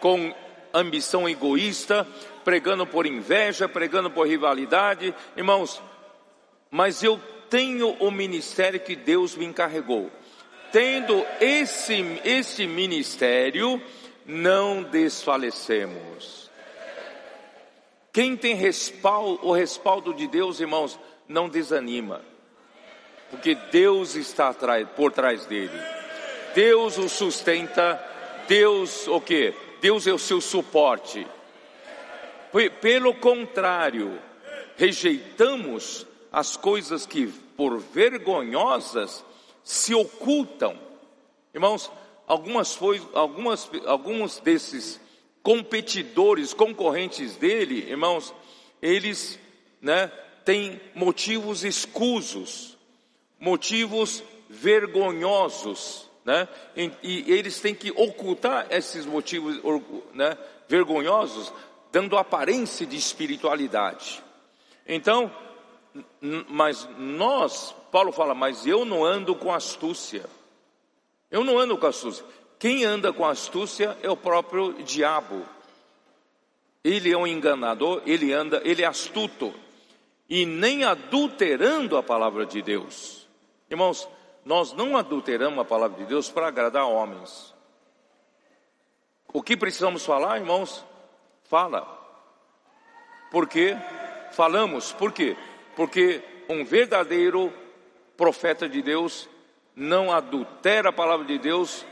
Com 0.00 0.34
ambição 0.72 1.28
egoísta, 1.28 2.06
pregando 2.44 2.86
por 2.86 3.06
inveja, 3.06 3.68
pregando 3.68 4.10
por 4.10 4.28
rivalidade. 4.28 5.14
Irmãos, 5.36 5.82
mas 6.70 7.02
eu 7.02 7.20
tenho 7.48 7.90
o 8.00 8.10
ministério 8.10 8.80
que 8.80 8.94
Deus 8.94 9.36
me 9.36 9.44
encarregou. 9.44 10.10
Tendo 10.70 11.24
esse, 11.40 12.20
esse 12.24 12.66
ministério, 12.66 13.80
não 14.26 14.82
desfalecemos. 14.82 16.50
Quem 18.12 18.36
tem 18.36 18.54
respaldo, 18.54 19.46
o 19.46 19.52
respaldo 19.52 20.14
de 20.14 20.26
Deus, 20.26 20.60
irmãos, 20.60 20.98
não 21.28 21.48
desanima, 21.48 22.22
porque 23.30 23.56
Deus 23.72 24.14
está 24.14 24.54
por 24.96 25.10
trás 25.10 25.46
dele. 25.46 25.80
Deus 26.54 26.96
o 26.98 27.08
sustenta, 27.08 28.00
Deus 28.46 29.08
o 29.08 29.20
que? 29.20 29.52
Deus 29.80 30.06
é 30.06 30.12
o 30.12 30.18
seu 30.18 30.40
suporte. 30.40 31.26
Pelo 32.80 33.14
contrário, 33.14 34.20
rejeitamos 34.76 36.06
as 36.30 36.56
coisas 36.56 37.04
que 37.04 37.26
por 37.56 37.80
vergonhosas 37.80 39.24
se 39.64 39.92
ocultam. 39.92 40.78
Irmãos, 41.52 41.90
algumas 42.26 42.78
algumas, 43.12 43.70
alguns 43.86 44.38
desses 44.38 45.00
competidores, 45.42 46.54
concorrentes 46.54 47.36
dele, 47.36 47.90
irmãos, 47.90 48.32
eles, 48.80 49.38
né, 49.80 50.10
têm 50.44 50.80
motivos 50.94 51.64
escusos, 51.64 52.78
motivos 53.38 54.22
vergonhosos, 54.48 56.08
né, 56.24 56.48
e, 56.76 56.90
e 57.02 57.32
eles 57.32 57.60
têm 57.60 57.74
que 57.74 57.90
ocultar 57.90 58.68
esses 58.70 59.04
motivos, 59.04 59.60
né, 60.14 60.38
vergonhosos, 60.68 61.52
dando 61.94 62.18
aparência 62.18 62.84
de 62.84 62.96
espiritualidade. 62.96 64.20
Então, 64.84 65.30
mas 66.48 66.88
nós, 66.98 67.72
Paulo 67.92 68.10
fala, 68.10 68.34
mas 68.34 68.66
eu 68.66 68.84
não 68.84 69.04
ando 69.04 69.32
com 69.36 69.54
astúcia. 69.54 70.26
Eu 71.30 71.44
não 71.44 71.56
ando 71.56 71.78
com 71.78 71.86
astúcia. 71.86 72.26
Quem 72.58 72.84
anda 72.84 73.12
com 73.12 73.24
astúcia 73.24 73.96
é 74.02 74.10
o 74.10 74.16
próprio 74.16 74.72
diabo. 74.82 75.46
Ele 76.82 77.12
é 77.12 77.16
um 77.16 77.28
enganador, 77.28 78.02
ele 78.04 78.32
anda, 78.32 78.60
ele 78.64 78.82
é 78.82 78.86
astuto. 78.86 79.54
E 80.28 80.44
nem 80.44 80.82
adulterando 80.82 81.96
a 81.96 82.02
palavra 82.02 82.44
de 82.44 82.60
Deus. 82.60 83.28
Irmãos, 83.70 84.08
nós 84.44 84.72
não 84.72 84.96
adulteramos 84.96 85.60
a 85.60 85.64
palavra 85.64 85.96
de 85.98 86.06
Deus 86.06 86.28
para 86.28 86.48
agradar 86.48 86.88
homens. 86.88 87.54
O 89.32 89.40
que 89.40 89.56
precisamos 89.56 90.04
falar, 90.04 90.38
irmãos? 90.38 90.84
Fala. 91.44 91.86
Por 93.30 93.48
quê? 93.48 93.76
Falamos. 94.32 94.92
Por 94.92 95.12
quê? 95.12 95.36
Porque 95.76 96.22
um 96.48 96.64
verdadeiro 96.64 97.52
profeta 98.16 98.68
de 98.68 98.82
Deus 98.82 99.28
não 99.74 100.12
adultera 100.12 100.90
a 100.90 100.92
palavra 100.92 101.26
de 101.26 101.38
Deus 101.38 101.84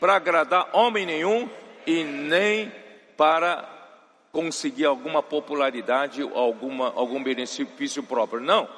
para 0.00 0.16
agradar 0.16 0.70
homem 0.72 1.06
nenhum 1.06 1.48
e 1.86 2.04
nem 2.04 2.72
para 3.16 3.68
conseguir 4.32 4.84
alguma 4.84 5.22
popularidade 5.22 6.22
ou 6.22 6.36
alguma, 6.36 6.92
algum 6.94 7.22
benefício 7.22 8.02
próprio. 8.02 8.40
Não. 8.40 8.68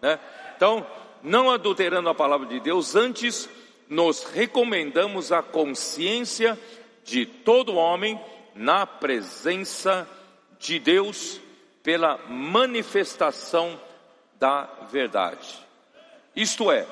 Né? 0.00 0.18
Então, 0.56 0.86
não 1.22 1.50
adulterando 1.50 2.08
a 2.08 2.14
palavra 2.14 2.46
de 2.46 2.60
Deus, 2.60 2.94
antes 2.94 3.48
nos 3.88 4.24
recomendamos 4.24 5.32
a 5.32 5.42
consciência 5.42 6.58
de 7.04 7.26
todo 7.26 7.74
homem 7.74 8.18
na 8.54 8.86
presença 8.86 10.08
de 10.58 10.78
Deus 10.78 11.40
pela 11.82 12.18
manifestação 12.28 13.80
da 14.38 14.64
verdade. 14.90 15.66
Isto 16.34 16.70
é, 16.70 16.86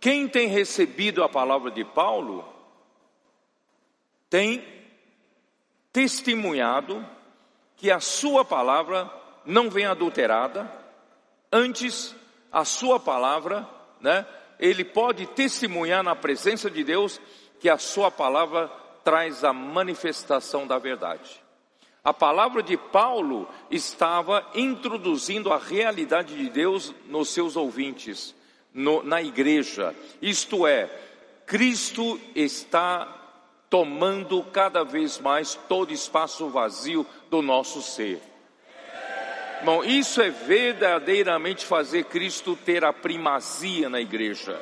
quem 0.00 0.28
tem 0.28 0.48
recebido 0.48 1.22
a 1.22 1.28
palavra 1.28 1.70
de 1.70 1.84
Paulo 1.84 2.44
tem 4.28 4.64
testemunhado 5.92 7.06
que 7.76 7.90
a 7.90 8.00
sua 8.00 8.44
palavra 8.44 9.10
não 9.44 9.68
vem 9.68 9.86
adulterada, 9.86 10.70
antes 11.50 12.14
a 12.50 12.64
sua 12.64 12.98
palavra, 12.98 13.68
né, 14.00 14.26
ele 14.58 14.84
pode 14.84 15.26
testemunhar 15.26 16.02
na 16.02 16.14
presença 16.14 16.70
de 16.70 16.84
Deus 16.84 17.20
que 17.60 17.68
a 17.68 17.78
sua 17.78 18.10
palavra 18.10 18.70
traz 19.04 19.44
a 19.44 19.52
manifestação 19.52 20.66
da 20.66 20.78
verdade. 20.78 21.42
A 22.04 22.12
palavra 22.12 22.62
de 22.62 22.76
Paulo 22.76 23.48
estava 23.70 24.44
introduzindo 24.54 25.52
a 25.52 25.58
realidade 25.58 26.36
de 26.36 26.48
Deus 26.50 26.92
nos 27.06 27.28
seus 27.28 27.56
ouvintes, 27.56 28.34
no, 28.74 29.02
na 29.04 29.22
igreja. 29.22 29.94
Isto 30.20 30.66
é, 30.66 30.90
Cristo 31.46 32.20
está 32.34 33.06
tomando 33.70 34.42
cada 34.44 34.82
vez 34.82 35.18
mais 35.18 35.54
todo 35.68 35.92
espaço 35.92 36.48
vazio 36.48 37.06
do 37.30 37.40
nosso 37.40 37.80
ser. 37.80 38.20
Bom, 39.64 39.84
isso 39.84 40.20
é 40.20 40.28
verdadeiramente 40.28 41.64
fazer 41.64 42.04
Cristo 42.06 42.56
ter 42.56 42.84
a 42.84 42.92
primazia 42.92 43.88
na 43.88 44.00
igreja. 44.00 44.60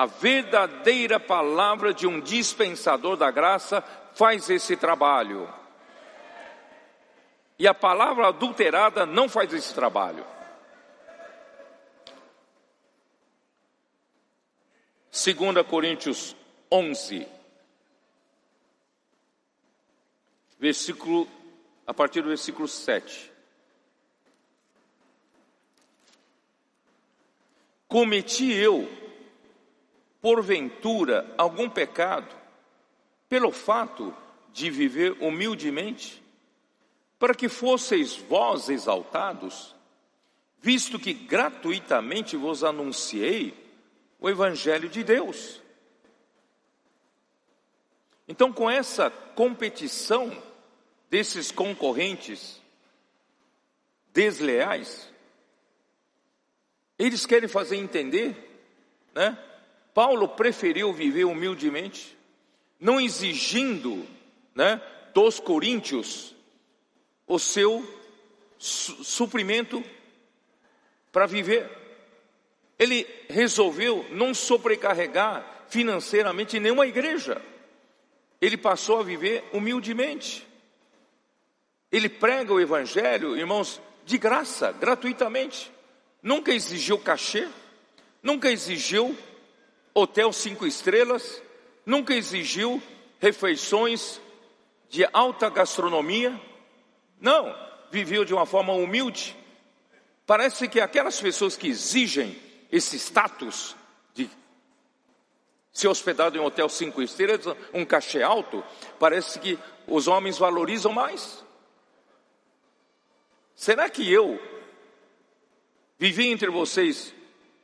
A 0.00 0.06
verdadeira 0.06 1.20
palavra 1.20 1.92
de 1.92 2.06
um 2.06 2.22
dispensador 2.22 3.18
da 3.18 3.30
graça 3.30 3.82
faz 4.14 4.48
esse 4.48 4.74
trabalho. 4.74 5.46
E 7.58 7.68
a 7.68 7.74
palavra 7.74 8.28
adulterada 8.28 9.04
não 9.04 9.28
faz 9.28 9.52
esse 9.52 9.74
trabalho. 9.74 10.24
Segunda 15.10 15.62
Coríntios 15.62 16.34
11, 16.72 17.28
versículo 20.58 21.28
a 21.86 21.92
partir 21.92 22.22
do 22.22 22.28
versículo 22.28 22.66
7. 22.66 23.30
Cometi 27.86 28.50
eu, 28.50 29.09
porventura, 30.20 31.32
algum 31.36 31.68
pecado, 31.68 32.34
pelo 33.28 33.50
fato 33.50 34.14
de 34.52 34.70
viver 34.70 35.16
humildemente? 35.20 36.20
para 37.20 37.34
que 37.34 37.50
fosseis 37.50 38.16
vós 38.16 38.70
exaltados, 38.70 39.76
visto 40.58 40.98
que 40.98 41.12
gratuitamente 41.12 42.34
vos 42.34 42.64
anunciei 42.64 43.54
o 44.18 44.28
Evangelho 44.28 44.88
de 44.88 45.04
Deus. 45.04 45.60
Então, 48.26 48.50
com 48.50 48.70
essa 48.70 49.10
competição 49.10 50.32
desses 51.10 51.52
concorrentes 51.52 52.58
desleais, 54.14 55.12
eles 56.98 57.26
querem 57.26 57.50
fazer 57.50 57.76
entender, 57.76 58.34
né? 59.14 59.36
Paulo 59.94 60.28
preferiu 60.28 60.92
viver 60.92 61.24
humildemente, 61.24 62.16
não 62.78 63.00
exigindo, 63.00 64.06
né, 64.54 64.80
dos 65.12 65.40
coríntios 65.40 66.34
o 67.26 67.38
seu 67.38 67.86
suprimento 68.58 69.82
para 71.12 71.26
viver. 71.26 71.70
Ele 72.78 73.06
resolveu 73.28 74.06
não 74.10 74.34
sobrecarregar 74.34 75.66
financeiramente 75.68 76.58
nenhuma 76.58 76.86
igreja. 76.86 77.40
Ele 78.40 78.56
passou 78.56 78.98
a 78.98 79.02
viver 79.02 79.44
humildemente. 79.52 80.46
Ele 81.92 82.08
prega 82.08 82.52
o 82.52 82.60
evangelho, 82.60 83.36
irmãos, 83.36 83.80
de 84.04 84.16
graça, 84.18 84.72
gratuitamente. 84.72 85.70
Nunca 86.22 86.52
exigiu 86.52 86.98
cachê, 86.98 87.48
nunca 88.22 88.50
exigiu 88.50 89.16
hotel 89.94 90.32
cinco 90.32 90.66
estrelas, 90.66 91.42
nunca 91.84 92.14
exigiu 92.14 92.82
refeições 93.18 94.20
de 94.88 95.06
alta 95.12 95.48
gastronomia, 95.48 96.40
não, 97.20 97.54
viveu 97.90 98.24
de 98.24 98.32
uma 98.32 98.46
forma 98.46 98.72
humilde. 98.72 99.36
Parece 100.26 100.68
que 100.68 100.80
aquelas 100.80 101.20
pessoas 101.20 101.56
que 101.56 101.68
exigem 101.68 102.40
esse 102.70 102.96
status 102.96 103.76
de 104.14 104.28
ser 105.72 105.88
hospedado 105.88 106.36
em 106.36 106.40
um 106.40 106.44
hotel 106.44 106.68
cinco 106.68 107.02
estrelas, 107.02 107.56
um 107.74 107.84
cachê 107.84 108.22
alto, 108.22 108.64
parece 108.98 109.38
que 109.38 109.58
os 109.86 110.08
homens 110.08 110.38
valorizam 110.38 110.92
mais. 110.92 111.44
Será 113.54 113.90
que 113.90 114.10
eu 114.10 114.40
vivi 115.98 116.28
entre 116.28 116.48
vocês 116.48 117.14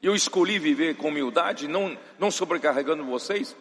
eu 0.03 0.15
escolhi 0.15 0.59
viver 0.59 0.97
com 0.97 1.09
humildade, 1.09 1.69
não, 1.69 1.97
não 2.19 2.31
sobrecarregando 2.31 3.05
vocês? 3.05 3.57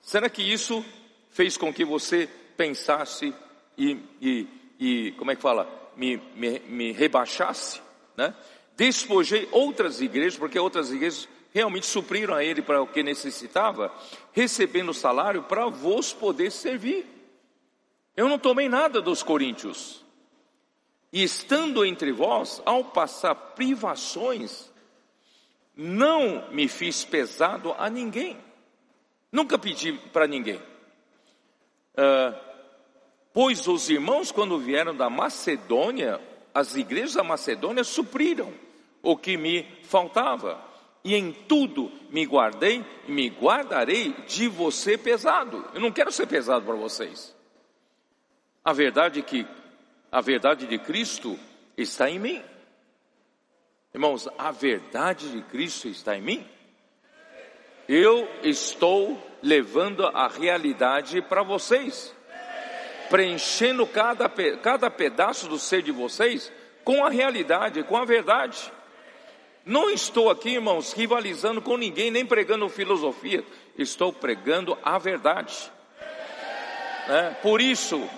Será 0.00 0.28
que 0.30 0.42
isso 0.42 0.84
fez 1.30 1.56
com 1.56 1.72
que 1.72 1.84
você 1.84 2.28
pensasse 2.56 3.34
e, 3.76 3.98
e 4.20 4.48
e, 4.80 5.12
como 5.18 5.30
é 5.30 5.36
que 5.36 5.42
fala, 5.42 5.68
me, 5.94 6.16
me, 6.34 6.58
me 6.60 6.92
rebaixasse, 6.92 7.82
né? 8.16 8.34
Despojei 8.74 9.46
outras 9.52 10.00
igrejas, 10.00 10.38
porque 10.38 10.58
outras 10.58 10.90
igrejas 10.90 11.28
realmente 11.52 11.84
supriram 11.84 12.34
a 12.34 12.42
ele 12.42 12.62
para 12.62 12.80
o 12.80 12.86
que 12.86 13.02
necessitava, 13.02 13.92
recebendo 14.32 14.94
salário 14.94 15.42
para 15.42 15.66
vos 15.66 16.14
poder 16.14 16.50
servir. 16.50 17.06
Eu 18.16 18.26
não 18.26 18.38
tomei 18.38 18.70
nada 18.70 19.02
dos 19.02 19.22
coríntios. 19.22 20.02
E 21.12 21.22
estando 21.22 21.84
entre 21.84 22.10
vós, 22.10 22.62
ao 22.64 22.84
passar 22.84 23.34
privações, 23.34 24.69
não 25.82 26.50
me 26.50 26.68
fiz 26.68 27.04
pesado 27.04 27.74
a 27.78 27.88
ninguém. 27.88 28.36
Nunca 29.32 29.58
pedi 29.58 29.92
para 30.12 30.26
ninguém. 30.26 30.60
Uh, 31.94 32.50
Pois 33.32 33.68
os 33.68 33.88
irmãos, 33.88 34.32
quando 34.32 34.58
vieram 34.58 34.94
da 34.94 35.08
Macedônia, 35.08 36.20
as 36.52 36.74
igrejas 36.74 37.14
da 37.14 37.22
Macedônia 37.22 37.84
supriram 37.84 38.52
o 39.02 39.16
que 39.16 39.36
me 39.36 39.66
faltava. 39.84 40.60
E 41.02 41.14
em 41.14 41.32
tudo 41.32 41.90
me 42.10 42.26
guardei 42.26 42.84
e 43.06 43.12
me 43.12 43.28
guardarei 43.28 44.12
de 44.26 44.48
você 44.48 44.98
pesado. 44.98 45.64
Eu 45.72 45.80
não 45.80 45.92
quero 45.92 46.10
ser 46.10 46.26
pesado 46.26 46.66
para 46.66 46.74
vocês. 46.74 47.34
A 48.64 48.72
verdade 48.72 49.20
é 49.20 49.22
que 49.22 49.46
a 50.10 50.20
verdade 50.20 50.66
de 50.66 50.78
Cristo 50.78 51.38
está 51.76 52.10
em 52.10 52.18
mim. 52.18 52.42
Irmãos, 53.92 54.28
a 54.38 54.50
verdade 54.50 55.30
de 55.32 55.42
Cristo 55.42 55.88
está 55.88 56.16
em 56.16 56.22
mim. 56.22 56.48
Eu 57.88 58.28
estou 58.42 59.20
levando 59.42 60.06
a 60.06 60.28
realidade 60.28 61.20
para 61.22 61.42
vocês 61.42 62.14
preenchendo 63.10 63.84
cada, 63.88 64.28
cada 64.62 64.88
pedaço 64.88 65.48
do 65.48 65.58
ser 65.58 65.82
de 65.82 65.90
vocês 65.90 66.50
com 66.84 67.04
a 67.04 67.10
realidade, 67.10 67.82
com 67.82 67.96
a 67.96 68.04
verdade. 68.04 68.72
Não 69.66 69.90
estou 69.90 70.30
aqui, 70.30 70.50
irmãos, 70.50 70.92
rivalizando 70.92 71.60
com 71.60 71.76
ninguém, 71.76 72.10
nem 72.10 72.24
pregando 72.24 72.68
filosofia, 72.68 73.44
estou 73.76 74.12
pregando 74.12 74.78
a 74.82 74.96
verdade. 74.96 75.70
É, 77.08 77.30
por 77.42 77.60
isso, 77.60 78.08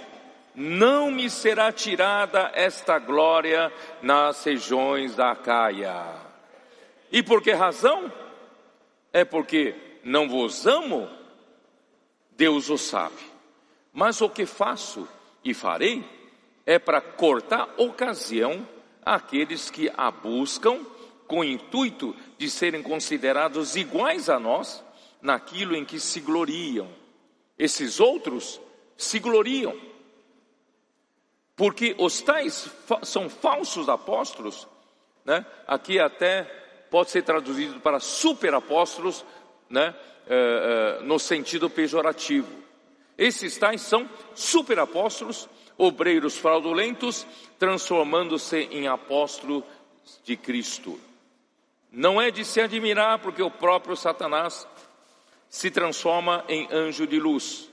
não 0.55 1.11
me 1.11 1.31
será 1.31 1.73
tirada 1.73 2.51
esta 2.55 2.99
glória 2.99 3.73
nas 4.03 4.45
regiões 4.45 5.15
da 5.15 5.35
Caia. 5.35 6.05
E 7.11 7.23
por 7.23 7.43
que 7.43 7.53
razão? 7.53 8.13
É 9.13 9.25
porque 9.25 9.75
não 10.05 10.29
vos 10.29 10.67
amo, 10.67 11.09
Deus 12.33 12.71
o 12.71 12.79
sabe. 12.79 13.33
Mas 13.93 14.21
o 14.21 14.29
que 14.29 14.47
faço 14.47 15.07
e 15.45 15.53
farei 15.53 16.05
é 16.65 16.79
para 16.79 17.01
cortar 17.01 17.69
ocasião 17.77 18.67
àqueles 19.05 19.71
que 19.71 19.91
a 19.97 20.11
buscam 20.11 20.85
com 21.27 21.41
o 21.41 21.45
intuito 21.45 22.15
de 22.39 22.51
serem 22.51 22.83
considerados 22.83 23.77
iguais 23.77 24.29
a 24.29 24.39
nós 24.39 24.85
naquilo 25.21 25.77
em 25.77 25.85
que 25.85 25.99
se 26.01 26.21
gloriam. 26.21 26.89
Esses 27.59 28.01
outros 28.01 28.61
se 28.97 29.19
gloriam. 29.19 29.92
Porque 31.63 31.95
os 31.97 32.21
tais 32.21 32.69
são 33.05 33.31
falsos 33.31 33.89
apóstolos, 33.89 34.67
né? 35.25 35.47
aqui 35.65 35.97
até 36.01 36.43
pode 36.91 37.13
ser 37.13 37.23
traduzido 37.23 37.79
para 37.79 38.01
superapóstolos, 38.01 39.25
né? 39.71 39.95
É, 40.27 40.99
é, 40.99 41.05
no 41.05 41.21
sentido 41.21 41.71
pejorativo. 41.71 42.53
Esses 43.17 43.57
tais 43.59 43.81
são 43.81 44.11
superapóstolos, 44.35 45.49
obreiros 45.79 46.37
fraudulentos, 46.37 47.25
transformando-se 47.61 48.57
em 48.73 48.89
apóstolos 48.89 49.63
de 50.25 50.37
Cristo. 50.37 50.99
Não 51.93 52.21
é 52.21 52.33
de 52.33 52.45
se 52.45 52.61
admirar, 52.61 53.21
porque 53.21 53.41
o 53.41 53.53
próprio 53.53 53.95
Satanás 53.95 54.67
se 55.49 55.71
transforma 55.71 56.45
em 56.49 56.67
anjo 56.73 57.07
de 57.07 57.21
luz. 57.21 57.71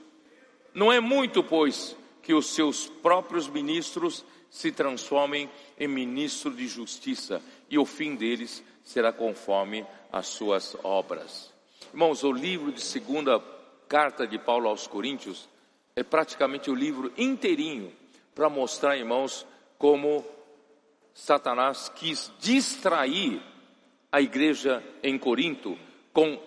Não 0.72 0.92
é 0.92 1.00
muito, 1.00 1.42
pois, 1.42 1.96
que 2.22 2.34
os 2.34 2.54
seus 2.54 2.86
próprios 2.86 3.48
ministros 3.48 4.24
se 4.50 4.72
transformem 4.72 5.48
em 5.78 5.88
ministros 5.88 6.56
de 6.56 6.66
justiça, 6.66 7.40
e 7.68 7.78
o 7.78 7.84
fim 7.84 8.16
deles 8.16 8.62
será 8.82 9.12
conforme 9.12 9.86
as 10.12 10.26
suas 10.26 10.76
obras. 10.82 11.52
Irmãos, 11.92 12.24
o 12.24 12.32
livro 12.32 12.72
de 12.72 12.80
segunda 12.80 13.40
carta 13.88 14.26
de 14.26 14.38
Paulo 14.38 14.68
aos 14.68 14.86
Coríntios 14.86 15.48
é 15.94 16.02
praticamente 16.02 16.70
o 16.70 16.74
livro 16.74 17.12
inteirinho 17.16 17.92
para 18.34 18.48
mostrar, 18.48 18.96
irmãos, 18.96 19.46
como 19.78 20.24
Satanás 21.14 21.88
quis 21.88 22.32
distrair 22.38 23.42
a 24.10 24.20
igreja 24.20 24.82
em 25.02 25.18
Corinto 25.18 25.76
com 26.12 26.40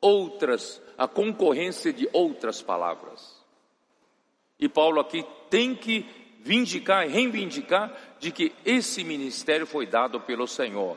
outras, 0.00 0.80
a 0.96 1.06
concorrência 1.06 1.92
de 1.92 2.08
outras 2.12 2.62
palavras. 2.62 3.39
E 4.60 4.68
Paulo 4.68 5.00
aqui 5.00 5.24
tem 5.48 5.74
que 5.74 6.06
vindicar 6.40 7.06
e 7.06 7.10
reivindicar 7.10 7.96
de 8.18 8.30
que 8.30 8.54
esse 8.64 9.02
ministério 9.02 9.66
foi 9.66 9.86
dado 9.86 10.20
pelo 10.20 10.46
Senhor. 10.46 10.96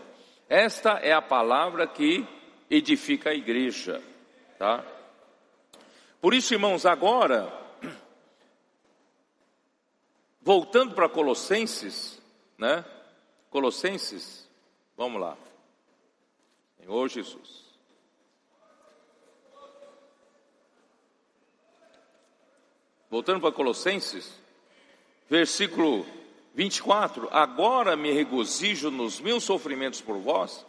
Esta 0.50 1.00
é 1.00 1.14
a 1.14 1.22
palavra 1.22 1.88
que 1.88 2.28
edifica 2.70 3.30
a 3.30 3.34
igreja, 3.34 4.04
tá? 4.60 4.84
Por 6.22 6.34
isso, 6.34 6.54
irmãos, 6.54 6.86
agora 6.86 7.52
voltando 10.42 10.94
para 10.94 11.10
Colossenses, 11.10 12.22
né? 12.58 12.84
Colossenses, 13.50 14.50
vamos 14.98 15.22
lá. 15.22 15.38
Senhor 16.78 17.08
Jesus. 17.08 17.63
Voltando 23.14 23.42
para 23.42 23.52
Colossenses, 23.52 24.42
versículo 25.30 26.04
24: 26.56 27.30
Agora 27.32 27.96
me 27.96 28.12
regozijo 28.12 28.90
nos 28.90 29.22
meus 29.22 29.44
sofrimentos 29.44 30.02
por 30.02 30.18
vós 30.18 30.66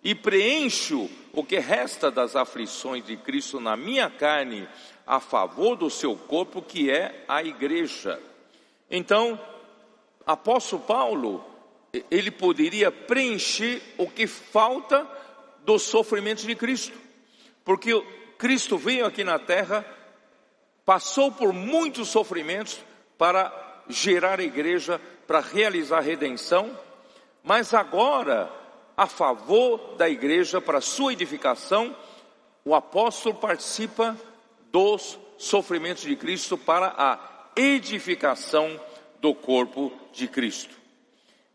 e 0.00 0.14
preencho 0.14 1.10
o 1.32 1.42
que 1.42 1.58
resta 1.58 2.08
das 2.08 2.36
aflições 2.36 3.04
de 3.04 3.16
Cristo 3.16 3.58
na 3.58 3.76
minha 3.76 4.08
carne 4.08 4.68
a 5.04 5.18
favor 5.18 5.74
do 5.74 5.90
seu 5.90 6.14
corpo, 6.14 6.62
que 6.62 6.88
é 6.88 7.24
a 7.26 7.42
igreja. 7.42 8.22
Então, 8.88 9.36
apóstolo 10.24 10.84
Paulo, 10.84 11.44
ele 12.08 12.30
poderia 12.30 12.92
preencher 12.92 13.82
o 13.98 14.08
que 14.08 14.28
falta 14.28 15.04
dos 15.64 15.82
sofrimentos 15.82 16.44
de 16.44 16.54
Cristo. 16.54 16.96
Porque 17.64 18.00
Cristo 18.38 18.78
veio 18.78 19.06
aqui 19.06 19.24
na 19.24 19.40
terra, 19.40 19.84
passou 20.84 21.30
por 21.30 21.52
muitos 21.52 22.08
sofrimentos 22.08 22.80
para 23.18 23.52
gerar 23.88 24.40
a 24.40 24.44
igreja, 24.44 25.00
para 25.26 25.40
realizar 25.40 25.98
a 25.98 26.02
redenção, 26.02 26.76
mas 27.42 27.72
agora, 27.74 28.50
a 28.96 29.06
favor 29.06 29.94
da 29.96 30.08
igreja, 30.08 30.60
para 30.60 30.80
sua 30.80 31.12
edificação, 31.12 31.94
o 32.64 32.74
apóstolo 32.74 33.34
participa 33.34 34.16
dos 34.70 35.18
sofrimentos 35.38 36.02
de 36.02 36.14
Cristo 36.16 36.56
para 36.56 36.94
a 36.96 37.18
edificação 37.56 38.78
do 39.20 39.34
corpo 39.34 39.92
de 40.12 40.28
Cristo. 40.28 40.74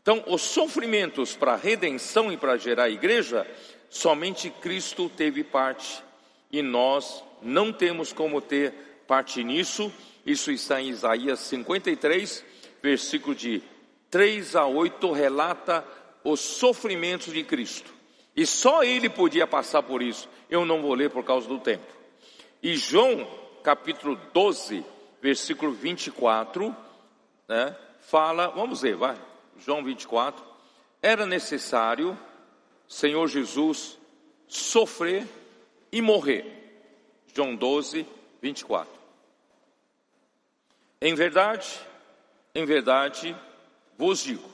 Então, 0.02 0.24
os 0.28 0.42
sofrimentos 0.42 1.36
para 1.36 1.54
a 1.54 1.58
redenção 1.58 2.32
e 2.32 2.38
para 2.38 2.58
gerar 2.58 2.84
a 2.84 2.90
igreja 2.90 3.46
somente 3.90 4.50
Cristo 4.50 5.10
teve 5.10 5.44
parte 5.44 6.04
e 6.52 6.62
nós 6.62 7.24
não 7.42 7.72
temos 7.74 8.14
como 8.14 8.40
ter 8.42 8.74
parte 9.08 9.44
nisso. 9.44 9.92
Isso 10.26 10.52
está 10.52 10.82
em 10.82 10.90
Isaías 10.90 11.40
53, 11.42 12.44
versículo 12.82 13.36
de 13.36 13.62
3 14.10 14.56
a 14.56 14.66
8, 14.66 15.12
relata 15.12 15.86
os 16.24 16.40
sofrimentos 16.40 17.32
de 17.32 17.44
Cristo. 17.44 17.94
E 18.36 18.46
só 18.46 18.84
ele 18.84 19.10
podia 19.10 19.48
passar 19.48 19.84
por 19.84 20.02
isso. 20.02 20.28
Eu 20.50 20.66
não 20.66 20.82
vou 20.82 20.94
ler 20.94 21.10
por 21.10 21.24
causa 21.24 21.48
do 21.48 21.60
tempo. 21.60 21.86
E 22.62 22.76
João, 22.76 23.28
capítulo 23.64 24.20
12, 24.34 24.84
versículo 25.22 25.72
24, 25.72 26.76
né, 27.48 27.76
fala, 28.02 28.48
vamos 28.48 28.82
ver, 28.82 28.96
vai. 28.96 29.18
João 29.60 29.84
24. 29.84 30.44
Era 31.02 31.26
necessário 31.26 32.18
Senhor 32.88 33.28
Jesus 33.28 33.98
sofrer 34.48 35.26
e 35.92 36.02
morrer. 36.02 36.46
João 37.34 37.56
12, 37.56 38.06
24. 38.46 38.88
Em 41.02 41.16
verdade, 41.16 41.80
em 42.54 42.64
verdade, 42.64 43.36
vos 43.98 44.20
digo: 44.20 44.48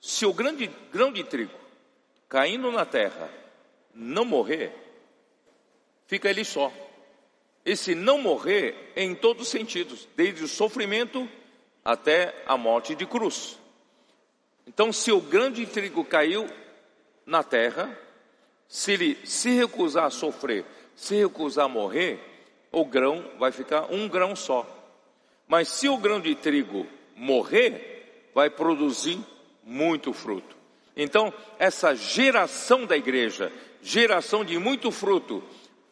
se 0.00 0.24
o 0.24 0.32
grande 0.32 0.70
grão 0.92 1.12
de 1.12 1.24
trigo 1.24 1.58
caindo 2.28 2.70
na 2.70 2.84
terra 2.84 3.28
não 3.92 4.24
morrer, 4.24 4.72
fica 6.06 6.30
ele 6.30 6.44
só. 6.44 6.72
Esse 7.64 7.92
não 7.92 8.18
morrer 8.18 8.92
é 8.94 9.02
em 9.02 9.16
todos 9.16 9.42
os 9.42 9.48
sentidos, 9.48 10.06
desde 10.14 10.44
o 10.44 10.48
sofrimento 10.48 11.28
até 11.84 12.44
a 12.46 12.56
morte 12.56 12.94
de 12.94 13.04
cruz. 13.04 13.58
Então, 14.64 14.92
se 14.92 15.10
o 15.10 15.20
grão 15.20 15.50
de 15.50 15.66
trigo 15.66 16.04
caiu 16.04 16.48
na 17.26 17.42
terra, 17.42 17.98
se 18.68 18.92
ele 18.92 19.18
se 19.26 19.50
recusar 19.50 20.04
a 20.04 20.10
sofrer, 20.10 20.64
se 20.94 21.16
recusar 21.16 21.64
a 21.64 21.68
morrer, 21.68 22.37
o 22.70 22.84
grão 22.84 23.24
vai 23.38 23.52
ficar 23.52 23.92
um 23.92 24.08
grão 24.08 24.36
só. 24.36 24.66
Mas 25.46 25.68
se 25.68 25.88
o 25.88 25.96
grão 25.96 26.20
de 26.20 26.34
trigo 26.34 26.86
morrer, 27.16 28.30
vai 28.34 28.50
produzir 28.50 29.18
muito 29.64 30.12
fruto. 30.12 30.56
Então, 30.96 31.32
essa 31.58 31.94
geração 31.94 32.84
da 32.84 32.96
igreja, 32.96 33.52
geração 33.82 34.44
de 34.44 34.58
muito 34.58 34.90
fruto, 34.90 35.42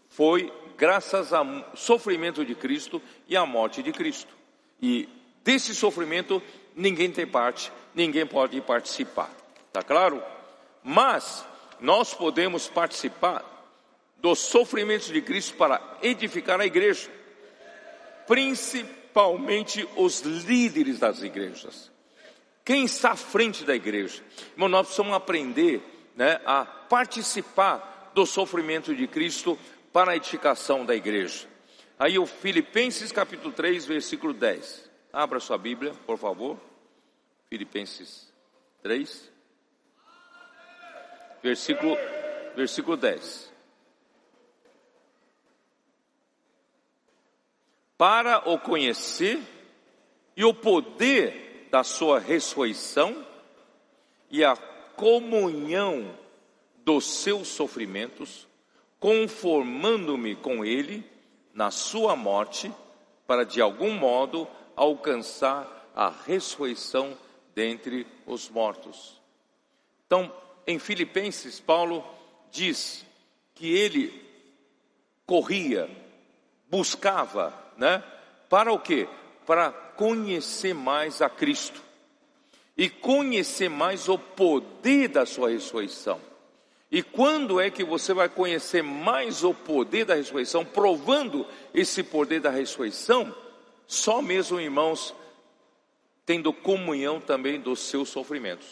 foi 0.09 0.53
graças 0.77 1.33
ao 1.33 1.47
sofrimento 1.75 2.45
de 2.45 2.55
Cristo 2.55 3.01
e 3.29 3.37
à 3.37 3.47
morte 3.47 3.83
de 3.83 3.93
Cristo. 3.93 4.35
E 4.81 5.09
desse 5.43 5.75
sofrimento 5.75 6.43
ninguém 6.75 7.11
tem 7.11 7.27
parte, 7.27 7.73
ninguém 7.95 8.27
pode 8.27 8.61
participar. 8.61 9.31
Tá 9.73 9.83
claro? 9.83 10.23
Mas 10.85 11.47
nós 11.81 12.15
podemos 12.15 12.69
participar 12.69 13.56
dos 14.17 14.39
sofrimentos 14.39 15.09
de 15.09 15.21
Cristo 15.21 15.57
para 15.57 15.99
edificar 16.03 16.61
a 16.61 16.67
igreja, 16.67 17.11
principalmente 18.27 19.89
os 19.97 20.21
líderes 20.21 20.99
das 20.99 21.23
igrejas. 21.23 21.91
Quem 22.65 22.85
está 22.85 23.13
à 23.13 23.17
frente 23.17 23.65
da 23.65 23.75
igreja? 23.75 24.23
Irmão, 24.53 24.69
nós 24.69 24.87
precisamos 24.87 25.15
aprender 25.15 25.81
né, 26.17 26.41
a 26.45 26.65
participar 26.65 28.11
do 28.15 28.27
sofrimento 28.27 28.95
de 28.95 29.07
Cristo 29.07 29.59
para 29.93 30.13
a 30.13 30.17
edificação 30.17 30.85
da 30.85 30.95
igreja. 30.95 31.47
Aí 31.99 32.19
o 32.19 32.27
Filipenses 32.27 33.13
capítulo 33.13 33.53
3, 33.53 33.87
versículo 33.87 34.33
10. 34.33 34.91
Abra 35.13 35.39
sua 35.39 35.57
Bíblia, 35.57 35.93
por 36.07 36.19
favor. 36.19 36.59
Filipenses 37.49 38.33
3 38.83 39.37
versículo, 41.47 41.97
versículo 42.57 42.97
10. 42.97 43.53
Para 47.97 48.49
o 48.49 48.59
conhecer 48.59 49.41
e 50.37 50.45
o 50.45 50.53
poder 50.53 51.69
da 51.71 51.83
sua 51.83 52.19
ressurreição 52.19 53.25
e 54.31 54.45
a 54.45 54.57
comunhão 54.97 56.15
dos 56.85 57.05
seus 57.05 57.49
sofrimentos, 57.49 58.47
conformando-me 59.01 60.37
com 60.37 60.65
ele 60.65 61.05
na 61.53 61.71
sua 61.71 62.15
morte, 62.15 62.71
para 63.27 63.45
de 63.45 63.61
algum 63.61 63.93
modo 63.93 64.47
alcançar 64.75 65.91
a 65.95 66.11
ressurreição 66.11 67.17
dentre 67.55 68.07
os 68.27 68.51
mortos. 68.51 69.21
Então, 70.07 70.33
em 70.67 70.79
Filipenses, 70.79 71.59
Paulo 71.59 72.05
diz 72.51 73.05
que 73.55 73.75
ele 73.75 74.23
corria, 75.25 75.91
buscava, 76.69 77.66
né? 77.77 78.03
Para 78.49 78.73
o 78.73 78.79
quê? 78.79 79.09
Para 79.47 79.71
conhecer 79.71 80.75
mais 80.75 81.23
a 81.23 81.29
Cristo 81.29 81.83
e 82.77 82.91
conhecer 82.91 83.69
mais 83.69 84.09
o 84.09 84.19
poder 84.19 85.09
da 85.09 85.25
sua 85.25 85.51
ressurreição. 85.51 86.21
E 86.91 87.03
quando 87.03 87.61
é 87.61 87.71
que 87.71 87.83
você 87.83 88.15
vai 88.15 88.29
conhecer 88.29 88.83
mais 88.83 89.43
o 89.43 89.53
poder 89.53 90.05
da 90.05 90.15
ressurreição, 90.15 90.65
provando 90.65 91.47
esse 91.75 92.03
poder 92.03 92.41
da 92.41 92.51
ressurreição? 92.51 93.35
Só 93.87 94.23
mesmo, 94.23 94.61
irmãos, 94.61 95.15
tendo 96.25 96.53
comunhão 96.53 97.21
também 97.21 97.61
dos 97.61 97.81
seus 97.81 98.09
sofrimentos. 98.09 98.67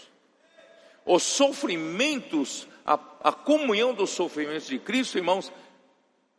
Os 1.04 1.22
sofrimentos, 1.22 2.68
a, 2.84 2.94
a 3.22 3.32
comunhão 3.32 3.94
dos 3.94 4.10
sofrimentos 4.10 4.66
de 4.66 4.78
Cristo, 4.78 5.18
irmãos, 5.18 5.52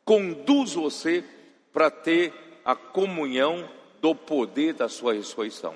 conduz 0.03 0.73
você 0.73 1.23
para 1.73 1.89
ter 1.89 2.33
a 2.65 2.75
comunhão 2.75 3.69
do 4.01 4.15
poder 4.15 4.73
da 4.73 4.89
sua 4.89 5.13
ressurreição. 5.13 5.75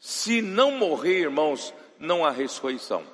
Se 0.00 0.42
não 0.42 0.72
morrer, 0.72 1.20
irmãos, 1.20 1.72
não 1.98 2.24
há 2.24 2.30
ressurreição. 2.30 3.04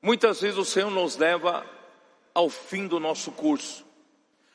Muitas 0.00 0.40
vezes 0.40 0.56
o 0.56 0.64
Senhor 0.64 0.90
nos 0.90 1.16
leva 1.16 1.66
ao 2.32 2.48
fim 2.48 2.86
do 2.86 3.00
nosso 3.00 3.32
curso, 3.32 3.84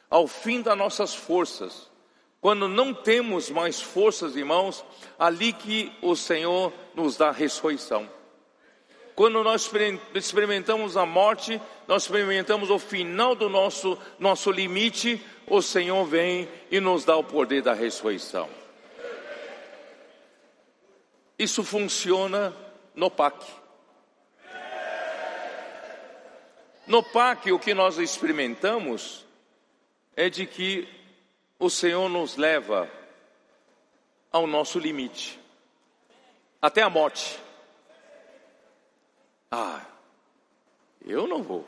ao 0.09 0.27
fim 0.27 0.61
das 0.61 0.77
nossas 0.77 1.13
forças. 1.13 1.89
Quando 2.41 2.67
não 2.67 2.93
temos 2.93 3.49
mais 3.49 3.81
forças, 3.81 4.35
irmãos, 4.35 4.85
ali 5.17 5.51
que 5.51 5.91
o 6.01 6.15
Senhor 6.15 6.71
nos 6.95 7.17
dá 7.17 7.31
ressurreição. 7.31 8.09
Quando 9.19 9.43
nós 9.43 9.69
experimentamos 10.15 10.95
a 10.95 11.05
morte, 11.05 11.61
nós 11.85 12.03
experimentamos 12.03 12.69
o 12.69 12.79
final 12.79 13.35
do 13.35 13.49
nosso, 13.49 13.99
nosso 14.17 14.49
limite, 14.49 15.21
o 15.45 15.61
Senhor 15.61 16.05
vem 16.05 16.47
e 16.71 16.79
nos 16.79 17.03
dá 17.03 17.17
o 17.17 17.23
poder 17.25 17.61
da 17.61 17.73
ressurreição. 17.73 18.49
Isso 21.37 21.65
funciona 21.65 22.55
no 22.95 23.11
PAC. 23.11 23.45
No 26.87 27.03
PAC, 27.03 27.51
o 27.51 27.59
que 27.59 27.73
nós 27.73 27.97
experimentamos 27.97 29.25
é 30.15 30.29
de 30.29 30.45
que 30.45 30.87
o 31.59 31.69
Senhor 31.69 32.07
nos 32.07 32.37
leva 32.37 32.89
ao 34.31 34.47
nosso 34.47 34.79
limite, 34.79 35.37
até 36.61 36.81
a 36.81 36.89
morte. 36.89 37.48
Ah, 39.51 39.81
eu 41.05 41.27
não 41.27 41.41
vou. 41.41 41.65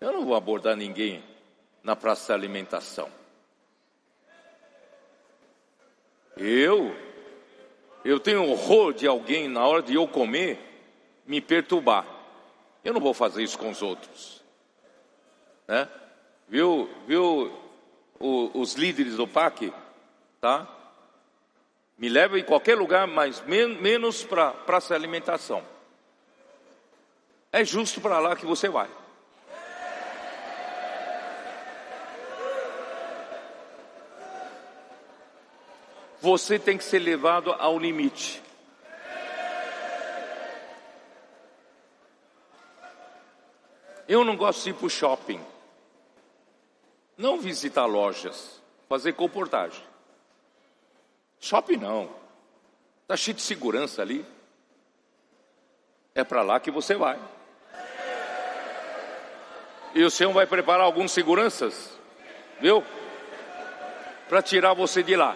Eu 0.00 0.12
não 0.12 0.24
vou 0.24 0.34
abordar 0.34 0.76
ninguém 0.76 1.22
na 1.82 1.94
praça 1.94 2.26
de 2.26 2.32
alimentação. 2.32 3.10
Eu, 6.36 6.94
eu 8.04 8.18
tenho 8.18 8.48
horror 8.48 8.92
de 8.92 9.06
alguém 9.06 9.48
na 9.48 9.66
hora 9.66 9.82
de 9.82 9.94
eu 9.94 10.08
comer 10.08 10.58
me 11.26 11.40
perturbar. 11.40 12.06
Eu 12.84 12.94
não 12.94 13.00
vou 13.00 13.12
fazer 13.12 13.42
isso 13.42 13.58
com 13.58 13.70
os 13.70 13.82
outros. 13.82 14.42
Né? 15.66 15.88
Viu, 16.48 16.88
viu 17.06 17.52
o, 18.18 18.60
os 18.60 18.74
líderes 18.74 19.16
do 19.16 19.26
PAC? 19.26 19.72
Tá? 20.40 20.66
Me 21.98 22.08
leva 22.08 22.38
em 22.38 22.44
qualquer 22.44 22.76
lugar, 22.76 23.06
mas 23.06 23.40
men 23.42 23.80
menos 23.80 24.22
para 24.22 24.52
praça 24.52 24.88
de 24.88 24.94
alimentação 24.94 25.75
é 27.52 27.64
justo 27.64 28.00
para 28.00 28.18
lá 28.18 28.36
que 28.36 28.46
você 28.46 28.68
vai. 28.68 28.88
Você 36.20 36.58
tem 36.58 36.76
que 36.76 36.84
ser 36.84 36.98
levado 36.98 37.52
ao 37.52 37.78
limite. 37.78 38.42
Eu 44.08 44.24
não 44.24 44.36
gosto 44.36 44.64
de 44.64 44.70
ir 44.70 44.74
para 44.74 44.86
o 44.86 44.90
shopping. 44.90 45.44
Não 47.16 47.38
visitar 47.38 47.86
lojas, 47.86 48.60
fazer 48.88 49.12
comportagem. 49.14 49.82
Shopping 51.40 51.76
não. 51.76 52.10
Está 53.02 53.16
cheio 53.16 53.36
de 53.36 53.42
segurança 53.42 54.02
ali. 54.02 54.26
É 56.14 56.24
para 56.24 56.42
lá 56.42 56.58
que 56.58 56.70
você 56.70 56.94
vai. 56.94 57.20
E 59.96 60.04
o 60.04 60.10
Senhor 60.10 60.30
vai 60.30 60.46
preparar 60.46 60.84
alguns 60.84 61.10
seguranças, 61.10 61.98
viu? 62.60 62.84
Para 64.28 64.42
tirar 64.42 64.74
você 64.74 65.02
de 65.02 65.16
lá. 65.16 65.34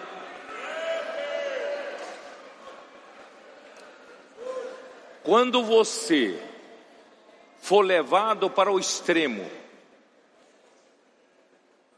Quando 5.22 5.64
você 5.64 6.38
for 7.58 7.80
levado 7.80 8.50
para 8.50 8.70
o 8.70 8.78
extremo, 8.78 9.50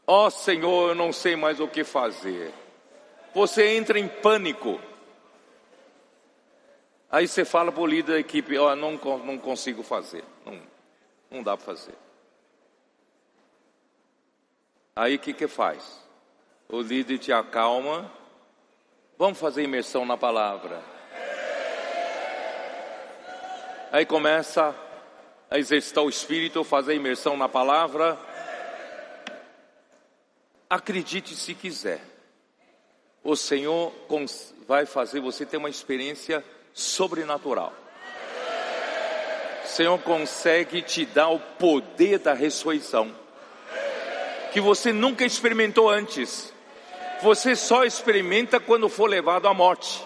ó 0.07 0.27
oh, 0.27 0.31
Senhor, 0.31 0.91
eu 0.91 0.95
não 0.95 1.11
sei 1.11 1.35
mais 1.35 1.59
o 1.59 1.67
que 1.67 1.83
fazer. 1.83 2.53
Você 3.35 3.75
entra 3.75 3.99
em 3.99 4.07
pânico. 4.07 4.79
Aí 7.11 7.27
você 7.27 7.43
fala 7.43 7.73
para 7.73 7.81
o 7.81 7.85
líder 7.85 8.13
da 8.13 8.19
equipe: 8.19 8.57
Ó, 8.57 8.71
oh, 8.71 8.75
não, 8.77 8.93
não 8.93 9.37
consigo 9.37 9.83
fazer. 9.83 10.23
Não, 10.45 10.61
não 11.29 11.43
dá 11.43 11.57
para 11.57 11.65
fazer. 11.65 12.03
Aí 14.95 15.15
o 15.15 15.19
que 15.19 15.33
que 15.33 15.47
faz? 15.47 15.99
O 16.69 16.81
líder 16.81 17.17
te 17.17 17.33
acalma. 17.33 18.11
Vamos 19.17 19.39
fazer 19.39 19.63
imersão 19.63 20.05
na 20.05 20.15
palavra. 20.15 20.83
Aí 23.91 24.05
começa 24.05 24.75
a 25.49 25.57
exercitar 25.57 26.03
o 26.03 26.09
espírito, 26.09 26.63
fazer 26.63 26.93
imersão 26.93 27.35
na 27.35 27.49
palavra. 27.49 28.19
Acredite 30.69 31.35
se 31.35 31.55
quiser. 31.55 32.01
O 33.23 33.35
Senhor 33.35 33.91
vai 34.67 34.85
fazer 34.85 35.21
você 35.21 35.45
ter 35.45 35.57
uma 35.57 35.69
experiência 35.69 36.43
sobrenatural. 36.71 37.73
O 39.63 39.67
Senhor 39.67 39.97
consegue 39.99 40.83
te 40.83 41.03
dar 41.05 41.29
o 41.29 41.39
poder 41.39 42.19
da 42.19 42.33
ressurreição 42.33 43.22
que 44.53 44.61
você 44.61 44.93
nunca 44.93 45.25
experimentou 45.25 45.89
antes. 45.89 46.53
Você 47.23 47.55
só 47.55 47.83
experimenta 47.83 48.59
quando 48.59 48.87
for 48.87 49.09
levado 49.09 49.47
à 49.47 49.53
morte. 49.53 50.05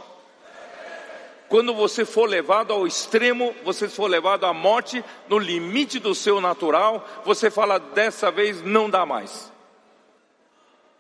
Quando 1.50 1.74
você 1.74 2.06
for 2.06 2.28
levado 2.28 2.72
ao 2.74 2.88
extremo, 2.88 3.54
você 3.64 3.88
for 3.88 4.10
levado 4.10 4.46
à 4.46 4.54
morte, 4.54 5.04
no 5.28 5.38
limite 5.38 6.00
do 6.00 6.16
seu 6.16 6.40
natural, 6.40 7.06
você 7.26 7.52
fala: 7.52 7.78
dessa 7.78 8.32
vez 8.32 8.62
não 8.62 8.90
dá 8.90 9.06
mais. 9.06 9.52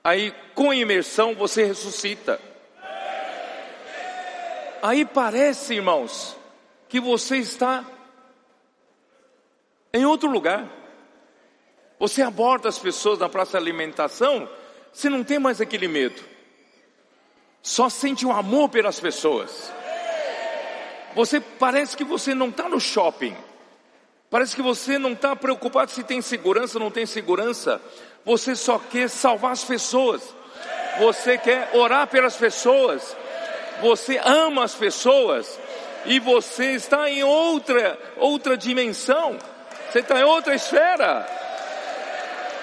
Aí, 0.03 0.33
com 0.53 0.73
imersão, 0.73 1.33
você 1.35 1.65
ressuscita. 1.65 2.39
Aí 4.81 5.05
parece, 5.05 5.75
irmãos, 5.75 6.37
que 6.87 6.99
você 6.99 7.37
está 7.37 7.85
em 9.93 10.05
outro 10.05 10.29
lugar. 10.29 10.76
Você 11.99 12.21
aborda 12.21 12.69
as 12.69 12.77
pessoas 12.77 13.19
na 13.19 13.27
praça 13.27 13.51
de 13.51 13.57
alimentação, 13.57 14.47
você 14.93 15.09
não 15.09 15.23
tem 15.23 15.39
mais 15.39 15.59
aquele 15.59 15.87
medo. 15.87 16.21
Só 17.61 17.89
sente 17.89 18.25
um 18.25 18.31
amor 18.31 18.69
pelas 18.69 18.99
pessoas. 18.99 19.71
Você 21.15 21.39
parece 21.39 21.97
que 21.97 22.03
você 22.03 22.35
não 22.35 22.49
está 22.49 22.69
no 22.69 22.79
shopping. 22.79 23.35
Parece 24.29 24.55
que 24.55 24.61
você 24.61 24.99
não 24.99 25.13
está 25.13 25.35
preocupado 25.35 25.89
se 25.89 26.03
tem 26.03 26.21
segurança 26.21 26.77
ou 26.77 26.83
não 26.83 26.91
tem 26.91 27.05
segurança. 27.05 27.81
Você 28.23 28.55
só 28.55 28.77
quer 28.77 29.09
salvar 29.09 29.51
as 29.51 29.63
pessoas. 29.63 30.21
Você 30.99 31.37
quer 31.37 31.71
orar 31.73 32.07
pelas 32.07 32.35
pessoas. 32.35 33.15
Você 33.81 34.19
ama 34.23 34.63
as 34.63 34.75
pessoas. 34.75 35.59
E 36.05 36.19
você 36.19 36.73
está 36.73 37.09
em 37.09 37.23
outra, 37.23 37.99
outra 38.17 38.55
dimensão. 38.55 39.37
Você 39.91 39.99
está 39.99 40.19
em 40.19 40.23
outra 40.23 40.53
esfera 40.53 41.46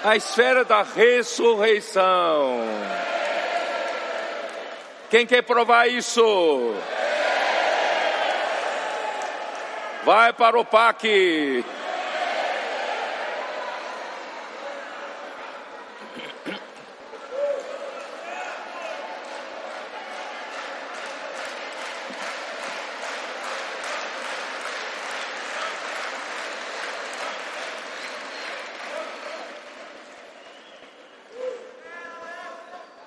a 0.05 0.15
esfera 0.15 0.63
da 0.63 0.83
ressurreição. 0.83 2.59
Quem 5.09 5.25
quer 5.25 5.41
provar 5.41 5.87
isso? 5.87 6.21
Vai 10.03 10.31
para 10.31 10.59
o 10.59 10.63
PAC. 10.63 11.65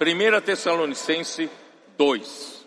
1 0.00 0.40
Tessalonicense 0.42 1.50
2. 1.96 2.66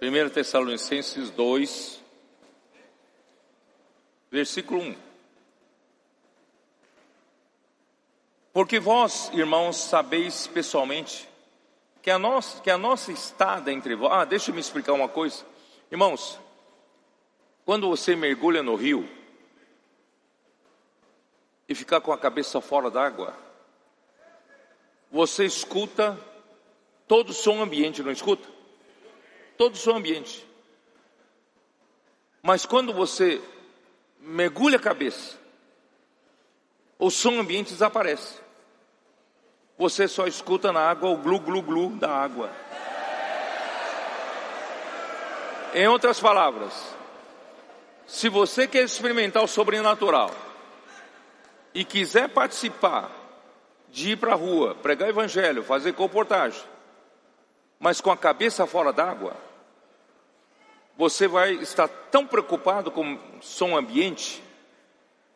Primeiro 0.00 0.28
Tessalonicenses 0.28 1.30
2, 1.30 2.00
versículo 4.28 4.80
1. 4.82 4.96
Porque 8.52 8.80
vós, 8.80 9.30
irmãos, 9.32 9.76
sabeis 9.76 10.48
pessoalmente 10.48 11.28
que 12.02 12.10
a 12.10 12.18
nossa, 12.18 12.60
que 12.60 12.70
a 12.70 12.78
nossa 12.78 13.12
estada 13.12 13.72
entre 13.72 13.94
vós. 13.94 14.12
Ah, 14.12 14.24
deixa 14.24 14.50
eu 14.50 14.54
me 14.54 14.60
explicar 14.60 14.92
uma 14.92 15.08
coisa. 15.08 15.44
Irmãos, 15.90 16.38
quando 17.64 17.88
você 17.88 18.16
mergulha 18.16 18.62
no 18.62 18.74
rio 18.74 19.08
e 21.68 21.74
fica 21.74 22.00
com 22.00 22.12
a 22.12 22.18
cabeça 22.18 22.60
fora 22.60 22.90
d'água, 22.90 23.36
você 25.10 25.44
escuta 25.44 26.18
todo 27.06 27.30
o 27.30 27.34
som 27.34 27.62
ambiente, 27.62 28.02
não 28.02 28.10
escuta? 28.10 28.48
Todo 29.56 29.74
o 29.74 29.78
som 29.78 29.96
ambiente. 29.96 30.46
Mas 32.42 32.66
quando 32.66 32.92
você 32.92 33.40
mergulha 34.20 34.76
a 34.76 34.80
cabeça, 34.80 35.38
o 36.98 37.10
som 37.10 37.38
ambiente 37.38 37.72
desaparece. 37.72 38.38
Você 39.78 40.08
só 40.08 40.26
escuta 40.26 40.72
na 40.72 40.80
água 40.80 41.10
o 41.10 41.18
glu 41.18 41.38
glu 41.38 41.62
glu 41.62 41.90
da 41.90 42.10
água. 42.10 42.50
Em 45.74 45.86
outras 45.88 46.18
palavras, 46.20 46.72
se 48.06 48.28
você 48.28 48.66
quer 48.66 48.84
experimentar 48.84 49.42
o 49.42 49.48
sobrenatural 49.48 50.30
e 51.74 51.84
quiser 51.84 52.28
participar 52.28 53.10
de 53.90 54.12
ir 54.12 54.16
para 54.16 54.32
a 54.32 54.36
rua, 54.36 54.74
pregar 54.76 55.08
evangelho, 55.08 55.62
fazer 55.62 55.92
comportagem, 55.92 56.62
mas 57.78 58.00
com 58.00 58.10
a 58.10 58.16
cabeça 58.16 58.66
fora 58.66 58.92
d'água, 58.92 59.36
você 60.96 61.28
vai 61.28 61.52
estar 61.54 61.88
tão 61.88 62.26
preocupado 62.26 62.90
com 62.90 63.14
o 63.14 63.42
som 63.42 63.76
ambiente, 63.76 64.42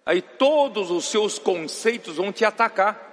aí 0.07 0.23
todos 0.23 0.91
os 0.91 1.05
seus 1.05 1.39
conceitos 1.39 2.17
vão 2.17 2.33
te 2.33 2.45
atacar. 2.45 3.09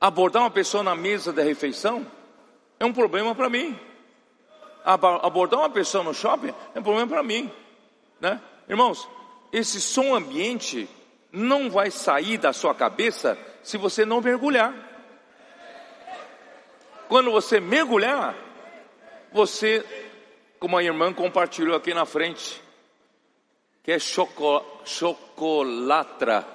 Abordar 0.00 0.42
uma 0.42 0.50
pessoa 0.50 0.82
na 0.82 0.94
mesa 0.94 1.32
da 1.32 1.42
refeição 1.42 2.06
é 2.78 2.84
um 2.84 2.92
problema 2.92 3.34
para 3.34 3.48
mim. 3.48 3.78
Abordar 4.84 5.60
uma 5.60 5.70
pessoa 5.70 6.04
no 6.04 6.12
shopping 6.12 6.52
é 6.74 6.80
um 6.80 6.82
problema 6.82 7.08
para 7.08 7.22
mim, 7.22 7.50
né? 8.20 8.40
Irmãos, 8.68 9.08
esse 9.50 9.80
som 9.80 10.14
ambiente 10.14 10.88
não 11.32 11.70
vai 11.70 11.90
sair 11.90 12.36
da 12.36 12.52
sua 12.52 12.74
cabeça 12.74 13.38
se 13.62 13.78
você 13.78 14.04
não 14.04 14.20
mergulhar. 14.20 14.74
Quando 17.08 17.30
você 17.30 17.60
mergulhar, 17.60 18.34
você, 19.32 19.84
como 20.58 20.76
a 20.76 20.82
irmã 20.82 21.12
compartilhou 21.12 21.76
aqui 21.76 21.94
na 21.94 22.04
frente, 22.04 22.62
que 23.82 23.92
é 23.92 23.98
choco, 23.98 24.64
chocolatra. 24.84 26.46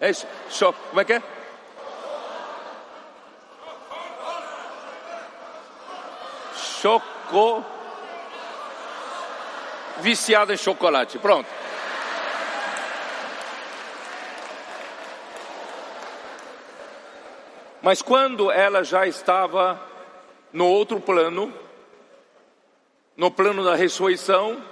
É 0.00 0.10
isso? 0.10 0.26
Cho, 0.50 0.72
como 0.72 1.00
é 1.00 1.04
que 1.04 1.12
é? 1.12 1.22
Choco. 7.32 7.64
Viciada 10.00 10.52
em 10.52 10.56
chocolate. 10.56 11.18
Pronto. 11.18 11.48
Mas 17.80 18.02
quando 18.02 18.50
ela 18.50 18.84
já 18.84 19.06
estava 19.06 19.80
no 20.52 20.66
outro 20.66 21.00
plano, 21.00 21.52
no 23.16 23.30
plano 23.30 23.64
da 23.64 23.74
ressurreição, 23.74 24.62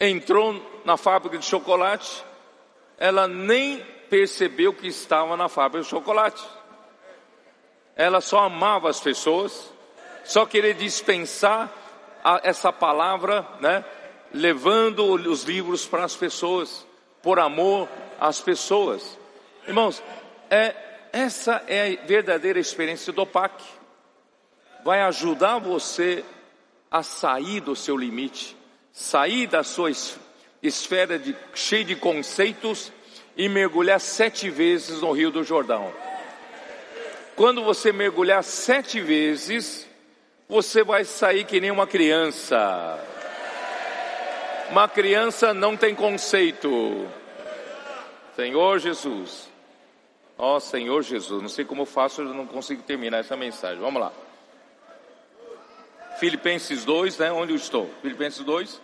entrou 0.00 0.60
na 0.84 0.96
fábrica 0.96 1.38
de 1.38 1.44
chocolate, 1.44 2.24
ela 2.96 3.28
nem 3.28 3.78
percebeu 4.08 4.72
que 4.72 4.88
estava 4.88 5.36
na 5.36 5.48
fábrica 5.48 5.84
de 5.84 5.90
chocolate. 5.90 6.44
Ela 7.94 8.20
só 8.20 8.40
amava 8.40 8.88
as 8.88 9.00
pessoas, 9.00 9.72
só 10.28 10.44
queria 10.44 10.74
dispensar 10.74 11.72
a, 12.22 12.42
essa 12.44 12.70
palavra, 12.70 13.48
né? 13.60 13.82
Levando 14.30 15.06
os 15.06 15.44
livros 15.44 15.86
para 15.86 16.04
as 16.04 16.14
pessoas, 16.14 16.86
por 17.22 17.38
amor 17.38 17.88
às 18.20 18.38
pessoas. 18.38 19.18
Irmãos, 19.66 20.02
é, 20.50 20.74
essa 21.14 21.64
é 21.66 21.98
a 21.98 22.06
verdadeira 22.06 22.60
experiência 22.60 23.10
do 23.10 23.24
PAC. 23.24 23.64
Vai 24.84 25.00
ajudar 25.00 25.60
você 25.60 26.22
a 26.90 27.02
sair 27.02 27.60
do 27.60 27.74
seu 27.74 27.96
limite, 27.96 28.54
sair 28.92 29.46
da 29.46 29.64
sua 29.64 29.90
esfera 30.62 31.18
de, 31.18 31.34
cheia 31.54 31.86
de 31.86 31.96
conceitos 31.96 32.92
e 33.34 33.48
mergulhar 33.48 33.98
sete 33.98 34.50
vezes 34.50 35.00
no 35.00 35.10
Rio 35.10 35.30
do 35.30 35.42
Jordão. 35.42 35.90
Quando 37.34 37.64
você 37.64 37.92
mergulhar 37.92 38.44
sete 38.44 39.00
vezes, 39.00 39.87
você 40.48 40.82
vai 40.82 41.04
sair 41.04 41.44
que 41.44 41.60
nem 41.60 41.70
uma 41.70 41.86
criança. 41.86 42.98
Uma 44.70 44.88
criança 44.88 45.52
não 45.52 45.76
tem 45.76 45.94
conceito. 45.94 47.06
Senhor 48.34 48.78
Jesus. 48.78 49.48
Ó 50.38 50.56
oh, 50.56 50.60
Senhor 50.60 51.02
Jesus, 51.02 51.42
não 51.42 51.48
sei 51.48 51.64
como 51.64 51.82
eu 51.82 51.86
faço, 51.86 52.22
eu 52.22 52.32
não 52.32 52.46
consigo 52.46 52.82
terminar 52.82 53.18
essa 53.18 53.36
mensagem. 53.36 53.80
Vamos 53.80 54.00
lá. 54.00 54.12
Filipenses 56.18 56.84
2, 56.84 57.18
né? 57.18 57.32
Onde 57.32 57.52
eu 57.52 57.56
estou? 57.56 57.90
Filipenses 58.00 58.44
2, 58.44 58.80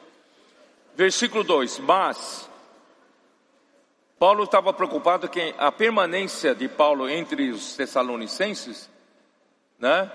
versículo 0.97 1.45
2. 1.45 1.79
Mas, 1.79 2.51
Paulo 4.19 4.45
estava 4.45 4.73
preocupado 4.73 5.29
que 5.29 5.55
a 5.57 5.71
permanência 5.71 6.55
de 6.55 6.69
Paulo 6.69 7.09
entre 7.09 7.51
os 7.51 7.77
tessalonicenses, 7.77 8.91
né? 9.79 10.11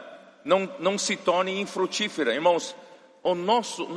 Não, 0.50 0.68
não 0.80 0.98
se 0.98 1.16
torne 1.16 1.62
infrutífera. 1.62 2.34
Irmãos, 2.34 2.76
o 3.22 3.36
nosso, 3.36 3.88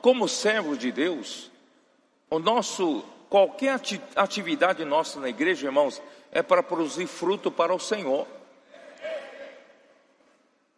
como 0.00 0.28
servos 0.28 0.78
de 0.78 0.92
Deus, 0.92 1.50
o 2.30 2.38
nosso, 2.38 3.04
qualquer 3.28 3.80
atividade 4.14 4.84
nossa 4.84 5.18
na 5.18 5.28
igreja, 5.28 5.66
irmãos, 5.66 6.00
é 6.30 6.44
para 6.44 6.62
produzir 6.62 7.08
fruto 7.08 7.50
para 7.50 7.74
o 7.74 7.80
Senhor. 7.80 8.24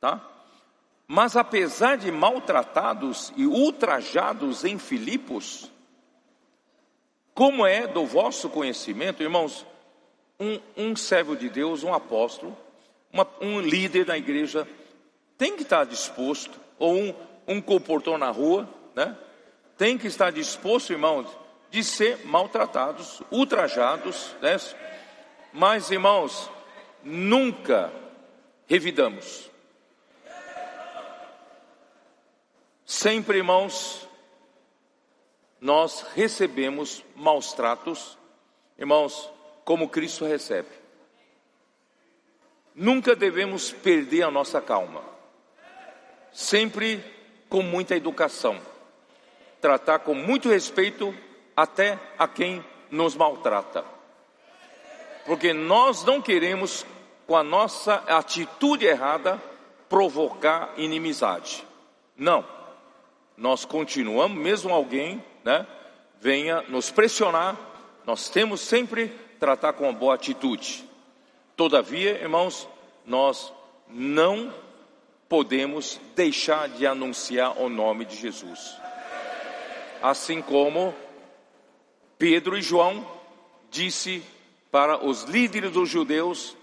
Tá? 0.01 0.27
Mas 1.07 1.37
apesar 1.37 1.99
de 1.99 2.11
maltratados 2.11 3.31
e 3.37 3.45
ultrajados 3.45 4.65
em 4.65 4.79
Filipos, 4.79 5.71
como 7.35 7.67
é 7.67 7.87
do 7.87 8.07
vosso 8.07 8.49
conhecimento, 8.49 9.23
irmãos, 9.23 9.67
um, 10.41 10.59
um 10.75 10.97
servo 10.97 11.37
de 11.37 11.51
Deus, 11.51 11.83
um 11.83 11.93
apóstolo, 11.93 12.57
uma, 13.13 13.29
um 13.43 13.61
líder 13.61 14.07
da 14.07 14.17
igreja, 14.17 14.67
tem 15.39 15.57
que 15.57 15.63
estar 15.63 15.87
disposto, 15.87 16.61
ou 16.79 16.95
um, 16.95 17.15
um 17.47 17.63
comportor 17.63 18.19
na 18.19 18.31
rua, 18.31 18.69
né? 18.95 19.17
Tem 19.77 19.97
que 19.97 20.09
estar 20.09 20.33
disposto, 20.33 20.93
irmãos, 20.93 21.29
de 21.71 21.85
ser 21.85 22.27
maltratados, 22.27 23.23
ultrajados, 23.31 24.35
né? 24.43 24.57
Mas, 25.53 25.93
irmãos, 25.93 26.51
nunca 27.05 27.93
revidamos. 28.67 29.49
Sempre, 32.85 33.39
irmãos, 33.39 34.09
nós 35.61 36.05
recebemos 36.15 37.05
maus 37.15 37.53
tratos, 37.53 38.19
irmãos, 38.77 39.31
como 39.65 39.89
Cristo 39.89 40.25
recebe. 40.25 40.71
Nunca 42.75 43.15
devemos 43.15 43.71
perder 43.71 44.23
a 44.23 44.31
nossa 44.31 44.61
calma. 44.61 45.18
Sempre 46.33 47.03
com 47.49 47.63
muita 47.63 47.97
educação. 47.97 48.61
Tratar 49.61 50.01
com 50.01 50.15
muito 50.15 50.49
respeito 50.49 51.15
até 51.57 51.99
a 52.19 52.29
quem 52.29 52.65
nos 52.91 53.15
maltrata. 53.15 53.85
Porque 55.27 55.53
nós 55.53 56.05
não 56.05 56.23
queremos, 56.23 56.87
com 57.27 57.37
a 57.37 57.43
nossa 57.43 57.97
atitude 58.07 58.87
errada, 58.87 59.43
provocar 59.89 60.73
inimizade. 60.77 61.67
Não 62.17 62.59
nós 63.39 63.65
continuamos, 63.65 64.37
mesmo 64.37 64.75
alguém 64.75 65.25
né, 65.45 65.65
venha 66.21 66.63
nos 66.63 66.91
pressionar, 66.91 67.57
nós 68.05 68.29
temos 68.29 68.61
sempre 68.61 69.09
tratar 69.39 69.75
com 69.75 69.85
uma 69.85 69.93
boa 69.93 70.15
atitude. 70.15 70.85
Todavia, 71.57 72.21
irmãos, 72.21 72.69
nós 73.07 73.53
não 73.89 74.53
podemos 75.29 76.01
deixar 76.17 76.69
de 76.69 76.87
anunciar 76.87 77.61
o 77.61 77.69
nome 77.69 78.05
de 78.05 78.17
Jesus. 78.17 78.77
Assim 80.03 80.41
como 80.41 80.95
Pedro 82.17 82.57
e 82.57 82.63
João 82.63 83.07
disse 83.71 84.23
para 84.71 85.05
os 85.05 85.25
líderes 85.25 85.73
dos 85.73 85.89
judeus 85.89 86.57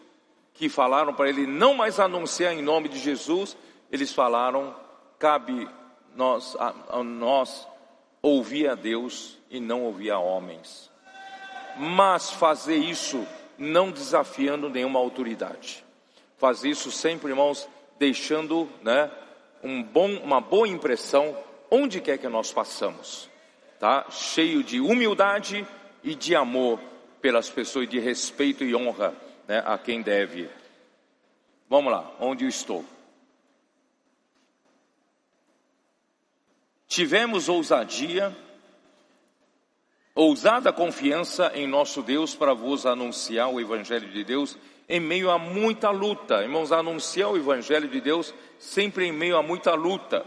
que 0.53 0.69
falaram 0.69 1.13
para 1.13 1.29
ele 1.29 1.45
não 1.45 1.73
mais 1.73 1.99
anunciar 1.99 2.53
em 2.53 2.61
nome 2.61 2.89
de 2.89 2.97
Jesus, 2.97 3.55
eles 3.91 4.11
falaram: 4.13 4.75
cabe 5.19 5.67
nós, 6.15 6.55
a, 6.57 6.73
a 6.89 7.03
nós 7.03 7.67
ouvir 8.21 8.69
a 8.69 8.75
Deus 8.75 9.37
e 9.49 9.59
não 9.59 9.83
ouvir 9.83 10.11
a 10.11 10.19
homens. 10.19 10.89
Mas 11.77 12.31
fazer 12.31 12.77
isso 12.77 13.25
não 13.57 13.91
desafiando 13.91 14.69
nenhuma 14.69 14.99
autoridade. 14.99 15.83
Fazer 16.37 16.69
isso 16.69 16.91
sempre, 16.91 17.29
irmãos, 17.29 17.67
deixando 17.97 18.69
né, 18.81 19.09
um 19.63 19.81
bom, 19.81 20.09
uma 20.17 20.39
boa 20.39 20.67
impressão 20.67 21.37
onde 21.69 21.99
quer 22.01 22.17
que 22.17 22.27
nós 22.27 22.51
passamos. 22.51 23.29
Tá? 23.79 24.05
Cheio 24.09 24.63
de 24.63 24.79
humildade 24.79 25.65
e 26.03 26.15
de 26.15 26.35
amor 26.35 26.79
pelas 27.21 27.49
pessoas, 27.49 27.89
de 27.89 27.99
respeito 27.99 28.63
e 28.63 28.75
honra 28.75 29.13
né, 29.47 29.63
a 29.65 29.77
quem 29.77 30.01
deve. 30.01 30.49
Vamos 31.67 31.91
lá, 31.91 32.15
onde 32.19 32.45
eu 32.45 32.49
estou? 32.49 32.85
Tivemos 36.87 37.49
ousadia, 37.49 38.35
ousada 40.13 40.71
confiança 40.71 41.51
em 41.55 41.67
nosso 41.67 42.01
Deus 42.01 42.35
para 42.35 42.53
vos 42.53 42.85
anunciar 42.85 43.49
o 43.49 43.59
Evangelho 43.59 44.09
de 44.09 44.23
Deus 44.23 44.57
em 44.87 44.99
meio 44.99 45.29
a 45.31 45.37
muita 45.37 45.89
luta. 45.89 46.41
Irmãos, 46.41 46.71
anunciar 46.71 47.31
o 47.31 47.37
Evangelho 47.37 47.87
de 47.87 47.99
Deus 47.99 48.33
sempre 48.59 49.05
em 49.05 49.11
meio 49.11 49.37
a 49.37 49.43
muita 49.43 49.73
luta. 49.73 50.25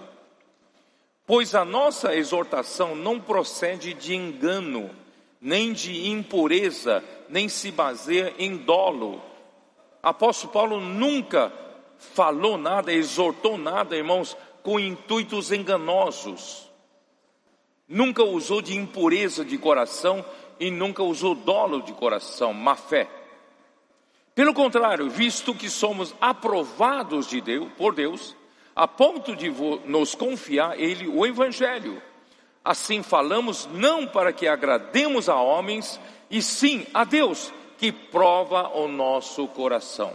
Pois 1.26 1.54
a 1.54 1.64
nossa 1.64 2.14
exortação 2.14 2.94
não 2.94 3.20
procede 3.20 3.92
de 3.92 4.14
engano, 4.14 4.90
nem 5.40 5.72
de 5.72 6.08
impureza, 6.08 7.04
nem 7.28 7.48
se 7.48 7.70
baseia 7.70 8.34
em 8.38 8.56
dolo. 8.56 9.20
Apóstolo 10.02 10.52
Paulo 10.52 10.80
nunca 10.80 11.52
falou 11.98 12.56
nada, 12.56 12.92
exortou 12.92 13.58
nada, 13.58 13.96
irmãos, 13.96 14.36
com 14.62 14.80
intuitos 14.80 15.52
enganosos. 15.52 16.68
Nunca 17.86 18.22
usou 18.22 18.60
de 18.60 18.76
impureza 18.76 19.44
de 19.44 19.58
coração 19.58 20.24
e 20.58 20.70
nunca 20.70 21.02
usou 21.02 21.34
dolo 21.34 21.82
de 21.82 21.92
coração, 21.92 22.52
má 22.52 22.76
fé. 22.76 23.08
Pelo 24.38 24.54
contrário, 24.54 25.10
visto 25.10 25.52
que 25.52 25.68
somos 25.68 26.14
aprovados 26.20 27.26
de 27.26 27.40
Deus, 27.40 27.72
por 27.76 27.92
Deus, 27.92 28.36
a 28.72 28.86
ponto 28.86 29.34
de 29.34 29.50
nos 29.84 30.14
confiar 30.14 30.78
Ele 30.78 31.08
o 31.08 31.26
Evangelho. 31.26 32.00
Assim 32.64 33.02
falamos 33.02 33.68
não 33.72 34.06
para 34.06 34.32
que 34.32 34.46
agrademos 34.46 35.28
a 35.28 35.34
homens, 35.34 35.98
e 36.30 36.40
sim 36.40 36.86
a 36.94 37.02
Deus, 37.02 37.52
que 37.78 37.90
prova 37.90 38.68
o 38.78 38.86
nosso 38.86 39.48
coração. 39.48 40.12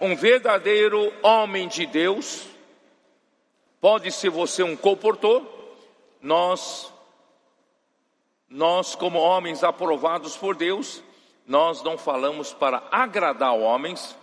Um 0.00 0.16
verdadeiro 0.16 1.12
homem 1.22 1.68
de 1.68 1.84
Deus, 1.84 2.46
pode 3.78 4.10
ser 4.10 4.30
você 4.30 4.62
um 4.62 4.74
comportor, 4.74 5.46
nós, 6.22 6.90
nós 8.48 8.94
como 8.94 9.18
homens 9.18 9.62
aprovados 9.62 10.34
por 10.34 10.56
Deus, 10.56 11.02
nós 11.46 11.82
não 11.82 11.98
falamos 11.98 12.52
para 12.52 12.82
agradar 12.90 13.54
homens, 13.54 14.16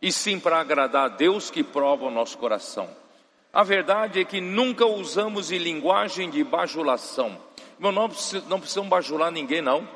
e 0.00 0.10
sim 0.10 0.38
para 0.38 0.60
agradar 0.60 1.04
a 1.06 1.08
Deus 1.08 1.50
que 1.50 1.62
prova 1.62 2.06
o 2.06 2.10
nosso 2.10 2.38
coração. 2.38 2.88
A 3.52 3.62
verdade 3.62 4.20
é 4.20 4.24
que 4.24 4.40
nunca 4.40 4.86
usamos 4.86 5.50
linguagem 5.50 6.30
de 6.30 6.42
bajulação. 6.44 7.36
Não, 7.78 7.90
não 7.92 8.08
precisamos 8.60 8.88
bajular 8.88 9.30
ninguém, 9.30 9.60
não. 9.60 9.88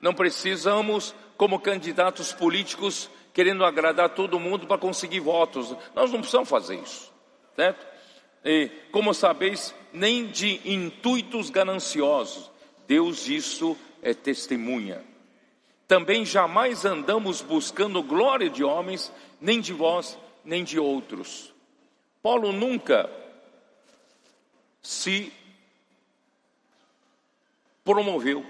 Não 0.00 0.14
precisamos, 0.14 1.14
como 1.36 1.58
candidatos 1.58 2.32
políticos, 2.32 3.10
querendo 3.32 3.64
agradar 3.64 4.10
todo 4.10 4.38
mundo 4.38 4.66
para 4.66 4.78
conseguir 4.78 5.20
votos. 5.20 5.74
Nós 5.94 6.10
não 6.12 6.20
precisamos 6.20 6.48
fazer 6.48 6.76
isso, 6.76 7.12
certo? 7.56 7.86
E, 8.44 8.70
como 8.90 9.12
sabeis, 9.12 9.74
nem 9.92 10.26
de 10.26 10.60
intuitos 10.64 11.50
gananciosos. 11.50 12.50
Deus 12.86 13.28
isso 13.28 13.76
é 14.02 14.14
testemunha. 14.14 15.04
Também 15.92 16.24
jamais 16.24 16.86
andamos 16.86 17.42
buscando 17.42 18.02
glória 18.02 18.48
de 18.48 18.64
homens, 18.64 19.12
nem 19.38 19.60
de 19.60 19.74
vós, 19.74 20.18
nem 20.42 20.64
de 20.64 20.80
outros. 20.80 21.52
Paulo 22.22 22.50
nunca 22.50 23.10
se 24.80 25.30
promoveu, 27.84 28.42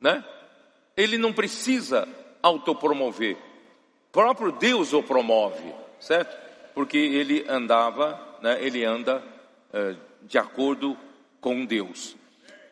né? 0.00 0.24
Ele 0.96 1.18
não 1.18 1.32
precisa 1.32 2.08
autopromover. 2.40 3.36
O 3.36 4.12
próprio 4.12 4.52
Deus 4.52 4.92
o 4.92 5.02
promove, 5.02 5.74
certo? 5.98 6.32
Porque 6.76 6.96
ele 6.96 7.44
andava, 7.48 8.38
né? 8.40 8.64
Ele 8.64 8.84
anda 8.84 9.20
uh, 9.74 9.98
de 10.22 10.38
acordo 10.38 10.96
com 11.40 11.64
Deus. 11.66 12.14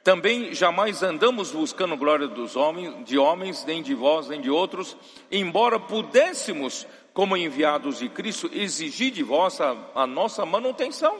Também 0.03 0.55
jamais 0.55 1.03
andamos 1.03 1.51
buscando 1.51 1.97
glória 1.97 2.29
dos 2.29 2.57
homens, 2.57 3.05
de 3.05 3.19
homens, 3.19 3.65
nem 3.65 3.83
de 3.83 3.95
vós, 3.95 4.29
nem 4.29 4.41
de 4.41 4.51
outros, 4.51 4.97
embora 5.31 5.79
pudéssemos, 5.79 6.87
como 7.13 7.37
enviados 7.37 7.99
de 7.99 8.09
Cristo, 8.09 8.49
exigir 8.53 9.11
de 9.11 9.23
vós 9.23 9.61
a, 9.61 9.77
a 9.95 10.07
nossa 10.07 10.47
manutenção. 10.47 11.19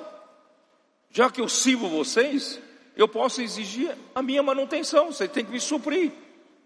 Já 1.11 1.31
que 1.31 1.41
eu 1.41 1.49
sirvo 1.49 1.89
vocês, 1.89 2.61
eu 2.97 3.09
posso 3.09 3.43
exigir 3.43 3.97
a 4.15 4.23
minha 4.23 4.43
manutenção, 4.43 5.13
você 5.13 5.27
tem 5.27 5.45
que 5.45 5.53
me 5.53 5.61
suprir, 5.61 6.13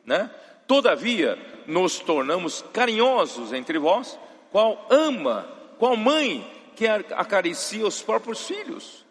né? 0.04 0.30
Todavia, 0.66 1.38
nos 1.66 1.98
tornamos 1.98 2.62
carinhosos 2.72 3.52
entre 3.52 3.78
vós, 3.78 4.18
qual 4.50 4.86
ama, 4.90 5.46
qual 5.78 5.96
mãe 5.96 6.46
que 6.76 6.86
acaricia 6.86 7.86
os 7.86 8.02
próprios 8.02 8.46
filhos. 8.46 9.04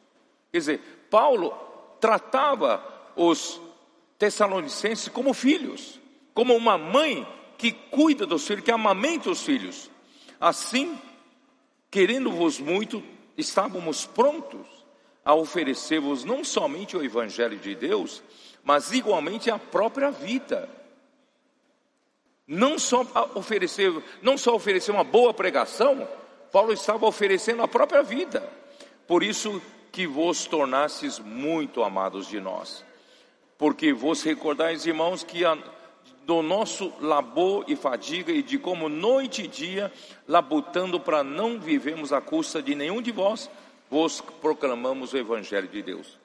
Quer 0.51 0.57
dizer, 0.57 1.07
Paulo 1.09 1.51
tratava 1.99 2.83
os 3.15 3.59
Tessalonicenses 4.21 5.07
como 5.07 5.33
filhos, 5.33 5.99
como 6.31 6.55
uma 6.55 6.77
mãe 6.77 7.27
que 7.57 7.71
cuida 7.71 8.23
dos 8.23 8.45
filhos, 8.45 8.63
que 8.63 8.71
amamenta 8.71 9.31
os 9.31 9.41
filhos. 9.41 9.89
Assim, 10.39 10.95
querendo-vos 11.89 12.59
muito, 12.59 13.03
estávamos 13.35 14.05
prontos 14.05 14.67
a 15.25 15.33
oferecer-vos 15.33 16.23
não 16.23 16.43
somente 16.43 16.95
o 16.95 17.03
Evangelho 17.03 17.57
de 17.57 17.73
Deus, 17.73 18.21
mas 18.63 18.91
igualmente 18.91 19.49
a 19.49 19.57
própria 19.57 20.11
vida. 20.11 20.69
Não 22.45 22.77
só 22.77 23.03
oferecer, 23.33 23.91
não 24.21 24.37
só 24.37 24.53
oferecer 24.53 24.91
uma 24.91 25.03
boa 25.03 25.33
pregação, 25.33 26.07
Paulo 26.51 26.73
estava 26.73 27.07
oferecendo 27.07 27.63
a 27.63 27.67
própria 27.67 28.03
vida. 28.03 28.47
Por 29.07 29.23
isso 29.23 29.59
que 29.91 30.05
vos 30.05 30.45
tornastes 30.45 31.17
muito 31.17 31.83
amados 31.83 32.27
de 32.27 32.39
nós 32.39 32.85
porque 33.61 33.93
vos 33.93 34.23
recordais, 34.23 34.87
irmãos, 34.87 35.23
que 35.23 35.45
a, 35.45 35.55
do 36.25 36.41
nosso 36.41 36.91
labor 36.99 37.63
e 37.67 37.75
fadiga 37.75 38.31
e 38.31 38.41
de 38.41 38.57
como 38.57 38.89
noite 38.89 39.43
e 39.43 39.47
dia, 39.47 39.93
labutando 40.27 40.99
para 40.99 41.23
não 41.23 41.59
vivemos 41.59 42.11
à 42.11 42.19
custa 42.19 42.59
de 42.59 42.73
nenhum 42.73 43.03
de 43.03 43.11
vós, 43.11 43.51
vos 43.87 44.19
proclamamos 44.41 45.13
o 45.13 45.17
Evangelho 45.17 45.67
de 45.67 45.79
Deus. 45.83 46.17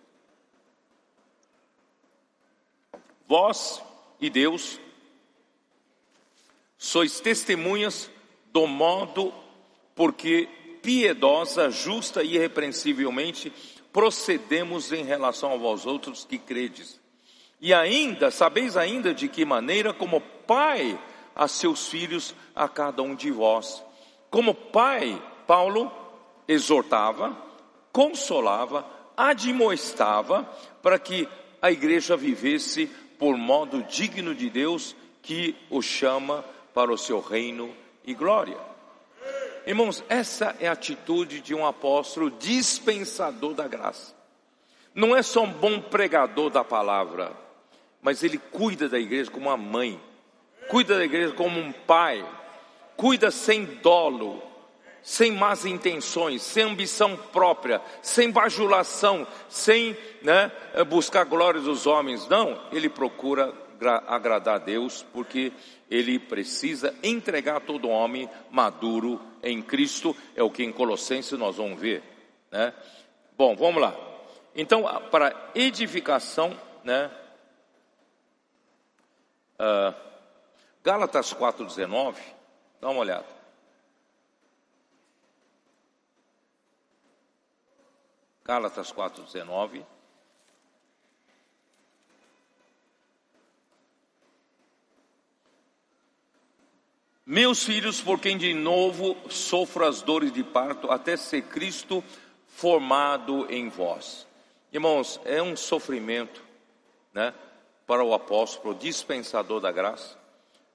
Vós 3.29 3.83
e 4.19 4.31
Deus 4.31 4.81
sois 6.79 7.21
testemunhas 7.21 8.11
do 8.51 8.67
modo 8.67 9.31
porque 9.95 10.49
piedosa, 10.83 11.69
justa 11.69 12.23
e 12.23 12.37
irrepreensivelmente 12.37 13.53
procedemos 13.93 14.91
em 14.91 15.05
relação 15.05 15.53
a 15.53 15.57
vós 15.59 15.85
outros 15.85 16.25
que 16.25 16.39
credes 16.39 17.05
e 17.61 17.73
ainda, 17.73 18.31
sabeis 18.31 18.77
ainda 18.77 19.15
de 19.15 19.29
que 19.29 19.45
maneira, 19.45 19.93
como 19.93 20.21
pai 20.21 20.99
a 21.35 21.49
seus 21.49 21.89
filhos, 21.89 22.35
a 22.55 22.69
cada 22.69 23.03
um 23.03 23.15
de 23.15 23.31
vós. 23.31 23.83
Como 24.31 24.55
pai, 24.55 25.21
Paulo 25.47 25.91
exortava, 26.47 27.37
consolava, 27.93 28.87
admoestava, 29.17 30.45
para 30.83 30.99
que 30.99 31.29
a 31.61 31.71
igreja 31.71 32.17
vivesse 32.17 32.87
por 33.19 33.37
modo 33.37 33.83
digno 33.83 34.35
de 34.35 34.51
Deus, 34.51 34.95
que 35.23 35.57
o 35.71 35.81
chama 35.81 36.45
para 36.75 36.93
o 36.93 36.99
seu 36.99 37.21
reino 37.21 37.75
e 38.05 38.15
glória. 38.15 38.59
Irmãos, 39.67 40.05
essa 40.09 40.55
é 40.61 40.69
a 40.69 40.73
atitude 40.73 41.41
de 41.41 41.55
um 41.55 41.67
apóstolo 41.67 42.31
dispensador 42.31 43.55
da 43.55 43.67
graça. 43.67 44.15
Não 44.95 45.17
é 45.17 45.23
só 45.23 45.43
um 45.43 45.53
bom 45.53 45.81
pregador 45.81 46.51
da 46.51 46.63
palavra, 46.63 47.33
mas 48.07 48.23
ele 48.23 48.39
cuida 48.39 48.89
da 48.89 49.01
igreja 49.01 49.33
como 49.33 49.49
uma 49.49 49.57
mãe, 49.57 50.01
cuida 50.69 50.97
da 50.97 51.05
igreja 51.05 51.35
como 51.35 51.59
um 51.59 51.73
pai, 51.73 52.25
cuida 52.97 53.33
sem 53.33 53.65
dolo, 53.65 54.41
sem 55.03 55.33
más 55.33 55.67
intenções, 55.67 56.41
sem 56.41 56.63
ambição 56.63 57.17
própria, 57.17 57.83
sem 58.01 58.31
bajulação, 58.31 59.27
sem 59.49 59.97
né, 60.23 60.53
buscar 60.89 61.25
glória 61.25 61.61
dos 61.61 61.85
homens. 61.85 62.29
Não, 62.29 62.57
ele 62.71 62.89
procura 62.89 63.53
agradar 64.07 64.55
a 64.55 64.59
Deus, 64.59 65.05
porque 65.13 65.53
ele 65.91 66.17
precisa 66.21 66.95
entregar 67.03 67.59
todo 67.59 67.89
homem 67.89 68.31
maduro 68.53 69.21
em 69.43 69.61
Cristo, 69.61 70.17
é 70.37 70.45
o 70.45 70.51
que 70.51 70.63
em 70.63 70.71
Colossenses 70.71 71.37
nós 71.37 71.57
vamos 71.57 71.81
ver. 71.81 72.05
Né? 72.53 72.73
Bom, 73.37 73.57
vamos 73.57 73.83
lá. 73.83 73.97
Então, 74.55 74.85
para 75.11 75.51
edificação, 75.57 76.57
né? 76.85 77.11
Uh, 79.59 79.95
Gálatas 80.83 81.35
4,19, 81.35 82.17
dá 82.81 82.91
uma 82.91 83.01
olhada. 83.01 83.27
Gálatas 88.45 88.93
4,19. 88.93 89.85
Meus 97.29 97.65
filhos, 97.65 98.01
por 98.01 98.21
quem 98.21 98.39
de 98.39 98.55
novo 98.55 99.17
sofro 99.29 99.85
as 99.85 100.01
dores 100.01 100.33
de 100.33 100.45
parto, 100.45 100.93
até 100.93 101.17
ser 101.17 101.43
Cristo 101.43 102.05
formado 102.47 103.53
em 103.53 103.69
vós. 103.69 104.29
Irmãos, 104.73 105.21
é 105.25 105.43
um 105.43 105.57
sofrimento, 105.57 106.41
né, 107.13 107.35
para 107.87 108.05
o 108.05 108.13
apóstolo, 108.13 108.75
dispensador 108.75 109.61
da 109.61 109.71
graça, 109.71 110.19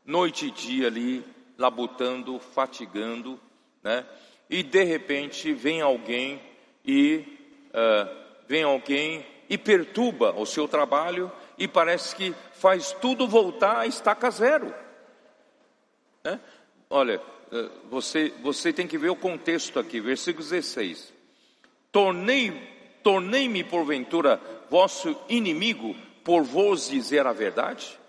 noite 0.06 0.48
e 0.48 0.52
dia 0.52 0.88
ali, 0.88 1.24
labutando, 1.58 2.40
fatigando, 2.40 3.40
né, 3.84 4.06
e 4.50 4.64
de 4.64 4.84
repente 4.84 5.54
vem 5.54 5.82
alguém 5.82 6.42
e 6.86 7.26
uh, 7.70 8.22
vem 8.48 8.64
alguém 8.64 9.26
e 9.50 9.58
perturba 9.58 10.34
o 10.34 10.46
seu 10.46 10.68
trabalho 10.68 11.32
e 11.58 11.68
parece 11.68 12.16
que 12.16 12.34
faz 12.54 12.92
tudo 12.94 13.28
voltar 13.28 13.80
a 13.80 13.86
estaca 13.86 14.30
zero. 14.30 14.74
Né? 16.24 16.40
Olha, 16.90 17.22
eh, 17.52 17.70
você, 17.90 18.34
você 18.42 18.72
tem 18.72 18.88
que 18.88 18.98
ver 18.98 19.10
o 19.10 19.16
contexto 19.16 19.78
aqui, 19.78 20.00
versículo 20.00 20.44
16. 20.44 21.14
Tornei, 21.92 22.52
tornei-me 23.04 23.64
porventura 23.64 24.40
vosso 24.70 25.16
inimigo 25.28 25.96
por 26.24 26.44
vos 26.44 26.90
dizer 26.90 27.26
a 27.26 27.34
verdade? 27.34 28.00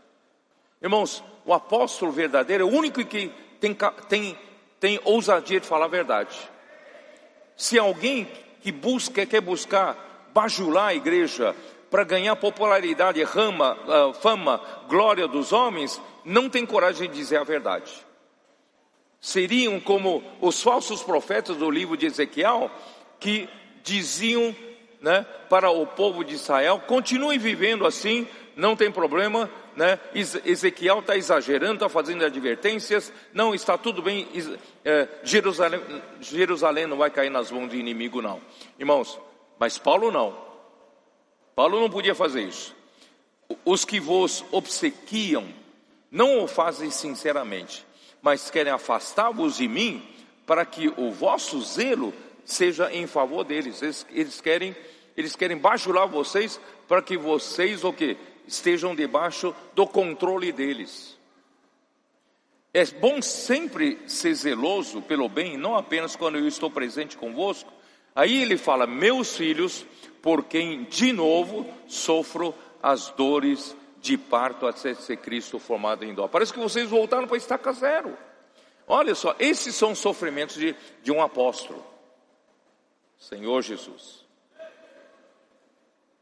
Irmãos, 0.81 1.23
o 1.45 1.53
apóstolo 1.53 2.13
verdadeiro 2.13 2.65
é 2.65 2.67
o 2.67 2.77
único 2.77 3.05
que 3.05 3.33
tem, 3.61 3.77
tem, 4.09 4.39
tem 4.81 5.01
ousadia 5.05 5.61
de 5.61 5.67
falar 5.67 5.87
a 5.87 5.89
verdade. 5.89 6.37
Se 7.57 7.79
alguém 7.79 8.29
que 8.61 8.73
busca, 8.73 9.25
quer 9.27 9.41
buscar 9.41 10.31
bajular 10.33 10.89
a 10.89 10.95
igreja 10.95 11.55
para 11.91 12.05
ganhar 12.05 12.35
popularidade, 12.37 13.23
rama, 13.23 13.77
uh, 13.87 14.15
fama, 14.15 14.61
glória 14.89 15.29
dos 15.29 15.53
homens, 15.53 16.01
não 16.25 16.49
tem 16.49 16.65
coragem 16.65 17.09
de 17.09 17.15
dizer 17.15 17.37
a 17.37 17.45
verdade. 17.45 17.93
Seriam 19.21 19.79
como 19.79 20.23
os 20.41 20.63
falsos 20.63 21.03
profetas 21.03 21.57
do 21.57 21.71
livro 21.71 21.97
de 21.97 22.07
Ezequiel, 22.07 22.71
que 23.21 23.49
diziam 23.83 24.55
né, 25.03 25.27
para 25.51 25.71
o 25.71 25.87
povo 25.87 26.25
de 26.25 26.35
Israel: 26.35 26.81
continuem 26.87 27.39
vivendo 27.39 27.85
assim, 27.85 28.27
não 28.57 28.77
tem 28.77 28.91
problema. 28.91 29.51
Né? 29.75 29.99
Ezequiel 30.15 31.01
está 31.01 31.17
exagerando, 31.17 31.75
está 31.75 31.89
fazendo 31.89 32.25
advertências, 32.25 33.13
não 33.33 33.55
está 33.55 33.77
tudo 33.77 34.03
bem. 34.03 34.29
É, 34.85 35.09
Jerusalém, 35.25 35.81
Jerusalém 36.21 36.87
não 36.87 36.99
vai 36.99 37.11
cair 37.11 37.31
nas 37.31 37.51
mãos 37.51 37.69
do 37.69 37.77
inimigo, 37.77 38.23
não, 38.23 38.41
irmãos. 38.79 39.19
Mas 39.59 39.79
Paulo 39.79 40.11
não. 40.11 40.37
Paulo 41.57 41.81
não 41.81 41.91
podia 41.91 42.15
fazer 42.15 42.43
isso. 42.43 42.75
Os 43.65 43.85
que 43.85 44.01
vos 44.01 44.45
obsequiam 44.51 45.47
não 46.11 46.45
o 46.45 46.47
fazem 46.49 46.91
sinceramente, 46.91 47.87
mas 48.21 48.51
querem 48.51 48.73
afastar-vos 48.73 49.57
de 49.57 49.67
mim, 49.67 50.07
para 50.47 50.67
que 50.67 50.93
o 50.97 51.11
vosso 51.11 51.61
zelo 51.63 52.13
seja 52.45 52.93
em 52.93 53.07
favor 53.07 53.45
deles. 53.45 53.83
Eles, 53.83 54.07
eles 54.11 54.41
querem, 54.41 54.77
eles 55.17 55.37
querem 55.37 55.57
bajular 55.57 56.07
vocês 56.07 56.61
para 56.89 57.03
que 57.03 57.17
vocês 57.17 57.85
o 57.85 57.93
que 57.93 58.17
estejam 58.47 58.95
debaixo 58.95 59.55
do 59.75 59.87
controle 59.87 60.53
deles. 60.53 61.19
É 62.75 62.85
bom 62.87 63.21
sempre 63.21 63.99
ser 64.07 64.35
zeloso 64.35 65.03
pelo 65.03 65.29
bem, 65.29 65.59
não 65.59 65.77
apenas 65.77 66.17
quando 66.17 66.39
eu 66.39 66.49
estou 66.49 66.71
presente 66.71 67.17
convosco. 67.19 67.71
Aí 68.15 68.43
ele 68.43 68.57
fala: 68.57 68.87
meus 68.87 69.37
filhos, 69.37 69.85
por 70.23 70.45
quem 70.45 70.85
de 70.85 71.13
novo 71.13 71.67
sofro 71.87 72.55
as 72.83 73.11
dores 73.11 73.77
de 74.01 74.17
parto 74.17 74.67
até 74.67 74.95
ser 74.95 75.19
Cristo 75.19 75.59
formado 75.59 76.05
em 76.05 76.15
dó. 76.15 76.27
Parece 76.27 76.53
que 76.53 76.59
vocês 76.59 76.89
voltaram 76.89 77.29
para 77.29 77.37
estaca 77.37 77.73
zero. 77.73 78.17
Olha 78.87 79.15
só, 79.15 79.35
esses 79.39 79.75
são 79.75 79.93
os 79.93 79.99
sofrimentos 79.99 80.57
de, 80.57 80.75
de 81.03 81.13
um 81.13 81.23
apóstolo. 81.23 81.92
Senhor 83.29 83.63
Jesus. 83.63 84.25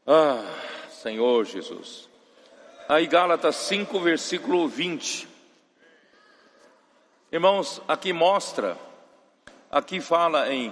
Ah, 0.05 0.45
Senhor 0.91 1.43
Jesus. 1.45 2.07
Aí 2.87 3.07
Gálatas 3.07 3.55
5, 3.55 3.99
versículo 3.99 4.67
20. 4.67 5.27
Irmãos, 7.31 7.81
aqui 7.87 8.13
mostra, 8.13 8.77
aqui 9.71 9.99
fala 9.99 10.53
em 10.53 10.71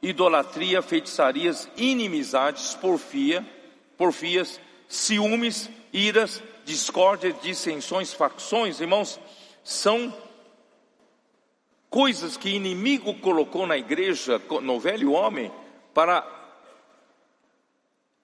idolatria, 0.00 0.80
feitiçarias, 0.80 1.68
inimizades, 1.76 2.74
porfia, 2.74 3.46
porfias, 3.98 4.58
ciúmes, 4.88 5.68
iras, 5.92 6.42
discórdia, 6.64 7.30
dissensões, 7.30 8.14
facções, 8.14 8.80
irmãos, 8.80 9.20
são 9.62 10.14
coisas 11.90 12.36
que 12.36 12.50
inimigo 12.50 13.14
colocou 13.14 13.66
na 13.66 13.76
igreja, 13.76 14.40
no 14.62 14.78
velho 14.78 15.12
homem, 15.12 15.50
para, 15.94 16.26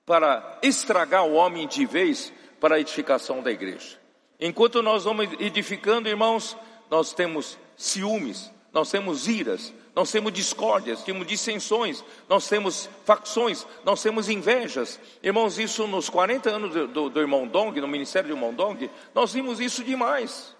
para 0.04 0.58
estragar 0.62 1.24
o 1.24 1.34
homem 1.34 1.66
de 1.66 1.86
vez 1.86 2.32
para 2.60 2.76
a 2.76 2.80
edificação 2.80 3.42
da 3.42 3.50
igreja. 3.50 3.98
Enquanto 4.38 4.82
nós 4.82 5.04
vamos 5.04 5.28
edificando, 5.38 6.08
irmãos, 6.08 6.56
nós 6.90 7.12
temos 7.12 7.58
ciúmes, 7.76 8.52
nós 8.72 8.90
temos 8.90 9.28
iras, 9.28 9.72
nós 9.94 10.10
temos 10.10 10.32
discórdias, 10.32 11.02
temos 11.02 11.26
dissensões, 11.26 12.04
nós 12.28 12.48
temos 12.48 12.90
facções, 13.04 13.64
nós 13.84 14.02
temos 14.02 14.28
invejas. 14.28 14.98
Irmãos, 15.22 15.58
isso 15.58 15.86
nos 15.86 16.10
40 16.10 16.50
anos 16.50 16.74
do, 16.74 16.88
do, 16.88 17.10
do 17.10 17.20
irmão 17.20 17.46
Dong, 17.46 17.80
no 17.80 17.86
ministério 17.86 18.28
do 18.28 18.34
irmão 18.34 18.52
Dong, 18.52 18.90
nós 19.14 19.32
vimos 19.32 19.60
isso 19.60 19.84
demais. 19.84 20.54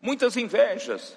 Muitas 0.00 0.36
invejas. 0.36 1.16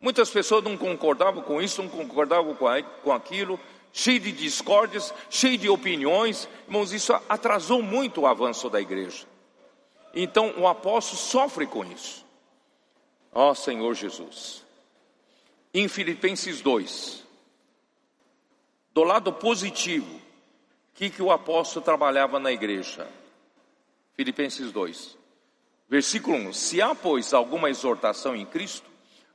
Muitas 0.00 0.30
pessoas 0.30 0.62
não 0.62 0.76
concordavam 0.76 1.42
com 1.42 1.60
isso, 1.60 1.82
não 1.82 1.90
concordavam 1.90 2.54
com, 2.54 3.12
aquilo, 3.12 3.58
cheio 3.92 4.20
de 4.20 4.30
discórdias, 4.30 5.12
cheio 5.28 5.58
de 5.58 5.68
opiniões. 5.68 6.48
Irmãos, 6.66 6.92
isso 6.92 7.12
atrasou 7.28 7.82
muito 7.82 8.20
o 8.20 8.26
avanço 8.26 8.70
da 8.70 8.80
igreja. 8.80 9.26
Então 10.14 10.54
o 10.56 10.68
apóstolo 10.68 11.18
sofre 11.18 11.66
com 11.66 11.84
isso. 11.84 12.24
Ó 13.32 13.54
Senhor 13.54 13.94
Jesus 13.94 14.68
em 15.72 15.88
Filipenses 15.88 16.60
2. 16.60 17.24
Do 18.92 19.04
lado 19.04 19.32
positivo, 19.32 20.16
o 20.16 20.20
que, 20.94 21.10
que 21.10 21.22
o 21.22 21.30
apóstolo 21.30 21.84
trabalhava 21.84 22.38
na 22.38 22.50
igreja? 22.50 23.08
Filipenses 24.14 24.72
2, 24.72 25.16
versículo 25.88 26.36
1: 26.36 26.52
Se 26.52 26.82
há, 26.82 26.94
pois, 26.94 27.32
alguma 27.32 27.70
exortação 27.70 28.34
em 28.34 28.44
Cristo, 28.44 28.87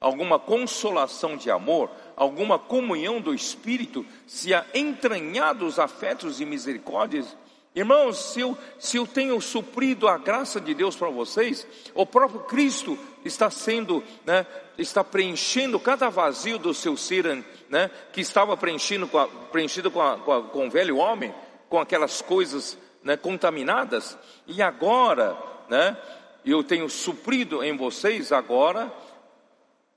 alguma 0.03 0.37
consolação 0.37 1.37
de 1.37 1.49
amor, 1.49 1.89
alguma 2.15 2.59
comunhão 2.59 3.21
do 3.21 3.33
Espírito, 3.33 4.05
se 4.27 4.53
há 4.53 4.65
entranhados 4.73 5.79
afetos 5.79 6.41
e 6.41 6.45
misericórdias, 6.45 7.35
Irmãos, 7.75 8.19
se 8.31 8.39
eu, 8.39 8.55
se 8.77 8.97
eu 8.97 9.07
tenho 9.07 9.41
suprido 9.41 10.07
a 10.07 10.15
graça 10.15 10.61
de 10.61 10.75
Deus 10.75 10.95
para 10.95 11.09
vocês, 11.09 11.65
o 11.95 12.05
próprio 12.05 12.41
Cristo 12.41 12.95
está 13.25 13.49
sendo, 13.49 14.03
né, 14.23 14.45
está 14.77 15.03
preenchendo 15.03 15.79
cada 15.79 16.07
vazio 16.07 16.59
do 16.59 16.71
seu 16.71 16.95
ser, 16.95 17.43
né, 17.69 17.89
que 18.11 18.21
estava 18.21 18.55
preenchendo 18.55 19.07
com 19.07 19.17
a, 19.17 19.27
preenchido 19.27 19.89
com, 19.89 19.99
a, 19.99 20.19
com, 20.19 20.31
a, 20.31 20.43
com 20.43 20.67
o 20.67 20.69
velho 20.69 20.97
homem, 20.97 21.33
com 21.67 21.79
aquelas 21.79 22.21
coisas 22.21 22.77
né, 23.03 23.17
contaminadas, 23.17 24.15
e 24.45 24.61
agora, 24.61 25.35
né, 25.67 25.97
eu 26.45 26.63
tenho 26.63 26.87
suprido 26.87 27.63
em 27.63 27.75
vocês, 27.75 28.31
agora 28.31 28.93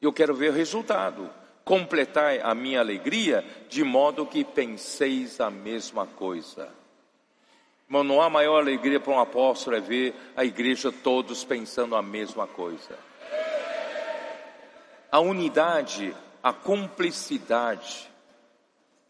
eu 0.07 0.13
quero 0.13 0.35
ver 0.35 0.51
o 0.51 0.55
resultado. 0.55 1.31
Completar 1.65 2.41
a 2.43 2.55
minha 2.55 2.81
alegria, 2.81 3.45
de 3.69 3.83
modo 3.83 4.25
que 4.25 4.45
penseis 4.45 5.41
a 5.41 5.51
mesma 5.51 6.07
coisa. 6.07 6.69
Irmão, 7.89 8.05
não 8.05 8.21
há 8.21 8.31
maior 8.31 8.61
alegria 8.61 9.01
para 9.01 9.13
um 9.13 9.21
apóstolo 9.21 9.77
é 9.77 9.81
ver 9.81 10.15
a 10.37 10.45
igreja 10.45 10.91
todos 10.93 11.45
pensando 11.45 11.95
a 11.95 12.03
mesma 12.03 12.47
coisa. 12.47 12.99
A 15.11 15.21
unidade, 15.21 16.15
a 16.43 16.53
cumplicidade, 16.53 18.09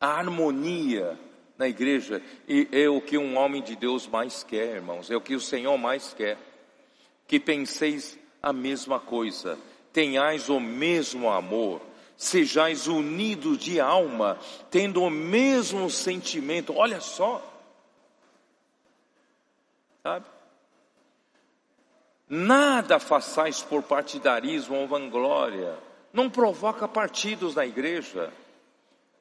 a 0.00 0.08
harmonia 0.08 1.18
na 1.58 1.68
igreja. 1.68 2.22
E 2.46 2.68
é 2.70 2.88
o 2.88 3.00
que 3.00 3.18
um 3.18 3.36
homem 3.36 3.62
de 3.62 3.76
Deus 3.76 4.06
mais 4.06 4.42
quer, 4.42 4.76
irmãos, 4.76 5.10
é 5.10 5.16
o 5.16 5.20
que 5.20 5.34
o 5.34 5.40
Senhor 5.40 5.76
mais 5.78 6.12
quer. 6.14 6.38
Que 7.26 7.40
penseis 7.40 8.18
a 8.42 8.52
mesma 8.52 9.00
coisa, 9.00 9.58
tenhais 9.96 10.50
o 10.50 10.60
mesmo 10.60 11.30
amor, 11.30 11.80
sejais 12.18 12.86
unidos 12.86 13.56
de 13.56 13.80
alma, 13.80 14.38
tendo 14.70 15.02
o 15.02 15.08
mesmo 15.08 15.88
sentimento. 15.88 16.76
Olha 16.76 17.00
só, 17.00 17.42
sabe? 20.02 20.26
Nada 22.28 22.98
façais 22.98 23.62
por 23.62 23.82
partidarismo 23.84 24.76
ou 24.76 24.86
vanglória. 24.86 25.78
Não 26.12 26.28
provoca 26.28 26.86
partidos 26.86 27.54
na 27.54 27.64
igreja. 27.64 28.30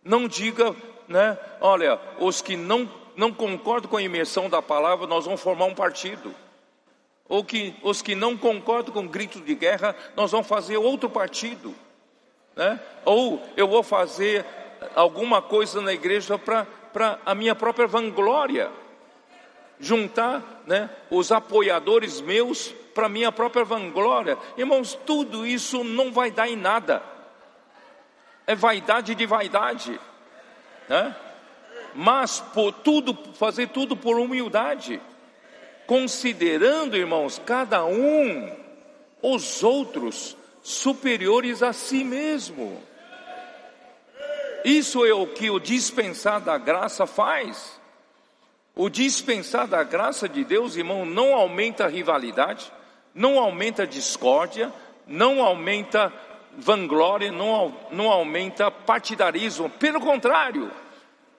Não 0.04 0.28
diga, 0.28 0.76
né? 1.08 1.40
Olha, 1.62 1.98
os 2.20 2.42
que 2.42 2.58
não, 2.58 2.92
não 3.16 3.32
concordam 3.32 3.90
com 3.90 3.96
a 3.96 4.04
imersão 4.04 4.50
da 4.50 4.62
palavra, 4.62 5.08
nós 5.08 5.24
vamos 5.24 5.40
formar 5.40 5.66
um 5.66 5.74
partido. 5.74 6.36
Ou 7.28 7.44
que 7.44 7.76
os 7.82 8.02
que 8.02 8.14
não 8.14 8.38
concordam 8.38 8.94
com 8.94 9.08
grito 9.08 9.42
de 9.42 9.56
guerra, 9.56 9.96
nós 10.16 10.32
vamos 10.32 10.48
fazer 10.48 10.78
outro 10.78 11.10
partido. 11.10 11.74
Né? 12.56 12.80
Ou 13.04 13.42
eu 13.58 13.68
vou 13.68 13.82
fazer 13.82 14.46
alguma 14.96 15.42
coisa 15.42 15.82
na 15.82 15.94
igreja 15.94 16.38
para 16.38 17.20
a 17.26 17.34
minha 17.34 17.56
própria 17.56 17.88
vanglória. 17.88 18.72
Juntar 19.80 20.64
né, 20.66 20.90
os 21.10 21.32
apoiadores 21.32 22.22
meus 22.22 22.74
para 22.94 23.10
minha 23.10 23.32
própria 23.32 23.66
vanglória. 23.66 24.38
Irmãos, 24.56 24.98
tudo 25.06 25.46
isso 25.46 25.84
não 25.84 26.14
vai 26.14 26.32
dar 26.32 26.48
em 26.48 26.56
nada. 26.56 27.04
É 28.48 28.56
vaidade 28.56 29.16
de 29.16 29.26
vaidade. 29.26 30.00
Né? 30.88 31.16
Mas 31.94 32.40
por 32.40 32.72
tudo, 32.72 33.18
fazer 33.34 33.70
tudo 33.70 33.98
por 33.98 34.18
humildade. 34.18 35.02
Considerando, 35.86 36.98
irmãos, 36.98 37.42
cada 37.46 37.86
um 37.86 38.52
os 39.22 39.64
outros 39.64 40.36
superiores 40.62 41.62
a 41.62 41.74
si 41.74 42.04
mesmo. 42.04 42.82
Isso 44.64 45.06
é 45.06 45.14
o 45.14 45.28
que 45.28 45.50
o 45.50 45.60
dispensar 45.60 46.42
da 46.42 46.58
graça 46.58 47.06
faz. 47.06 47.80
O 48.76 48.90
dispensar 48.90 49.68
da 49.68 49.84
graça 49.84 50.28
de 50.28 50.44
Deus, 50.44 50.76
irmão, 50.76 51.06
não 51.06 51.36
aumenta 51.36 51.86
a 51.86 51.88
rivalidade, 51.88 52.72
não 53.14 53.40
aumenta 53.40 53.84
a 53.84 53.86
discórdia, 53.86 54.74
não 55.08 55.42
aumenta 55.44 56.12
vanglória, 56.58 57.32
não, 57.32 57.76
não 57.92 58.12
aumenta 58.12 58.72
partidarismo. 58.72 59.70
Pelo 59.70 60.00
contrário, 60.00 60.72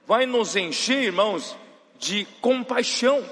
vai 0.06 0.24
nos 0.24 0.56
encher, 0.56 1.02
irmãos, 1.02 1.56
de 1.98 2.24
compaixão. 2.40 3.24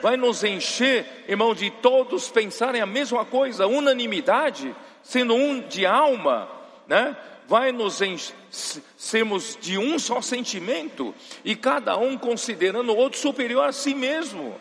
Vai 0.00 0.16
nos 0.16 0.44
encher, 0.44 1.24
irmão, 1.28 1.54
de 1.54 1.70
todos 1.70 2.28
pensarem 2.28 2.80
a 2.80 2.86
mesma 2.86 3.24
coisa, 3.24 3.66
unanimidade, 3.66 4.74
sendo 5.02 5.34
um 5.34 5.60
de 5.60 5.84
alma, 5.84 6.48
né? 6.86 7.16
Vai 7.46 7.72
nos 7.72 8.00
encher, 8.02 8.34
sermos 8.96 9.56
de 9.60 9.78
um 9.78 9.98
só 9.98 10.20
sentimento 10.20 11.14
e 11.44 11.56
cada 11.56 11.96
um 11.96 12.16
considerando 12.16 12.92
o 12.92 12.96
outro 12.96 13.18
superior 13.18 13.68
a 13.68 13.72
si 13.72 13.94
mesmo. 13.94 14.54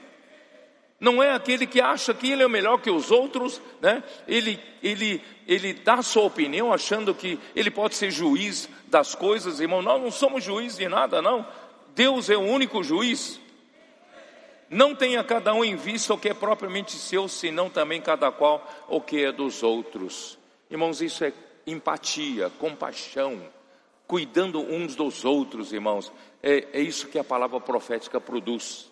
Não 1.00 1.22
é 1.22 1.32
aquele 1.32 1.68
que 1.68 1.80
acha 1.80 2.14
que 2.14 2.32
ele 2.32 2.42
é 2.42 2.48
melhor 2.48 2.80
que 2.80 2.90
os 2.90 3.12
outros, 3.12 3.62
né? 3.80 4.04
Ele, 4.28 4.60
ele, 4.82 5.22
ele 5.48 5.74
dá 5.74 6.02
sua 6.02 6.24
opinião 6.24 6.74
achando 6.74 7.14
que 7.14 7.40
ele 7.56 7.70
pode 7.70 7.96
ser 7.96 8.10
juiz 8.10 8.68
das 8.88 9.14
coisas, 9.14 9.60
irmão. 9.60 9.82
Nós 9.82 10.02
não 10.02 10.10
somos 10.10 10.44
juiz 10.44 10.76
de 10.76 10.90
nada, 10.90 11.22
não. 11.22 11.46
Deus 11.94 12.30
é 12.32 12.36
o 12.38 12.42
único 12.42 12.84
juiz. 12.84 13.40
Não 14.70 14.94
tenha 14.94 15.24
cada 15.24 15.54
um 15.54 15.64
em 15.64 15.76
vista 15.76 16.14
o 16.14 16.18
que 16.18 16.30
é 16.30 16.34
propriamente 16.34 16.94
seu, 16.94 17.28
senão 17.28 17.70
também 17.70 18.02
cada 18.02 18.32
qual 18.32 18.68
o 18.88 19.00
que 19.00 19.24
é 19.24 19.32
dos 19.32 19.64
outros. 19.64 20.38
Irmãos, 20.70 21.02
isso 21.02 21.24
é 21.24 21.34
empatia, 21.66 22.50
compaixão, 22.60 23.42
cuidando 24.06 24.60
uns 24.60 24.96
dos 24.96 25.24
outros, 25.24 25.72
irmãos. 25.72 26.12
É, 26.44 26.68
é 26.74 26.82
isso 26.82 27.08
que 27.08 27.18
a 27.18 27.24
palavra 27.24 27.60
profética 27.60 28.20
produz. 28.20 28.92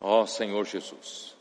Ó 0.00 0.22
oh, 0.22 0.26
Senhor 0.26 0.64
Jesus. 0.66 1.36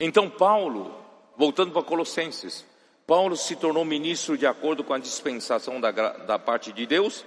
Então, 0.00 0.28
Paulo, 0.28 0.94
voltando 1.36 1.72
para 1.72 1.82
Colossenses, 1.82 2.64
Paulo 3.06 3.36
se 3.36 3.54
tornou 3.54 3.84
ministro 3.84 4.36
de 4.36 4.46
acordo 4.46 4.82
com 4.82 4.94
a 4.94 4.98
dispensação 4.98 5.80
da, 5.80 5.90
da 5.90 6.38
parte 6.38 6.72
de 6.72 6.86
Deus, 6.86 7.24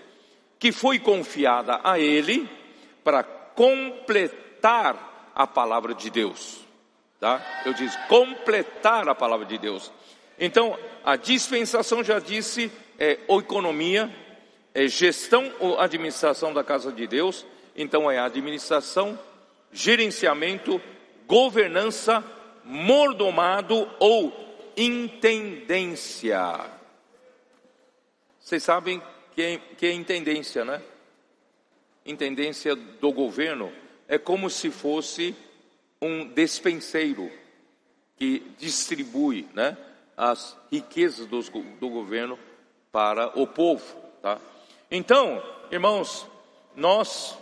que 0.59 0.71
foi 0.71 0.99
confiada 0.99 1.79
a 1.83 1.99
ele 1.99 2.49
para 3.03 3.23
completar 3.23 5.31
a 5.33 5.45
palavra 5.45 5.93
de 5.93 6.09
Deus. 6.09 6.59
Tá? 7.19 7.41
Eu 7.65 7.73
disse 7.73 7.97
completar 8.07 9.07
a 9.07 9.15
palavra 9.15 9.45
de 9.45 9.57
Deus. 9.57 9.91
Então, 10.39 10.77
a 11.03 11.15
dispensação 11.15 12.03
já 12.03 12.19
disse 12.19 12.71
é 12.99 13.19
economia, 13.29 14.13
é 14.73 14.87
gestão 14.87 15.51
ou 15.59 15.79
administração 15.79 16.53
da 16.53 16.63
casa 16.63 16.91
de 16.91 17.07
Deus 17.07 17.45
então 17.77 18.09
é 18.09 18.17
administração, 18.17 19.17
gerenciamento, 19.71 20.81
governança, 21.27 22.23
mordomado 22.65 23.87
ou 23.99 24.33
intendência. 24.75 26.41
Vocês 28.39 28.63
sabem 28.63 28.99
que 29.37 29.43
é, 29.43 29.57
que 29.77 29.85
é 29.85 29.93
intendência, 29.93 30.65
né? 30.65 30.81
Intendência 32.03 32.75
do 32.75 33.11
governo 33.11 33.71
é 34.07 34.17
como 34.17 34.49
se 34.49 34.71
fosse 34.71 35.35
um 36.01 36.25
despenseiro 36.25 37.31
que 38.15 38.39
distribui, 38.57 39.47
né, 39.53 39.77
as 40.15 40.57
riquezas 40.71 41.27
do, 41.27 41.39
do 41.79 41.87
governo 41.87 42.39
para 42.91 43.39
o 43.39 43.45
povo, 43.45 43.85
tá? 44.23 44.39
Então, 44.89 45.43
irmãos, 45.69 46.25
nós 46.75 47.37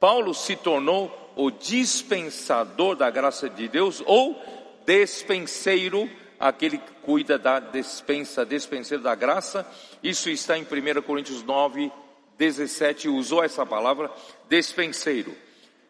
Paulo 0.00 0.34
se 0.34 0.56
tornou 0.56 1.32
o 1.36 1.48
dispensador 1.48 2.96
da 2.96 3.08
graça 3.08 3.48
de 3.48 3.68
Deus 3.68 4.02
ou 4.04 4.36
despenseiro, 4.84 6.10
aquele 6.40 6.78
que 6.78 6.92
cuida 7.02 7.38
da 7.38 7.60
despensa, 7.60 8.44
despenseiro 8.44 9.04
da 9.04 9.14
graça. 9.14 9.64
Isso 10.02 10.30
está 10.30 10.56
em 10.56 10.62
1 10.62 11.02
Coríntios 11.02 11.42
9, 11.42 11.90
17, 12.38 13.08
usou 13.08 13.44
essa 13.44 13.66
palavra, 13.66 14.10
despenseiro. 14.48 15.36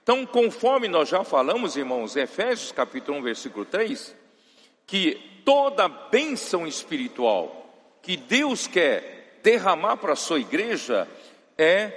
Então, 0.03 0.27
conforme 0.27 0.89
nós 0.89 1.09
já 1.09 1.23
falamos, 1.23 1.77
irmãos, 1.77 2.17
Efésios 2.17 2.73
capítulo 2.73 3.19
1, 3.19 3.23
versículo 3.23 3.65
3, 3.65 4.17
que 4.87 5.43
toda 5.45 5.89
bênção 5.89 6.67
espiritual 6.67 7.57
que 8.03 8.17
Deus 8.17 8.67
quer 8.67 9.39
derramar 9.43 9.97
para 9.97 10.15
a 10.15 10.17
sua 10.17 10.41
igreja 10.41 11.07
é 11.57 11.89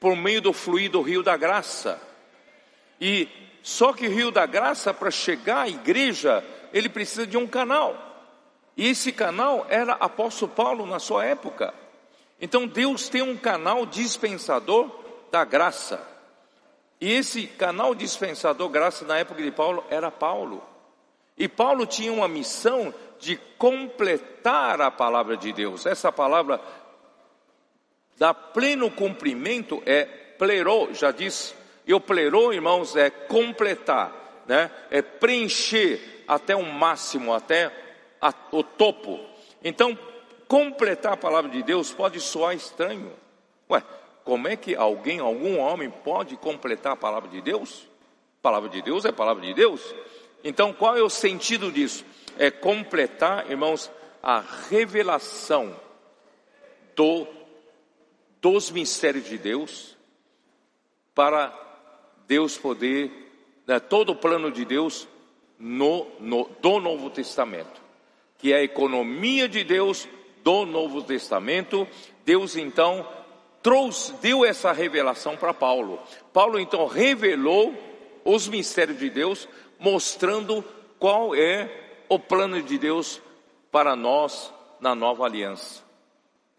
por 0.00 0.16
meio 0.16 0.40
do 0.40 0.52
fluido 0.52 0.98
do 0.98 1.02
rio 1.02 1.22
da 1.22 1.36
graça. 1.36 2.00
E 3.00 3.28
só 3.62 3.92
que 3.92 4.08
o 4.08 4.10
rio 4.10 4.30
da 4.30 4.46
graça, 4.46 4.92
para 4.92 5.10
chegar 5.10 5.62
à 5.62 5.68
igreja, 5.68 6.44
ele 6.72 6.88
precisa 6.88 7.26
de 7.26 7.36
um 7.36 7.46
canal. 7.46 8.11
E 8.76 8.88
esse 8.88 9.12
canal 9.12 9.66
era 9.68 9.92
apóstolo 9.94 10.52
Paulo 10.52 10.86
na 10.86 10.98
sua 10.98 11.24
época. 11.24 11.74
Então 12.40 12.66
Deus 12.66 13.08
tem 13.08 13.22
um 13.22 13.36
canal 13.36 13.86
dispensador 13.86 14.90
da 15.30 15.44
graça. 15.44 16.00
E 17.00 17.12
esse 17.12 17.46
canal 17.46 17.94
dispensador 17.94 18.68
graça 18.68 19.04
na 19.04 19.18
época 19.18 19.42
de 19.42 19.50
Paulo 19.50 19.84
era 19.90 20.10
Paulo. 20.10 20.62
E 21.36 21.48
Paulo 21.48 21.86
tinha 21.86 22.12
uma 22.12 22.28
missão 22.28 22.94
de 23.18 23.36
completar 23.58 24.80
a 24.80 24.90
palavra 24.90 25.36
de 25.36 25.52
Deus. 25.52 25.86
Essa 25.86 26.10
palavra 26.10 26.60
Dar 28.22 28.34
pleno 28.34 28.88
cumprimento 28.88 29.82
é 29.84 30.04
plerou, 30.04 30.94
já 30.94 31.10
disse. 31.10 31.54
E 31.84 31.92
o 31.92 32.00
irmãos, 32.52 32.94
é 32.94 33.10
completar, 33.10 34.12
né? 34.46 34.70
É 34.92 35.02
preencher 35.02 36.22
até 36.28 36.54
o 36.54 36.64
máximo, 36.64 37.34
até 37.34 37.72
a, 38.22 38.32
o 38.52 38.62
topo. 38.62 39.18
Então, 39.62 39.98
completar 40.46 41.14
a 41.14 41.16
palavra 41.16 41.50
de 41.50 41.62
Deus 41.62 41.92
pode 41.92 42.20
soar 42.20 42.54
estranho. 42.54 43.12
Ué, 43.68 43.82
como 44.24 44.46
é 44.46 44.56
que 44.56 44.76
alguém, 44.76 45.18
algum 45.18 45.58
homem 45.58 45.90
pode 45.90 46.36
completar 46.36 46.92
a 46.92 46.96
palavra 46.96 47.28
de 47.28 47.40
Deus? 47.40 47.88
Palavra 48.40 48.68
de 48.68 48.80
Deus 48.80 49.04
é 49.04 49.10
palavra 49.10 49.44
de 49.44 49.52
Deus. 49.52 49.94
Então, 50.44 50.72
qual 50.72 50.96
é 50.96 51.02
o 51.02 51.10
sentido 51.10 51.72
disso? 51.72 52.04
É 52.38 52.50
completar, 52.50 53.50
irmãos, 53.50 53.90
a 54.22 54.40
revelação 54.70 55.76
do 56.94 57.26
dos 58.40 58.72
mistérios 58.72 59.26
de 59.26 59.38
Deus, 59.38 59.96
para 61.14 61.56
Deus 62.26 62.58
poder, 62.58 63.32
né, 63.64 63.78
todo 63.78 64.10
o 64.10 64.16
plano 64.16 64.50
de 64.50 64.64
Deus 64.64 65.06
no, 65.60 66.08
no, 66.18 66.50
do 66.60 66.80
Novo 66.80 67.08
Testamento, 67.08 67.81
que 68.42 68.52
é 68.52 68.56
a 68.56 68.62
economia 68.64 69.48
de 69.48 69.62
Deus 69.62 70.08
do 70.42 70.66
Novo 70.66 71.00
Testamento, 71.00 71.86
Deus 72.24 72.56
então 72.56 73.08
trouxe, 73.62 74.12
deu 74.14 74.44
essa 74.44 74.72
revelação 74.72 75.36
para 75.36 75.54
Paulo. 75.54 76.00
Paulo 76.32 76.58
então 76.58 76.88
revelou 76.88 77.72
os 78.24 78.48
mistérios 78.48 78.98
de 78.98 79.08
Deus, 79.08 79.48
mostrando 79.78 80.64
qual 80.98 81.36
é 81.36 81.70
o 82.08 82.18
plano 82.18 82.60
de 82.60 82.78
Deus 82.78 83.22
para 83.70 83.94
nós 83.94 84.52
na 84.80 84.92
nova 84.92 85.24
aliança. 85.24 85.80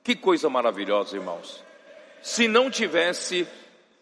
Que 0.01 0.15
coisa 0.15 0.49
maravilhosa, 0.49 1.17
irmãos. 1.17 1.61
Se 2.21 2.47
não 2.47 2.71
tivesse 2.71 3.45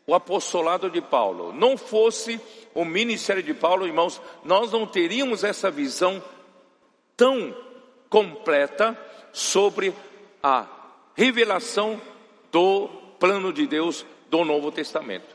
o 0.06 0.14
apostolado 0.14 0.88
de 0.88 1.02
Paulo, 1.02 1.52
não 1.52 1.76
fosse 1.76 2.40
o 2.76 2.86
ministério 2.86 3.42
de 3.42 3.56
Paulo, 3.56 3.88
irmãos, 3.88 4.22
nós 4.44 4.72
não 4.72 4.86
teríamos 4.86 5.44
essa 5.44 5.72
visão 5.72 6.24
tão 7.18 7.71
completa 8.12 8.96
sobre 9.32 9.96
a 10.44 10.68
revelação 11.16 12.00
do 12.52 12.90
plano 13.18 13.54
de 13.54 13.66
Deus 13.66 14.06
do 14.30 14.44
Novo 14.44 14.70
Testamento, 14.70 15.34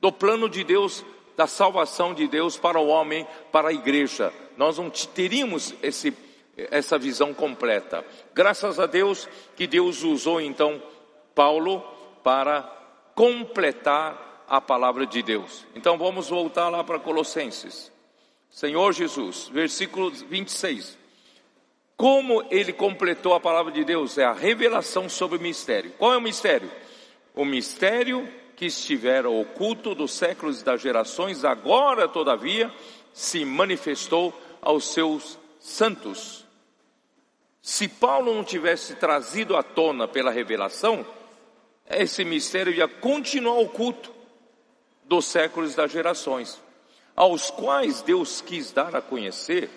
do 0.00 0.10
plano 0.12 0.48
de 0.48 0.64
Deus 0.64 1.04
da 1.36 1.46
salvação 1.46 2.12
de 2.12 2.26
Deus 2.26 2.56
para 2.56 2.80
o 2.80 2.88
homem, 2.88 3.24
para 3.52 3.68
a 3.68 3.72
igreja. 3.72 4.32
Nós 4.56 4.78
não 4.78 4.90
teríamos 4.90 5.72
esse, 5.82 6.12
essa 6.56 6.98
visão 6.98 7.32
completa. 7.32 8.04
Graças 8.34 8.80
a 8.80 8.86
Deus 8.86 9.28
que 9.54 9.66
Deus 9.66 10.02
usou 10.02 10.40
então 10.40 10.82
Paulo 11.32 11.80
para 12.24 12.62
completar 13.14 14.44
a 14.48 14.60
palavra 14.60 15.06
de 15.06 15.22
Deus. 15.22 15.64
Então 15.76 15.96
vamos 15.96 16.28
voltar 16.28 16.70
lá 16.70 16.82
para 16.82 16.98
Colossenses. 16.98 17.92
Senhor 18.50 18.92
Jesus, 18.92 19.48
versículo 19.52 20.10
26. 20.10 21.05
Como 21.96 22.44
ele 22.50 22.74
completou 22.74 23.32
a 23.32 23.40
palavra 23.40 23.72
de 23.72 23.82
Deus? 23.82 24.18
É 24.18 24.24
a 24.24 24.32
revelação 24.32 25.08
sobre 25.08 25.38
o 25.38 25.40
mistério. 25.40 25.92
Qual 25.96 26.12
é 26.12 26.16
o 26.18 26.20
mistério? 26.20 26.70
O 27.34 27.44
mistério 27.44 28.28
que 28.54 28.66
estivera 28.66 29.30
oculto 29.30 29.94
dos 29.94 30.12
séculos 30.12 30.60
e 30.60 30.64
das 30.64 30.80
gerações, 30.80 31.44
agora, 31.44 32.06
todavia, 32.06 32.72
se 33.12 33.44
manifestou 33.44 34.32
aos 34.60 34.92
seus 34.92 35.38
santos. 35.58 36.44
Se 37.62 37.88
Paulo 37.88 38.34
não 38.34 38.44
tivesse 38.44 38.94
trazido 38.96 39.56
à 39.56 39.62
tona 39.62 40.06
pela 40.06 40.30
revelação, 40.30 41.04
esse 41.88 42.24
mistério 42.24 42.72
ia 42.72 42.86
continuar 42.86 43.58
oculto 43.58 44.12
dos 45.04 45.24
séculos 45.24 45.72
e 45.72 45.76
das 45.76 45.90
gerações, 45.90 46.60
aos 47.14 47.50
quais 47.50 48.02
Deus 48.02 48.40
quis 48.40 48.70
dar 48.70 48.94
a 48.94 49.00
conhecer 49.00 49.70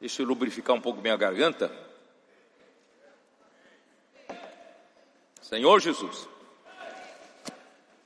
Deixa 0.00 0.22
eu 0.22 0.26
lubrificar 0.26 0.74
um 0.74 0.80
pouco 0.80 1.02
minha 1.02 1.16
garganta. 1.16 1.70
Senhor 5.42 5.78
Jesus, 5.80 6.26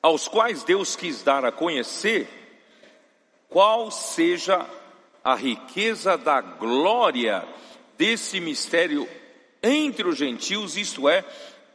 aos 0.02 0.26
quais 0.26 0.64
Deus 0.64 0.96
quis 0.96 1.22
dar 1.22 1.44
a 1.44 1.52
conhecer 1.52 2.28
qual 3.48 3.90
seja 3.90 4.66
a 5.22 5.36
riqueza 5.36 6.18
da 6.18 6.40
glória 6.40 7.46
desse 7.96 8.40
mistério 8.40 9.08
entre 9.62 10.08
os 10.08 10.16
gentios, 10.16 10.76
isto 10.76 11.08
é, 11.08 11.24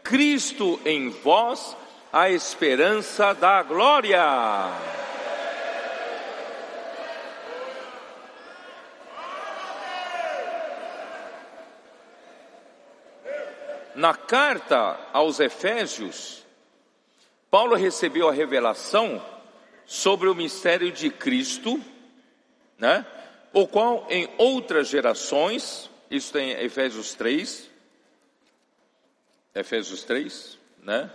Cristo 0.04 0.80
em 0.86 1.10
vós, 1.10 1.78
a 2.12 2.30
esperança 2.30 3.34
da 3.34 3.64
glória. 3.64 4.20
Na 13.99 14.13
carta 14.13 14.97
aos 15.11 15.41
Efésios, 15.41 16.45
Paulo 17.51 17.76
recebeu 17.76 18.30
a 18.30 18.31
revelação 18.31 19.21
sobre 19.85 20.30
o 20.30 20.34
mistério 20.34 20.89
de 20.89 21.09
Cristo, 21.09 21.84
né? 22.77 23.05
O 23.51 23.67
qual 23.67 24.07
em 24.09 24.30
outras 24.38 24.88
gerações, 24.88 25.89
isso 26.09 26.31
tem 26.31 26.51
Efésios 26.51 27.13
3, 27.13 27.69
Efésios 29.53 30.05
3, 30.05 30.57
né? 30.81 31.11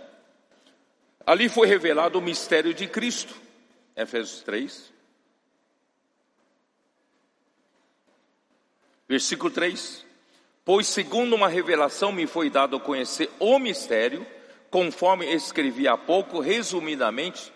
Ali 1.25 1.49
foi 1.49 1.65
revelado 1.65 2.19
o 2.19 2.21
mistério 2.21 2.71
de 2.71 2.87
Cristo, 2.87 3.33
Efésios 3.95 4.43
3. 4.43 4.93
Versículo 9.09 9.49
3. 9.49 10.05
Pois, 10.65 10.87
segundo 10.87 11.35
uma 11.35 11.47
revelação, 11.47 12.11
me 12.11 12.25
foi 12.25 12.49
dado 12.49 12.79
conhecer 12.79 13.29
o 13.39 13.59
mistério, 13.59 14.25
conforme 14.71 15.31
escrevi 15.31 15.87
há 15.87 15.95
pouco, 15.95 16.39
resumidamente, 16.39 17.53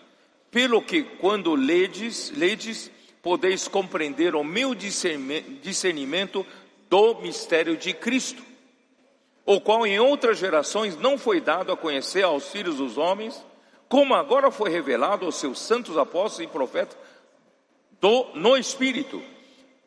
pelo 0.48 0.80
que, 0.80 1.02
quando 1.02 1.56
ledes, 1.56 2.30
ledes, 2.30 2.88
podeis 3.20 3.66
compreender 3.66 4.36
o 4.36 4.44
meu 4.44 4.76
discernimento 4.76 6.46
do 6.88 7.16
mistério 7.16 7.76
de 7.76 7.92
Cristo, 7.92 8.44
o 9.44 9.60
qual 9.60 9.84
em 9.84 9.98
outras 9.98 10.38
gerações 10.38 10.96
não 10.96 11.18
foi 11.18 11.40
dado 11.40 11.72
a 11.72 11.76
conhecer 11.76 12.22
aos 12.22 12.48
filhos 12.48 12.76
dos 12.76 12.96
homens, 12.96 13.44
como 13.88 14.14
agora 14.14 14.52
foi 14.52 14.70
revelado 14.70 15.26
aos 15.26 15.34
seus 15.34 15.58
santos 15.58 15.98
apóstolos 15.98 16.48
e 16.48 16.52
profetas 16.52 16.96
do, 18.00 18.28
no 18.34 18.56
Espírito 18.56 19.20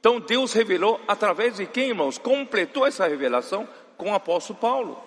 então 0.03 0.19
Deus 0.19 0.51
revelou 0.51 0.99
através 1.07 1.55
de 1.55 1.65
quem, 1.65 1.87
irmãos? 1.87 2.17
Completou 2.17 2.85
essa 2.85 3.07
revelação 3.07 3.65
com 3.95 4.11
o 4.11 4.13
apóstolo 4.13 4.59
Paulo. 4.59 5.01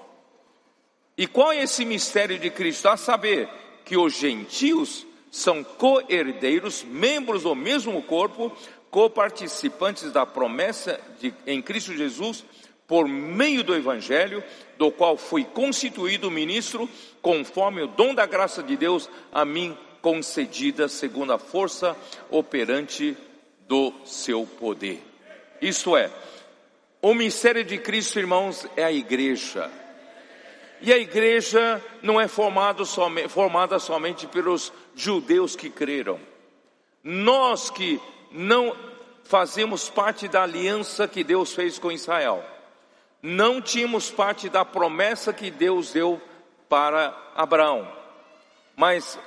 E 1.18 1.26
qual 1.26 1.52
é 1.52 1.62
esse 1.62 1.84
mistério 1.84 2.38
de 2.38 2.48
Cristo? 2.48 2.88
A 2.88 2.96
saber, 2.96 3.46
que 3.84 3.94
os 3.94 4.14
gentios 4.14 5.06
são 5.30 5.62
co-herdeiros, 5.62 6.82
membros 6.82 7.42
do 7.42 7.54
mesmo 7.54 8.02
corpo, 8.04 8.50
co-participantes 8.90 10.10
da 10.10 10.24
promessa 10.24 10.98
de, 11.20 11.34
em 11.46 11.60
Cristo 11.60 11.94
Jesus, 11.94 12.42
por 12.86 13.06
meio 13.06 13.62
do 13.62 13.74
Evangelho, 13.74 14.42
do 14.78 14.90
qual 14.90 15.18
fui 15.18 15.44
constituído 15.44 16.30
ministro, 16.30 16.88
conforme 17.20 17.82
o 17.82 17.86
dom 17.86 18.14
da 18.14 18.24
graça 18.24 18.62
de 18.62 18.78
Deus 18.78 19.10
a 19.30 19.44
mim 19.44 19.76
concedida, 20.00 20.88
segundo 20.88 21.34
a 21.34 21.38
força 21.38 21.94
operante 22.30 23.14
do 23.66 23.92
seu 24.04 24.46
poder. 24.46 25.02
Isto 25.60 25.96
é, 25.96 26.10
o 27.02 27.14
mistério 27.14 27.64
de 27.64 27.78
Cristo, 27.78 28.18
irmãos, 28.18 28.66
é 28.76 28.84
a 28.84 28.92
igreja. 28.92 29.70
E 30.80 30.92
a 30.92 30.98
igreja 30.98 31.82
não 32.02 32.20
é 32.20 32.28
formada 32.28 32.84
somente, 32.84 33.28
formada 33.28 33.78
somente 33.78 34.26
pelos 34.26 34.72
judeus 34.94 35.56
que 35.56 35.70
creram. 35.70 36.20
Nós 37.02 37.70
que 37.70 38.00
não 38.30 38.76
fazemos 39.24 39.88
parte 39.88 40.28
da 40.28 40.42
aliança 40.42 41.08
que 41.08 41.24
Deus 41.24 41.54
fez 41.54 41.78
com 41.78 41.90
Israel, 41.90 42.44
não 43.22 43.60
tínhamos 43.60 44.10
parte 44.10 44.48
da 44.48 44.64
promessa 44.64 45.32
que 45.32 45.50
Deus 45.50 45.92
deu 45.92 46.20
para 46.68 47.16
Abraão. 47.34 47.90
Mas 48.76 49.18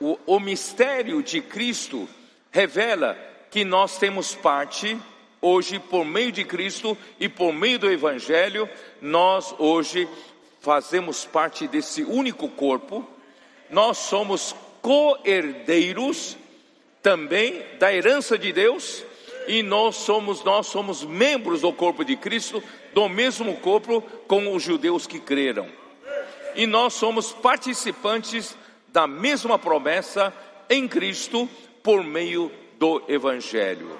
o, 0.00 0.18
o 0.26 0.40
mistério 0.40 1.22
de 1.22 1.40
Cristo 1.40 2.08
revela 2.50 3.16
que 3.50 3.64
nós 3.64 3.98
temos 3.98 4.34
parte 4.34 4.98
hoje 5.40 5.78
por 5.78 6.04
meio 6.04 6.32
de 6.32 6.44
Cristo 6.44 6.96
e 7.18 7.28
por 7.28 7.52
meio 7.52 7.78
do 7.78 7.90
Evangelho, 7.90 8.68
nós 9.00 9.54
hoje 9.58 10.08
fazemos 10.60 11.24
parte 11.24 11.66
desse 11.66 12.02
único 12.02 12.48
corpo, 12.48 13.06
nós 13.70 13.98
somos 13.98 14.54
co-herdeiros 14.82 16.36
também 17.02 17.64
da 17.78 17.92
herança 17.92 18.36
de 18.36 18.52
Deus 18.52 19.04
e 19.46 19.62
nós 19.62 19.96
somos 19.96 20.44
nós 20.44 20.66
somos 20.66 21.04
membros 21.04 21.62
do 21.62 21.72
corpo 21.72 22.04
de 22.04 22.16
Cristo, 22.16 22.62
do 22.92 23.08
mesmo 23.08 23.56
corpo 23.56 24.02
com 24.26 24.54
os 24.54 24.62
judeus 24.62 25.06
que 25.06 25.18
creram. 25.18 25.68
E 26.54 26.66
nós 26.66 26.94
somos 26.94 27.32
participantes 27.32 28.56
da 28.88 29.06
mesma 29.06 29.58
promessa 29.58 30.34
em 30.68 30.88
Cristo 30.88 31.48
por 31.82 32.02
meio 32.02 32.50
do 32.78 33.02
Evangelho. 33.08 33.98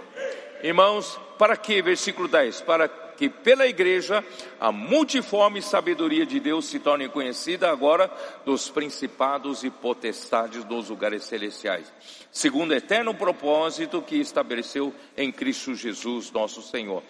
Irmãos, 0.62 1.18
para 1.36 1.56
que, 1.56 1.82
versículo 1.82 2.28
10, 2.28 2.60
para 2.62 2.88
que 2.88 3.28
pela 3.28 3.66
igreja 3.66 4.24
a 4.60 4.70
multiforme 4.70 5.60
sabedoria 5.60 6.24
de 6.24 6.38
Deus 6.38 6.66
se 6.66 6.78
torne 6.78 7.08
conhecida 7.08 7.68
agora 7.68 8.08
dos 8.44 8.70
principados 8.70 9.64
e 9.64 9.70
potestades 9.70 10.62
dos 10.62 10.88
lugares 10.88 11.24
celestiais, 11.24 11.92
segundo 12.30 12.70
o 12.70 12.74
eterno 12.74 13.12
propósito 13.12 14.00
que 14.00 14.16
estabeleceu 14.16 14.94
em 15.16 15.32
Cristo 15.32 15.74
Jesus, 15.74 16.30
nosso 16.30 16.62
Senhor. 16.62 17.02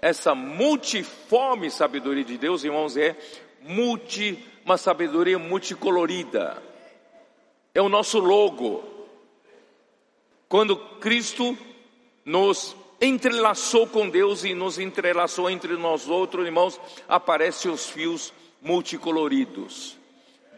Essa 0.00 0.34
multiforme 0.34 1.70
sabedoria 1.70 2.24
de 2.24 2.36
Deus, 2.36 2.64
irmãos, 2.64 2.96
é 2.96 3.16
multi, 3.60 4.44
uma 4.64 4.76
sabedoria 4.76 5.38
multicolorida. 5.38 6.60
É 7.72 7.80
o 7.80 7.88
nosso 7.88 8.18
logo, 8.18 8.91
quando 10.52 10.76
Cristo 10.76 11.56
nos 12.26 12.76
entrelaçou 13.00 13.86
com 13.86 14.06
Deus 14.10 14.44
e 14.44 14.52
nos 14.52 14.78
entrelaçou 14.78 15.48
entre 15.48 15.78
nós 15.78 16.10
outros, 16.10 16.44
irmãos, 16.44 16.78
aparecem 17.08 17.70
os 17.70 17.88
fios 17.88 18.34
multicoloridos. 18.60 19.96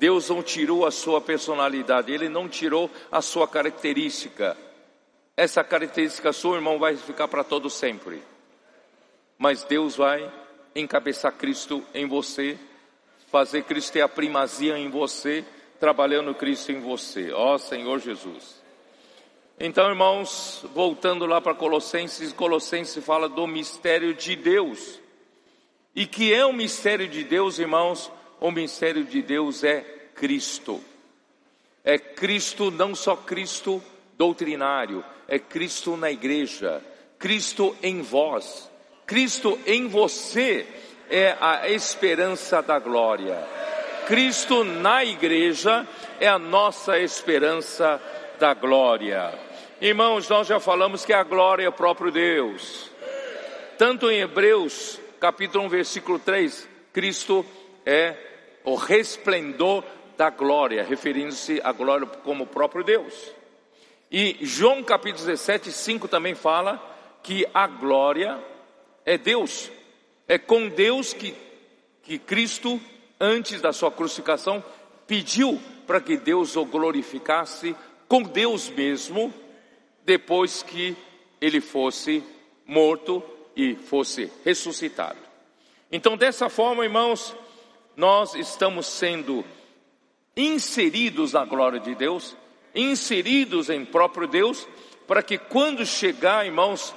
Deus 0.00 0.30
não 0.30 0.42
tirou 0.42 0.84
a 0.84 0.90
sua 0.90 1.20
personalidade, 1.20 2.10
Ele 2.10 2.28
não 2.28 2.48
tirou 2.48 2.90
a 3.08 3.22
sua 3.22 3.46
característica. 3.46 4.56
Essa 5.36 5.62
característica 5.62 6.32
sua, 6.32 6.56
irmão, 6.56 6.76
vai 6.76 6.96
ficar 6.96 7.28
para 7.28 7.44
todo 7.44 7.70
sempre. 7.70 8.20
Mas 9.38 9.62
Deus 9.62 9.94
vai 9.94 10.28
encabeçar 10.74 11.30
Cristo 11.34 11.84
em 11.94 12.08
você, 12.08 12.58
fazer 13.30 13.62
Cristo 13.62 13.92
ter 13.92 14.00
a 14.00 14.08
primazia 14.08 14.76
em 14.76 14.90
você, 14.90 15.44
trabalhando 15.78 16.34
Cristo 16.34 16.72
em 16.72 16.80
você. 16.80 17.30
Ó 17.30 17.56
Senhor 17.58 18.00
Jesus. 18.00 18.63
Então, 19.58 19.88
irmãos, 19.88 20.64
voltando 20.74 21.26
lá 21.26 21.40
para 21.40 21.54
Colossenses, 21.54 22.32
Colossenses 22.32 23.04
fala 23.04 23.28
do 23.28 23.46
mistério 23.46 24.12
de 24.12 24.34
Deus. 24.34 25.00
E 25.94 26.06
que 26.06 26.34
é 26.34 26.44
o 26.44 26.52
mistério 26.52 27.06
de 27.06 27.22
Deus, 27.22 27.60
irmãos? 27.60 28.10
O 28.40 28.50
mistério 28.50 29.04
de 29.04 29.22
Deus 29.22 29.62
é 29.62 29.80
Cristo. 30.14 30.82
É 31.84 31.98
Cristo, 31.98 32.70
não 32.70 32.96
só 32.96 33.14
Cristo 33.14 33.82
doutrinário, 34.18 35.04
é 35.28 35.38
Cristo 35.38 35.96
na 35.96 36.10
igreja, 36.10 36.82
Cristo 37.18 37.76
em 37.82 38.02
vós, 38.02 38.70
Cristo 39.06 39.58
em 39.66 39.86
você 39.86 40.66
é 41.08 41.36
a 41.40 41.68
esperança 41.68 42.62
da 42.62 42.78
glória. 42.78 43.36
Cristo 44.06 44.64
na 44.64 45.04
igreja 45.04 45.86
é 46.18 46.26
a 46.26 46.38
nossa 46.38 46.98
esperança 46.98 48.00
da 48.38 48.54
glória. 48.54 49.32
Irmãos, 49.80 50.28
nós 50.28 50.46
já 50.46 50.58
falamos 50.58 51.04
que 51.04 51.12
a 51.12 51.22
glória 51.22 51.64
é 51.64 51.68
o 51.68 51.72
próprio 51.72 52.10
Deus. 52.10 52.90
Tanto 53.78 54.10
em 54.10 54.20
Hebreus, 54.20 55.00
capítulo 55.20 55.64
1, 55.64 55.68
versículo 55.68 56.18
3, 56.18 56.68
Cristo 56.92 57.44
é 57.84 58.16
o 58.64 58.74
resplendor 58.74 59.84
da 60.16 60.30
glória, 60.30 60.84
referindo-se 60.84 61.60
à 61.62 61.72
glória 61.72 62.06
como 62.06 62.44
o 62.44 62.46
próprio 62.46 62.84
Deus. 62.84 63.32
E 64.10 64.38
João 64.42 64.82
capítulo 64.82 65.26
17, 65.26 65.72
5 65.72 66.08
também 66.08 66.34
fala 66.34 66.80
que 67.22 67.46
a 67.52 67.66
glória 67.66 68.38
é 69.04 69.18
Deus. 69.18 69.70
É 70.28 70.38
com 70.38 70.68
Deus 70.68 71.12
que, 71.12 71.34
que 72.02 72.18
Cristo, 72.18 72.80
antes 73.20 73.60
da 73.60 73.72
sua 73.72 73.90
crucificação, 73.90 74.62
pediu 75.06 75.60
para 75.86 76.00
que 76.00 76.16
Deus 76.16 76.56
o 76.56 76.64
glorificasse 76.64 77.74
com 78.08 78.22
Deus 78.22 78.68
mesmo, 78.68 79.32
depois 80.04 80.62
que 80.62 80.96
ele 81.40 81.60
fosse 81.60 82.22
morto 82.66 83.22
e 83.56 83.74
fosse 83.74 84.30
ressuscitado. 84.44 85.18
Então, 85.90 86.16
dessa 86.16 86.48
forma, 86.48 86.84
irmãos, 86.84 87.34
nós 87.96 88.34
estamos 88.34 88.86
sendo 88.86 89.44
inseridos 90.36 91.32
na 91.32 91.44
glória 91.44 91.78
de 91.78 91.94
Deus, 91.94 92.36
inseridos 92.74 93.70
em 93.70 93.84
próprio 93.84 94.26
Deus, 94.26 94.66
para 95.06 95.22
que 95.22 95.38
quando 95.38 95.86
chegar, 95.86 96.44
irmãos, 96.44 96.94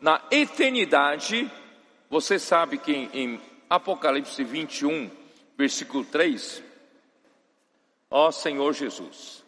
na 0.00 0.20
eternidade, 0.30 1.50
você 2.08 2.38
sabe 2.38 2.78
que 2.78 2.92
em, 2.92 3.10
em 3.12 3.40
Apocalipse 3.68 4.42
21, 4.42 5.10
versículo 5.56 6.04
3, 6.04 6.62
ó 8.10 8.30
Senhor 8.32 8.72
Jesus, 8.72 9.39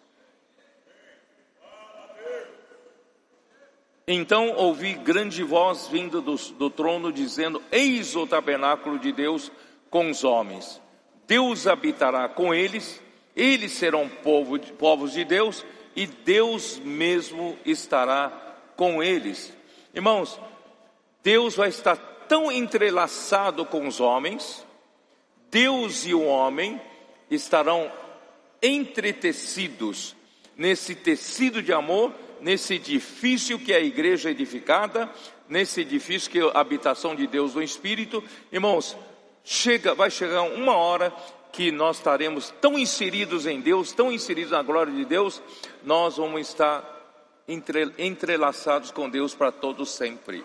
Então 4.06 4.54
ouvi 4.56 4.94
grande 4.94 5.42
voz 5.44 5.86
vindo 5.86 6.20
do, 6.20 6.34
do, 6.34 6.68
trono 6.68 7.12
dizendo: 7.12 7.62
Eis 7.70 8.16
o 8.16 8.26
tabernáculo 8.26 8.98
de 8.98 9.12
Deus 9.12 9.50
com 9.88 10.10
os 10.10 10.24
homens. 10.24 10.80
Deus 11.26 11.66
habitará 11.66 12.28
com 12.28 12.52
eles, 12.52 13.00
eles 13.34 13.72
serão 13.72 14.08
povo, 14.08 14.58
povos 14.76 15.12
de 15.12 15.24
Deus, 15.24 15.64
e 15.94 16.06
Deus 16.06 16.78
mesmo 16.78 17.56
estará 17.64 18.32
com 18.76 19.02
eles. 19.02 19.56
Irmãos, 19.94 20.38
Deus 21.22 21.54
vai 21.54 21.68
estar 21.68 21.96
tão 22.28 22.50
entrelaçado 22.50 23.64
com 23.64 23.86
os 23.86 24.00
homens, 24.00 24.66
Deus 25.50 26.06
e 26.06 26.12
o 26.12 26.24
homem 26.24 26.80
estarão 27.30 27.90
entretecidos 28.60 30.16
nesse 30.56 30.94
tecido 30.94 31.62
de 31.62 31.72
amor 31.72 32.12
nesse 32.42 32.74
edifício 32.74 33.58
que 33.58 33.72
é 33.72 33.76
a 33.76 33.80
igreja 33.80 34.30
edificada, 34.30 35.08
nesse 35.48 35.80
edifício 35.80 36.30
que 36.30 36.40
é 36.40 36.42
a 36.42 36.60
habitação 36.60 37.14
de 37.14 37.26
Deus 37.26 37.54
no 37.54 37.62
Espírito. 37.62 38.22
Irmãos, 38.52 38.96
chega, 39.44 39.94
vai 39.94 40.10
chegar 40.10 40.42
uma 40.42 40.76
hora 40.76 41.12
que 41.52 41.70
nós 41.70 41.98
estaremos 41.98 42.52
tão 42.60 42.78
inseridos 42.78 43.46
em 43.46 43.60
Deus, 43.60 43.92
tão 43.92 44.10
inseridos 44.10 44.52
na 44.52 44.62
glória 44.62 44.92
de 44.92 45.04
Deus, 45.04 45.40
nós 45.84 46.16
vamos 46.16 46.40
estar 46.48 46.82
entre, 47.46 47.92
entrelaçados 47.98 48.90
com 48.90 49.08
Deus 49.08 49.34
para 49.34 49.52
todos 49.52 49.90
sempre. 49.90 50.44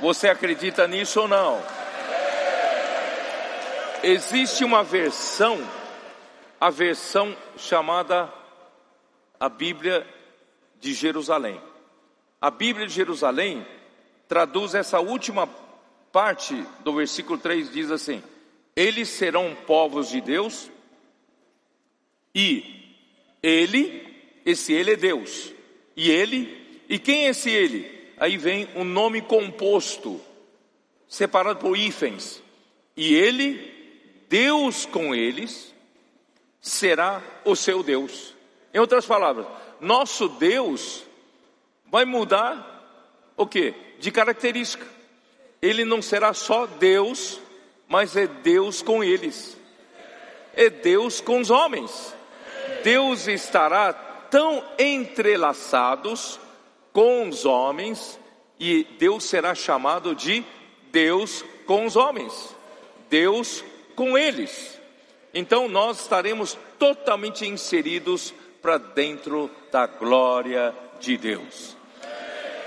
Você 0.00 0.28
acredita 0.28 0.86
nisso 0.88 1.20
ou 1.20 1.28
não? 1.28 1.62
Existe 4.02 4.64
uma 4.64 4.82
versão, 4.82 5.64
a 6.60 6.68
versão 6.68 7.36
chamada 7.56 8.41
a 9.42 9.48
Bíblia 9.48 10.06
de 10.80 10.94
Jerusalém. 10.94 11.60
A 12.40 12.48
Bíblia 12.48 12.86
de 12.86 12.94
Jerusalém 12.94 13.66
traduz 14.28 14.72
essa 14.72 15.00
última 15.00 15.48
parte 16.12 16.54
do 16.84 16.94
versículo 16.94 17.36
3 17.36 17.72
diz 17.72 17.90
assim: 17.90 18.22
Eles 18.76 19.08
serão 19.08 19.52
povos 19.66 20.10
de 20.10 20.20
Deus 20.20 20.70
e 22.32 22.94
ele, 23.42 24.14
esse 24.46 24.72
ele 24.72 24.92
é 24.92 24.96
Deus. 24.96 25.52
E 25.96 26.08
ele, 26.08 26.84
e 26.88 26.96
quem 26.96 27.26
é 27.26 27.30
esse 27.30 27.50
ele? 27.50 28.12
Aí 28.18 28.36
vem 28.36 28.68
um 28.76 28.84
nome 28.84 29.22
composto, 29.22 30.20
separado 31.08 31.58
por 31.58 31.76
hífens. 31.76 32.40
E 32.96 33.12
ele, 33.12 33.72
Deus 34.28 34.86
com 34.86 35.12
eles, 35.12 35.74
será 36.60 37.20
o 37.44 37.56
seu 37.56 37.82
Deus. 37.82 38.40
Em 38.74 38.78
outras 38.78 39.04
palavras, 39.04 39.46
nosso 39.80 40.28
Deus 40.28 41.04
vai 41.86 42.04
mudar 42.04 43.32
o 43.36 43.46
que? 43.46 43.74
De 43.98 44.10
característica. 44.10 44.86
Ele 45.60 45.84
não 45.84 46.00
será 46.00 46.32
só 46.32 46.66
Deus, 46.66 47.40
mas 47.86 48.16
é 48.16 48.26
Deus 48.26 48.82
com 48.82 49.04
eles. 49.04 49.56
É 50.54 50.70
Deus 50.70 51.20
com 51.20 51.40
os 51.40 51.50
homens. 51.50 52.14
Deus 52.82 53.28
estará 53.28 53.92
tão 53.92 54.64
entrelaçados 54.78 56.40
com 56.92 57.28
os 57.28 57.44
homens 57.44 58.18
e 58.58 58.84
Deus 58.98 59.24
será 59.24 59.54
chamado 59.54 60.14
de 60.14 60.44
Deus 60.90 61.44
com 61.66 61.84
os 61.84 61.96
homens. 61.96 62.54
Deus 63.10 63.64
com 63.94 64.16
eles. 64.16 64.80
Então 65.34 65.68
nós 65.68 66.00
estaremos 66.00 66.56
totalmente 66.78 67.46
inseridos 67.46 68.34
para 68.62 68.78
dentro 68.78 69.50
da 69.72 69.86
glória 69.86 70.72
de 71.00 71.16
Deus. 71.16 71.76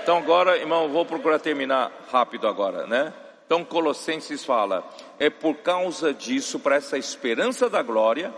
Então 0.02 0.18
agora, 0.18 0.58
irmão, 0.58 0.90
vou 0.90 1.06
procurar 1.06 1.38
terminar 1.38 1.90
rápido 2.12 2.46
agora, 2.46 2.86
né? 2.86 3.12
Então 3.46 3.64
Colossenses 3.64 4.44
fala: 4.44 4.86
é 5.18 5.30
por 5.30 5.56
causa 5.56 6.12
disso, 6.12 6.60
para 6.60 6.76
essa 6.76 6.98
esperança 6.98 7.70
da 7.70 7.82
glória, 7.82 8.32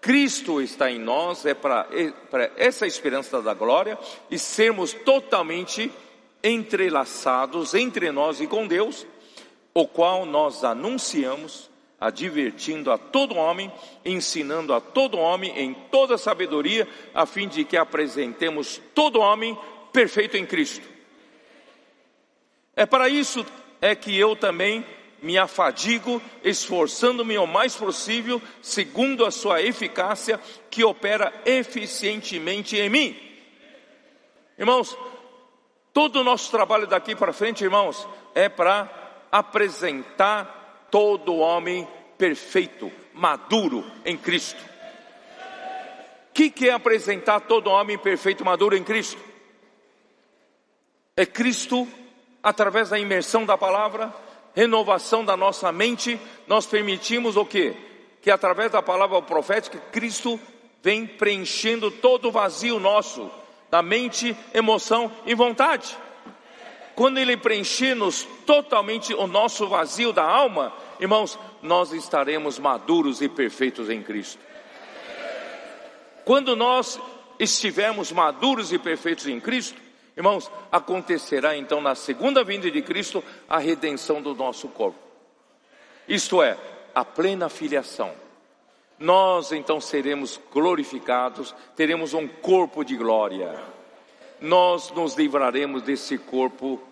Cristo 0.00 0.62
está 0.62 0.90
em 0.90 0.98
nós, 0.98 1.44
é 1.44 1.54
para, 1.54 1.86
é 1.92 2.50
essa 2.56 2.86
esperança 2.86 3.42
da 3.42 3.52
glória 3.52 3.98
e 4.30 4.38
sermos 4.38 4.92
totalmente 4.92 5.92
entrelaçados 6.42 7.74
entre 7.74 8.10
nós 8.10 8.40
e 8.40 8.46
com 8.46 8.66
Deus, 8.66 9.06
o 9.74 9.86
qual 9.86 10.24
nós 10.24 10.64
anunciamos 10.64 11.71
advertindo 12.02 12.90
a 12.90 12.98
todo 12.98 13.36
homem, 13.36 13.72
ensinando 14.04 14.74
a 14.74 14.80
todo 14.80 15.16
homem 15.16 15.56
em 15.56 15.72
toda 15.72 16.18
sabedoria, 16.18 16.88
a 17.14 17.24
fim 17.24 17.46
de 17.46 17.64
que 17.64 17.76
apresentemos 17.76 18.82
todo 18.92 19.20
homem 19.20 19.56
perfeito 19.92 20.36
em 20.36 20.44
Cristo. 20.44 20.84
É 22.74 22.84
para 22.84 23.08
isso 23.08 23.46
é 23.80 23.94
que 23.94 24.18
eu 24.18 24.34
também 24.34 24.84
me 25.22 25.38
afadigo, 25.38 26.20
esforçando-me 26.42 27.38
o 27.38 27.46
mais 27.46 27.76
possível, 27.76 28.42
segundo 28.60 29.24
a 29.24 29.30
sua 29.30 29.62
eficácia, 29.62 30.40
que 30.68 30.82
opera 30.82 31.32
eficientemente 31.46 32.76
em 32.76 32.90
mim. 32.90 33.16
Irmãos, 34.58 34.98
todo 35.92 36.16
o 36.18 36.24
nosso 36.24 36.50
trabalho 36.50 36.88
daqui 36.88 37.14
para 37.14 37.32
frente, 37.32 37.62
irmãos, 37.62 38.08
é 38.34 38.48
para 38.48 38.90
apresentar 39.30 40.61
todo 40.92 41.36
homem 41.38 41.88
perfeito, 42.18 42.92
maduro 43.14 43.82
em 44.04 44.14
Cristo. 44.14 44.62
O 46.28 46.34
que, 46.34 46.50
que 46.50 46.68
é 46.68 46.72
apresentar 46.72 47.40
todo 47.40 47.70
homem 47.70 47.96
perfeito, 47.96 48.44
maduro 48.44 48.76
em 48.76 48.84
Cristo? 48.84 49.18
É 51.16 51.24
Cristo, 51.24 51.88
através 52.42 52.90
da 52.90 52.98
imersão 52.98 53.46
da 53.46 53.56
palavra, 53.56 54.14
renovação 54.54 55.24
da 55.24 55.34
nossa 55.34 55.72
mente, 55.72 56.20
nós 56.46 56.66
permitimos 56.66 57.38
o 57.38 57.44
quê? 57.46 57.74
Que 58.20 58.30
através 58.30 58.70
da 58.70 58.82
palavra 58.82 59.20
profética, 59.22 59.78
Cristo 59.90 60.38
vem 60.82 61.06
preenchendo 61.06 61.90
todo 61.90 62.28
o 62.28 62.32
vazio 62.32 62.78
nosso, 62.78 63.30
da 63.70 63.80
mente, 63.80 64.36
emoção 64.52 65.10
e 65.24 65.34
vontade. 65.34 65.96
Quando 66.94 67.18
Ele 67.18 67.36
preencher-nos 67.36 68.26
totalmente 68.46 69.14
o 69.14 69.26
nosso 69.26 69.66
vazio 69.66 70.12
da 70.12 70.24
alma, 70.24 70.72
irmãos, 71.00 71.38
nós 71.62 71.92
estaremos 71.92 72.58
maduros 72.58 73.22
e 73.22 73.28
perfeitos 73.28 73.88
em 73.88 74.02
Cristo. 74.02 74.40
Quando 76.24 76.54
nós 76.54 77.00
estivermos 77.38 78.12
maduros 78.12 78.72
e 78.72 78.78
perfeitos 78.78 79.26
em 79.26 79.40
Cristo, 79.40 79.80
irmãos, 80.16 80.50
acontecerá 80.70 81.56
então 81.56 81.80
na 81.80 81.94
segunda 81.94 82.44
vinda 82.44 82.70
de 82.70 82.82
Cristo 82.82 83.24
a 83.48 83.58
redenção 83.58 84.20
do 84.20 84.34
nosso 84.34 84.68
corpo. 84.68 84.98
Isto 86.06 86.42
é, 86.42 86.56
a 86.94 87.04
plena 87.04 87.48
filiação. 87.48 88.12
Nós 88.98 89.50
então 89.50 89.80
seremos 89.80 90.40
glorificados, 90.52 91.54
teremos 91.74 92.14
um 92.14 92.28
corpo 92.28 92.84
de 92.84 92.96
glória. 92.96 93.60
Nós 94.42 94.90
nos 94.90 95.14
livraremos 95.14 95.82
desse 95.82 96.18
corpo 96.18 96.82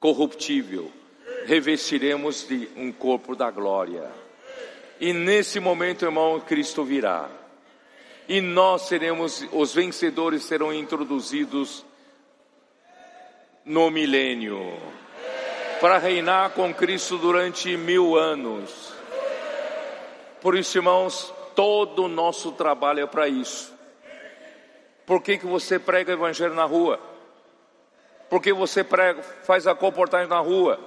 corruptível, 0.00 0.90
revestiremos 1.44 2.48
de 2.48 2.70
um 2.74 2.90
corpo 2.90 3.36
da 3.36 3.50
glória. 3.50 4.10
E 4.98 5.12
nesse 5.12 5.60
momento, 5.60 6.06
irmão, 6.06 6.40
Cristo 6.40 6.82
virá. 6.82 7.28
E 8.26 8.40
nós 8.40 8.82
seremos, 8.82 9.46
os 9.52 9.74
vencedores 9.74 10.44
serão 10.44 10.72
introduzidos 10.72 11.84
no 13.62 13.90
milênio, 13.90 14.58
para 15.82 15.98
reinar 15.98 16.50
com 16.50 16.72
Cristo 16.72 17.18
durante 17.18 17.76
mil 17.76 18.16
anos. 18.16 18.90
Por 20.40 20.56
isso, 20.56 20.78
irmãos, 20.78 21.30
todo 21.54 22.04
o 22.04 22.08
nosso 22.08 22.52
trabalho 22.52 23.00
é 23.00 23.06
para 23.06 23.28
isso. 23.28 23.73
Por 25.06 25.22
que, 25.22 25.38
que 25.38 25.46
você 25.46 25.78
prega 25.78 26.12
o 26.12 26.14
evangelho 26.14 26.54
na 26.54 26.64
rua? 26.64 26.98
Por 28.28 28.40
que 28.40 28.52
você 28.52 28.82
prega, 28.82 29.22
faz 29.22 29.66
a 29.66 29.74
comportagem 29.74 30.28
na 30.28 30.38
rua? 30.38 30.78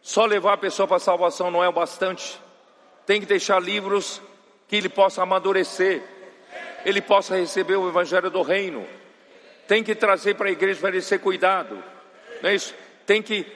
Só 0.00 0.24
levar 0.24 0.54
a 0.54 0.58
pessoa 0.58 0.86
para 0.86 0.96
a 0.96 1.00
salvação 1.00 1.50
não 1.50 1.62
é 1.62 1.68
o 1.68 1.72
bastante. 1.72 2.40
Tem 3.06 3.20
que 3.20 3.26
deixar 3.26 3.60
livros 3.60 4.20
que 4.66 4.76
ele 4.76 4.88
possa 4.88 5.22
amadurecer, 5.22 6.02
ele 6.84 7.00
possa 7.00 7.36
receber 7.36 7.76
o 7.76 7.88
evangelho 7.88 8.30
do 8.30 8.42
reino. 8.42 8.86
Tem 9.66 9.84
que 9.84 9.94
trazer 9.94 10.34
para 10.34 10.48
a 10.48 10.52
igreja 10.52 10.80
para 10.80 10.90
ele 10.90 11.02
ser 11.02 11.18
cuidado. 11.18 11.82
Não 12.42 12.50
é 12.50 12.54
isso? 12.54 12.74
Tem 13.04 13.22
que 13.22 13.46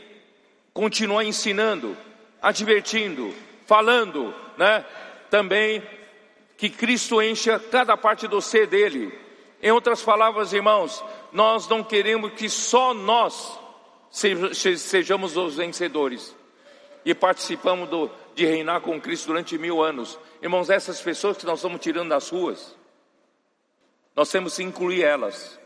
continuar 0.75 1.25
ensinando, 1.25 1.97
advertindo, 2.41 3.35
falando, 3.67 4.35
né? 4.57 4.85
Também 5.31 5.83
que 6.57 6.69
Cristo 6.69 7.23
encha 7.23 7.59
cada 7.59 7.97
parte 7.97 8.29
do 8.29 8.41
ser 8.41 8.67
dele. 8.67 9.22
Em 9.63 9.71
outras 9.71 10.03
palavras, 10.03 10.53
irmãos, 10.53 11.05
nós 11.31 11.69
não 11.69 11.85
queremos 11.85 12.33
que 12.33 12.51
só 12.51 12.93
nós 12.93 13.57
sejamos 14.11 15.37
os 15.37 15.55
vencedores 15.55 16.37
e 17.05 17.15
participamos 17.15 17.89
do, 17.89 18.11
de 18.35 18.45
reinar 18.45 18.81
com 18.81 19.01
Cristo 19.01 19.29
durante 19.29 19.57
mil 19.57 19.81
anos. 19.81 20.19
Irmãos, 20.43 20.69
essas 20.69 21.01
pessoas 21.01 21.37
que 21.37 21.47
nós 21.47 21.61
estamos 21.61 21.81
tirando 21.81 22.09
das 22.09 22.29
ruas, 22.29 22.77
nós 24.17 24.29
temos 24.33 24.57
que 24.57 24.65
incluir 24.65 25.05
elas. 25.05 25.61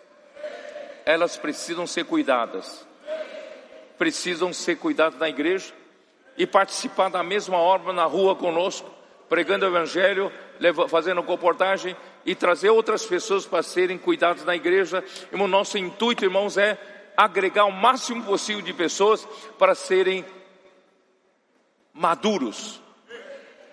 Elas 1.06 1.38
precisam 1.38 1.86
ser 1.86 2.04
cuidadas, 2.04 2.86
precisam 3.96 4.52
ser 4.52 4.76
cuidadas 4.76 5.18
na 5.18 5.28
igreja 5.28 5.72
e 6.36 6.46
participar 6.46 7.08
da 7.08 7.22
mesma 7.22 7.56
obra 7.56 7.94
na 7.94 8.04
rua 8.04 8.36
conosco, 8.36 8.90
pregando 9.26 9.64
o 9.64 9.68
Evangelho, 9.68 10.30
fazendo 10.88 11.22
comportagem 11.22 11.96
e 12.26 12.34
trazer 12.34 12.70
outras 12.70 13.06
pessoas 13.06 13.46
para 13.46 13.62
serem 13.62 13.96
cuidadas 13.96 14.44
na 14.44 14.56
igreja. 14.56 15.02
E 15.32 15.36
o 15.36 15.46
nosso 15.46 15.78
intuito, 15.78 16.24
irmãos, 16.24 16.58
é 16.58 16.76
agregar 17.16 17.64
o 17.64 17.72
máximo 17.72 18.24
possível 18.24 18.60
de 18.60 18.72
pessoas 18.72 19.24
para 19.56 19.74
serem 19.74 20.24
maduros, 21.94 22.82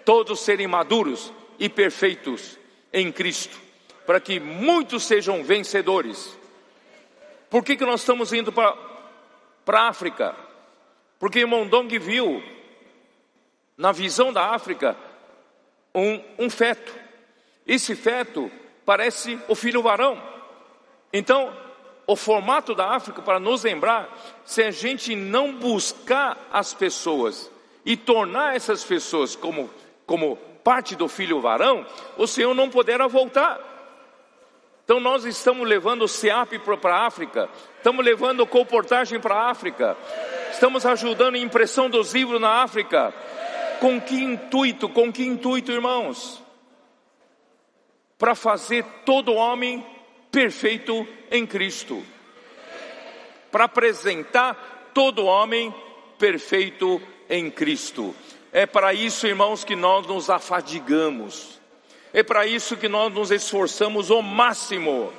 todos 0.05 0.39
serem 0.39 0.67
maduros 0.67 1.34
e 1.59 1.67
perfeitos 1.67 2.57
em 2.93 3.11
Cristo, 3.11 3.57
para 4.05 4.19
que 4.19 4.39
muitos 4.39 5.03
sejam 5.03 5.43
vencedores. 5.43 6.38
Por 7.49 7.63
que, 7.63 7.75
que 7.75 7.85
nós 7.85 8.01
estamos 8.01 8.31
indo 8.31 8.51
para 8.51 8.75
a 9.67 9.88
África? 9.89 10.35
Porque 11.19 11.39
irmão 11.39 11.67
Dong 11.67 11.97
viu, 11.99 12.41
na 13.77 13.91
visão 13.91 14.31
da 14.31 14.51
África, 14.51 14.95
um, 15.93 16.21
um 16.38 16.49
feto. 16.49 17.02
Esse 17.65 17.95
feto 17.95 18.52
parece 18.85 19.40
o 19.48 19.56
filho 19.56 19.81
varão. 19.81 20.22
Então, 21.11 21.56
o 22.06 22.15
formato 22.15 22.76
da 22.76 22.90
África, 22.90 23.22
para 23.22 23.40
nos 23.40 23.64
lembrar, 23.64 24.10
se 24.44 24.61
a 24.61 24.72
gente 24.72 25.15
não 25.15 25.53
buscar 25.53 26.38
as 26.52 26.73
pessoas 26.73 27.49
e 27.85 27.95
tornar 27.95 28.56
essas 28.56 28.84
pessoas 28.84 29.35
como, 29.35 29.69
como 30.06 30.35
parte 30.64 30.95
do 30.95 31.07
filho 31.07 31.40
varão, 31.40 31.85
o 32.18 32.27
Senhor 32.27 32.53
não 32.53 32.69
poderá 32.69 33.07
voltar. 33.07 33.60
Então 34.84 34.99
nós 34.99 35.23
estamos 35.23 35.68
levando 35.68 36.03
o 36.03 36.07
SEAP 36.10 36.60
para 36.60 36.95
a 36.95 37.06
África, 37.06 37.49
estamos 37.77 38.03
levando 38.03 38.45
comportagem 38.45 39.18
para 39.18 39.35
a 39.35 39.49
África, 39.49 39.95
estamos 40.52 40.85
ajudando 40.85 41.35
a 41.35 41.40
impressão 41.40 41.90
dos 41.90 42.14
livros 42.14 42.41
na 42.41 42.64
África. 42.64 43.14
Com 43.80 43.99
que 43.99 44.15
intuito? 44.15 44.90
Com 44.90 45.11
que 45.11 45.26
intuito, 45.26 45.72
irmãos? 45.72 46.43
Para 48.24 48.36
fazer 48.36 48.86
todo 49.06 49.34
homem 49.34 49.86
perfeito 50.32 51.06
em 51.30 51.45
Cristo. 51.45 52.02
Para 53.52 53.66
apresentar 53.66 54.91
todo 54.94 55.26
homem 55.26 55.76
perfeito 56.18 57.02
em 57.30 57.52
Cristo. 57.52 58.16
É 58.54 58.66
para 58.66 58.94
isso, 58.94 59.28
irmãos, 59.28 59.66
que 59.66 59.76
nós 59.76 60.08
nos 60.08 60.30
afadigamos. 60.30 61.60
É 62.14 62.24
para 62.24 62.48
isso 62.48 62.78
que 62.78 62.88
nós 62.88 63.14
nos 63.14 63.30
esforçamos 63.30 64.10
ao 64.10 64.22
máximo. 64.22 65.12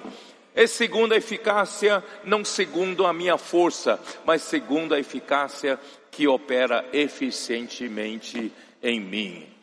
É 0.55 0.67
segundo 0.67 1.13
a 1.13 1.19
eficácia, 1.19 2.03
não 2.25 2.43
segundo 2.43 3.05
a 3.05 3.13
minha 3.13 3.37
força, 3.37 4.01
mas 4.25 4.41
segundo 4.41 4.95
a 4.95 4.99
eficácia 4.99 5.79
que 6.11 6.27
opera 6.27 6.83
eficientemente 6.91 8.51
em 8.83 8.99
mim. 8.99 9.54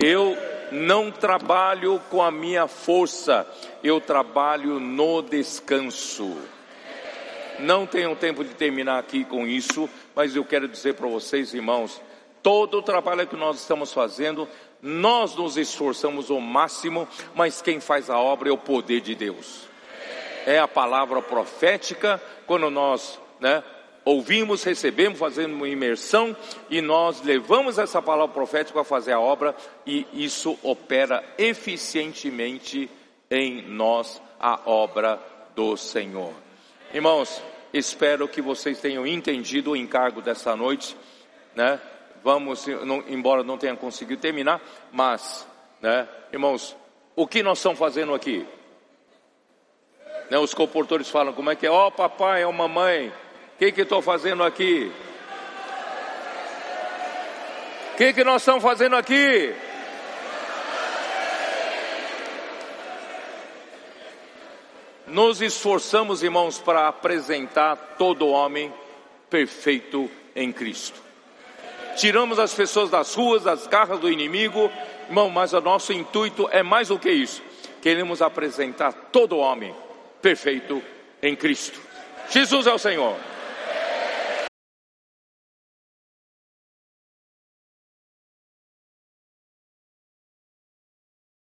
Eu 0.00 0.36
não 0.70 1.10
trabalho 1.10 2.00
com 2.08 2.22
a 2.22 2.30
minha 2.30 2.68
força, 2.68 3.44
eu 3.82 4.00
trabalho 4.00 4.78
no 4.78 5.22
descanso. 5.22 6.36
Não 7.58 7.84
tenho 7.84 8.14
tempo 8.14 8.44
de 8.44 8.54
terminar 8.54 9.00
aqui 9.00 9.24
com 9.24 9.44
isso, 9.44 9.90
mas 10.14 10.36
eu 10.36 10.44
quero 10.44 10.68
dizer 10.68 10.94
para 10.94 11.08
vocês, 11.08 11.52
irmãos, 11.52 12.00
todo 12.42 12.78
o 12.78 12.82
trabalho 12.82 13.26
que 13.26 13.34
nós 13.34 13.58
estamos 13.58 13.92
fazendo, 13.92 14.46
nós 14.80 15.34
nos 15.34 15.56
esforçamos 15.56 16.30
ao 16.30 16.40
máximo, 16.40 17.08
mas 17.34 17.60
quem 17.60 17.80
faz 17.80 18.08
a 18.08 18.18
obra 18.18 18.50
é 18.50 18.52
o 18.52 18.58
poder 18.58 19.00
de 19.00 19.16
Deus. 19.16 19.66
É 20.46 20.60
a 20.60 20.68
palavra 20.68 21.20
profética, 21.20 22.22
quando 22.46 22.70
nós, 22.70 23.18
né, 23.40 23.64
ouvimos, 24.08 24.64
recebemos, 24.64 25.18
fazemos 25.18 25.54
uma 25.54 25.68
imersão 25.68 26.34
e 26.70 26.80
nós 26.80 27.20
levamos 27.20 27.78
essa 27.78 28.00
palavra 28.00 28.32
profética 28.32 28.80
a 28.80 28.84
fazer 28.84 29.12
a 29.12 29.20
obra 29.20 29.54
e 29.86 30.06
isso 30.14 30.58
opera 30.62 31.22
eficientemente 31.36 32.90
em 33.30 33.60
nós 33.68 34.22
a 34.40 34.62
obra 34.64 35.20
do 35.54 35.76
Senhor. 35.76 36.32
Irmãos, 36.94 37.42
espero 37.70 38.26
que 38.26 38.40
vocês 38.40 38.80
tenham 38.80 39.06
entendido 39.06 39.72
o 39.72 39.76
encargo 39.76 40.22
dessa 40.22 40.56
noite, 40.56 40.96
né? 41.54 41.78
Vamos, 42.24 42.66
embora 43.08 43.44
não 43.44 43.58
tenha 43.58 43.76
conseguido 43.76 44.22
terminar, 44.22 44.60
mas, 44.90 45.46
né, 45.82 46.08
irmãos, 46.32 46.74
o 47.14 47.26
que 47.26 47.42
nós 47.42 47.58
estamos 47.58 47.78
fazendo 47.78 48.14
aqui? 48.14 48.46
Né, 50.30 50.38
os 50.38 50.54
comportores 50.54 51.10
falam 51.10 51.32
como 51.34 51.50
é 51.50 51.54
que 51.54 51.66
é, 51.66 51.70
ó 51.70 51.88
oh, 51.88 51.92
papai, 51.92 52.44
ó 52.44 52.48
oh, 52.48 52.52
mamãe, 52.52 53.12
o 53.66 53.72
que 53.72 53.80
estou 53.80 54.00
fazendo 54.00 54.42
aqui? 54.44 54.92
O 57.92 57.96
que 57.96 58.12
que 58.12 58.24
nós 58.24 58.42
estamos 58.42 58.62
fazendo 58.62 58.96
aqui? 58.96 59.54
nos 65.08 65.40
esforçamos, 65.40 66.22
irmãos, 66.22 66.58
para 66.58 66.86
apresentar 66.88 67.76
todo 67.98 68.28
homem 68.28 68.72
perfeito 69.28 70.08
em 70.34 70.52
Cristo. 70.52 71.00
Tiramos 71.96 72.38
as 72.38 72.54
pessoas 72.54 72.90
das 72.90 73.14
ruas, 73.14 73.42
das 73.42 73.66
garras 73.66 73.98
do 73.98 74.10
inimigo, 74.10 74.70
irmão, 75.08 75.28
mas 75.30 75.52
o 75.52 75.60
nosso 75.60 75.92
intuito 75.92 76.48
é 76.52 76.62
mais 76.62 76.88
do 76.88 76.98
que 76.98 77.10
isso. 77.10 77.42
Queremos 77.82 78.22
apresentar 78.22 78.92
todo 79.10 79.38
homem 79.38 79.74
perfeito 80.22 80.82
em 81.22 81.34
Cristo. 81.34 81.80
Jesus 82.30 82.66
é 82.66 82.72
o 82.72 82.78
Senhor. 82.78 83.16